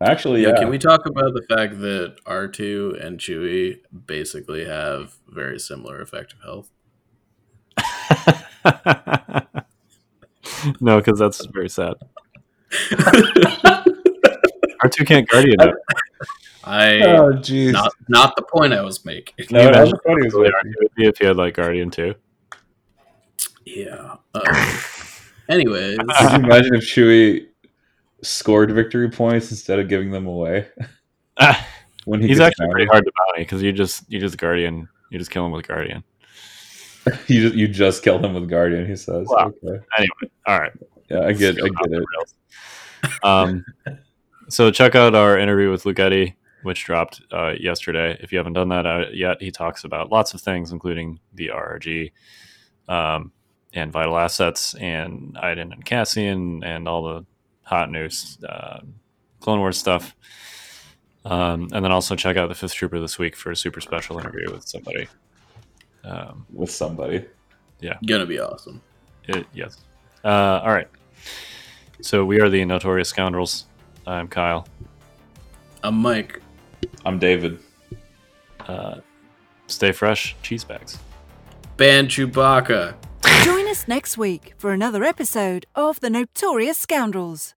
Actually, 0.00 0.42
Yeah, 0.42 0.48
yeah. 0.48 0.58
Can 0.58 0.68
we 0.68 0.78
talk 0.78 1.06
about 1.06 1.32
the 1.34 1.42
fact 1.48 1.78
that 1.80 2.16
R 2.26 2.48
two 2.48 2.98
and 3.00 3.20
Chewie 3.20 3.78
basically 4.06 4.64
have 4.64 5.16
very 5.28 5.60
similar 5.60 6.00
effective 6.00 6.40
health? 6.42 6.70
no, 10.80 10.98
because 10.98 11.18
that's 11.20 11.46
very 11.46 11.68
sad. 11.68 11.94
R 14.82 14.88
two 14.90 15.04
can't 15.04 15.28
guardian 15.28 15.60
it. 15.60 15.74
I 16.64 17.00
oh, 17.00 17.32
jeez. 17.32 17.72
not 17.72 17.92
not 18.08 18.36
the 18.36 18.42
point 18.42 18.72
I 18.74 18.82
was 18.82 19.04
making. 19.04 19.46
No, 19.50 19.62
you 19.62 19.72
that 19.72 19.80
was 19.80 19.92
imagine 20.04 20.04
funny. 20.06 20.26
as 20.26 20.34
Really 20.34 20.50
well. 20.52 20.62
R2 20.62 20.74
would 20.82 20.94
be 20.96 21.06
if 21.06 21.18
he 21.18 21.24
had 21.26 21.36
like 21.36 21.54
guardian 21.54 21.90
too. 21.90 22.14
Yeah. 23.64 24.16
Uh, 24.34 24.80
anyways, 25.48 25.96
Could 26.18 26.30
you 26.32 26.38
imagine 26.44 26.74
if 26.74 26.84
Chewie 26.84 27.46
scored 28.22 28.70
victory 28.72 29.10
points 29.10 29.50
instead 29.50 29.78
of 29.78 29.88
giving 29.88 30.10
them 30.10 30.26
away 30.26 30.66
Ah, 31.38 31.64
when 32.04 32.20
he 32.20 32.28
he's 32.28 32.38
gets 32.38 32.48
actually 32.48 32.68
pretty 32.72 32.86
hard 32.86 33.04
to 33.04 33.12
bounty 33.16 33.42
because 33.44 33.62
you 33.62 33.72
just 33.72 34.10
you 34.10 34.18
just 34.18 34.36
guardian 34.38 34.88
you 35.10 35.18
just 35.18 35.30
kill 35.30 35.46
him 35.46 35.52
with 35.52 35.66
guardian. 35.66 36.04
You 37.26 37.40
just, 37.42 37.54
you 37.54 37.68
just 37.68 38.02
killed 38.02 38.22
him 38.22 38.34
with 38.34 38.50
Guardian. 38.50 38.86
He 38.86 38.94
says. 38.94 39.26
Wow. 39.30 39.46
Okay. 39.64 39.82
Anyway, 39.96 40.32
all 40.46 40.60
right. 40.60 40.72
Yeah, 41.08 41.20
I 41.20 41.32
get. 41.32 41.56
I 41.62 41.68
get 41.68 41.92
it. 41.92 42.04
Um, 43.22 43.64
so 44.48 44.72
check 44.72 44.96
out 44.96 45.14
our 45.14 45.38
interview 45.38 45.70
with 45.70 45.84
Lucetti, 45.84 46.34
which 46.62 46.84
dropped 46.84 47.22
uh, 47.32 47.54
yesterday. 47.58 48.18
If 48.20 48.32
you 48.32 48.38
haven't 48.38 48.54
done 48.54 48.70
that 48.70 48.86
uh, 48.86 49.04
yet, 49.12 49.40
he 49.40 49.52
talks 49.52 49.84
about 49.84 50.10
lots 50.10 50.34
of 50.34 50.40
things, 50.40 50.72
including 50.72 51.20
the 51.34 51.48
RRG 51.48 52.10
um, 52.88 53.30
and 53.72 53.92
vital 53.92 54.18
assets, 54.18 54.74
and 54.74 55.38
Iden 55.38 55.72
and 55.72 55.84
Cassian, 55.84 56.64
and 56.64 56.88
all 56.88 57.02
the 57.04 57.26
hot 57.62 57.90
news, 57.90 58.38
uh, 58.48 58.80
Clone 59.40 59.60
Wars 59.60 59.78
stuff. 59.78 60.16
Um, 61.24 61.68
and 61.72 61.84
then 61.84 61.92
also 61.92 62.16
check 62.16 62.36
out 62.36 62.48
the 62.48 62.54
Fifth 62.54 62.74
Trooper 62.74 62.98
this 63.00 63.18
week 63.18 63.36
for 63.36 63.50
a 63.50 63.56
super 63.56 63.80
special 63.80 64.18
interview 64.18 64.50
with 64.50 64.66
somebody. 64.66 65.08
Um, 66.04 66.46
with 66.52 66.70
somebody. 66.70 67.26
Yeah. 67.80 67.98
Gonna 68.06 68.26
be 68.26 68.40
awesome. 68.40 68.80
it, 69.28 69.46
yes. 69.52 69.84
Uh, 70.24 70.60
all 70.62 70.72
right. 70.72 70.88
So 72.00 72.24
we 72.24 72.40
are 72.40 72.48
the 72.48 72.64
Notorious 72.64 73.08
Scoundrels. 73.08 73.66
I'm 74.06 74.28
Kyle. 74.28 74.68
I'm 75.82 75.96
Mike. 75.96 76.40
I'm 77.04 77.18
David. 77.18 77.58
Uh, 78.60 79.00
stay 79.66 79.90
fresh, 79.90 80.36
cheese 80.42 80.62
bags. 80.62 80.98
Ban 81.76 82.06
Chewbacca. 82.06 82.94
Join 83.42 83.68
us 83.68 83.88
next 83.88 84.16
week 84.16 84.54
for 84.58 84.72
another 84.72 85.02
episode 85.02 85.66
of 85.74 85.98
The 85.98 86.10
Notorious 86.10 86.78
Scoundrels. 86.78 87.54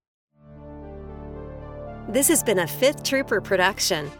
This 2.08 2.28
has 2.28 2.42
been 2.42 2.58
a 2.58 2.66
Fifth 2.66 3.04
Trooper 3.04 3.40
production 3.40 4.10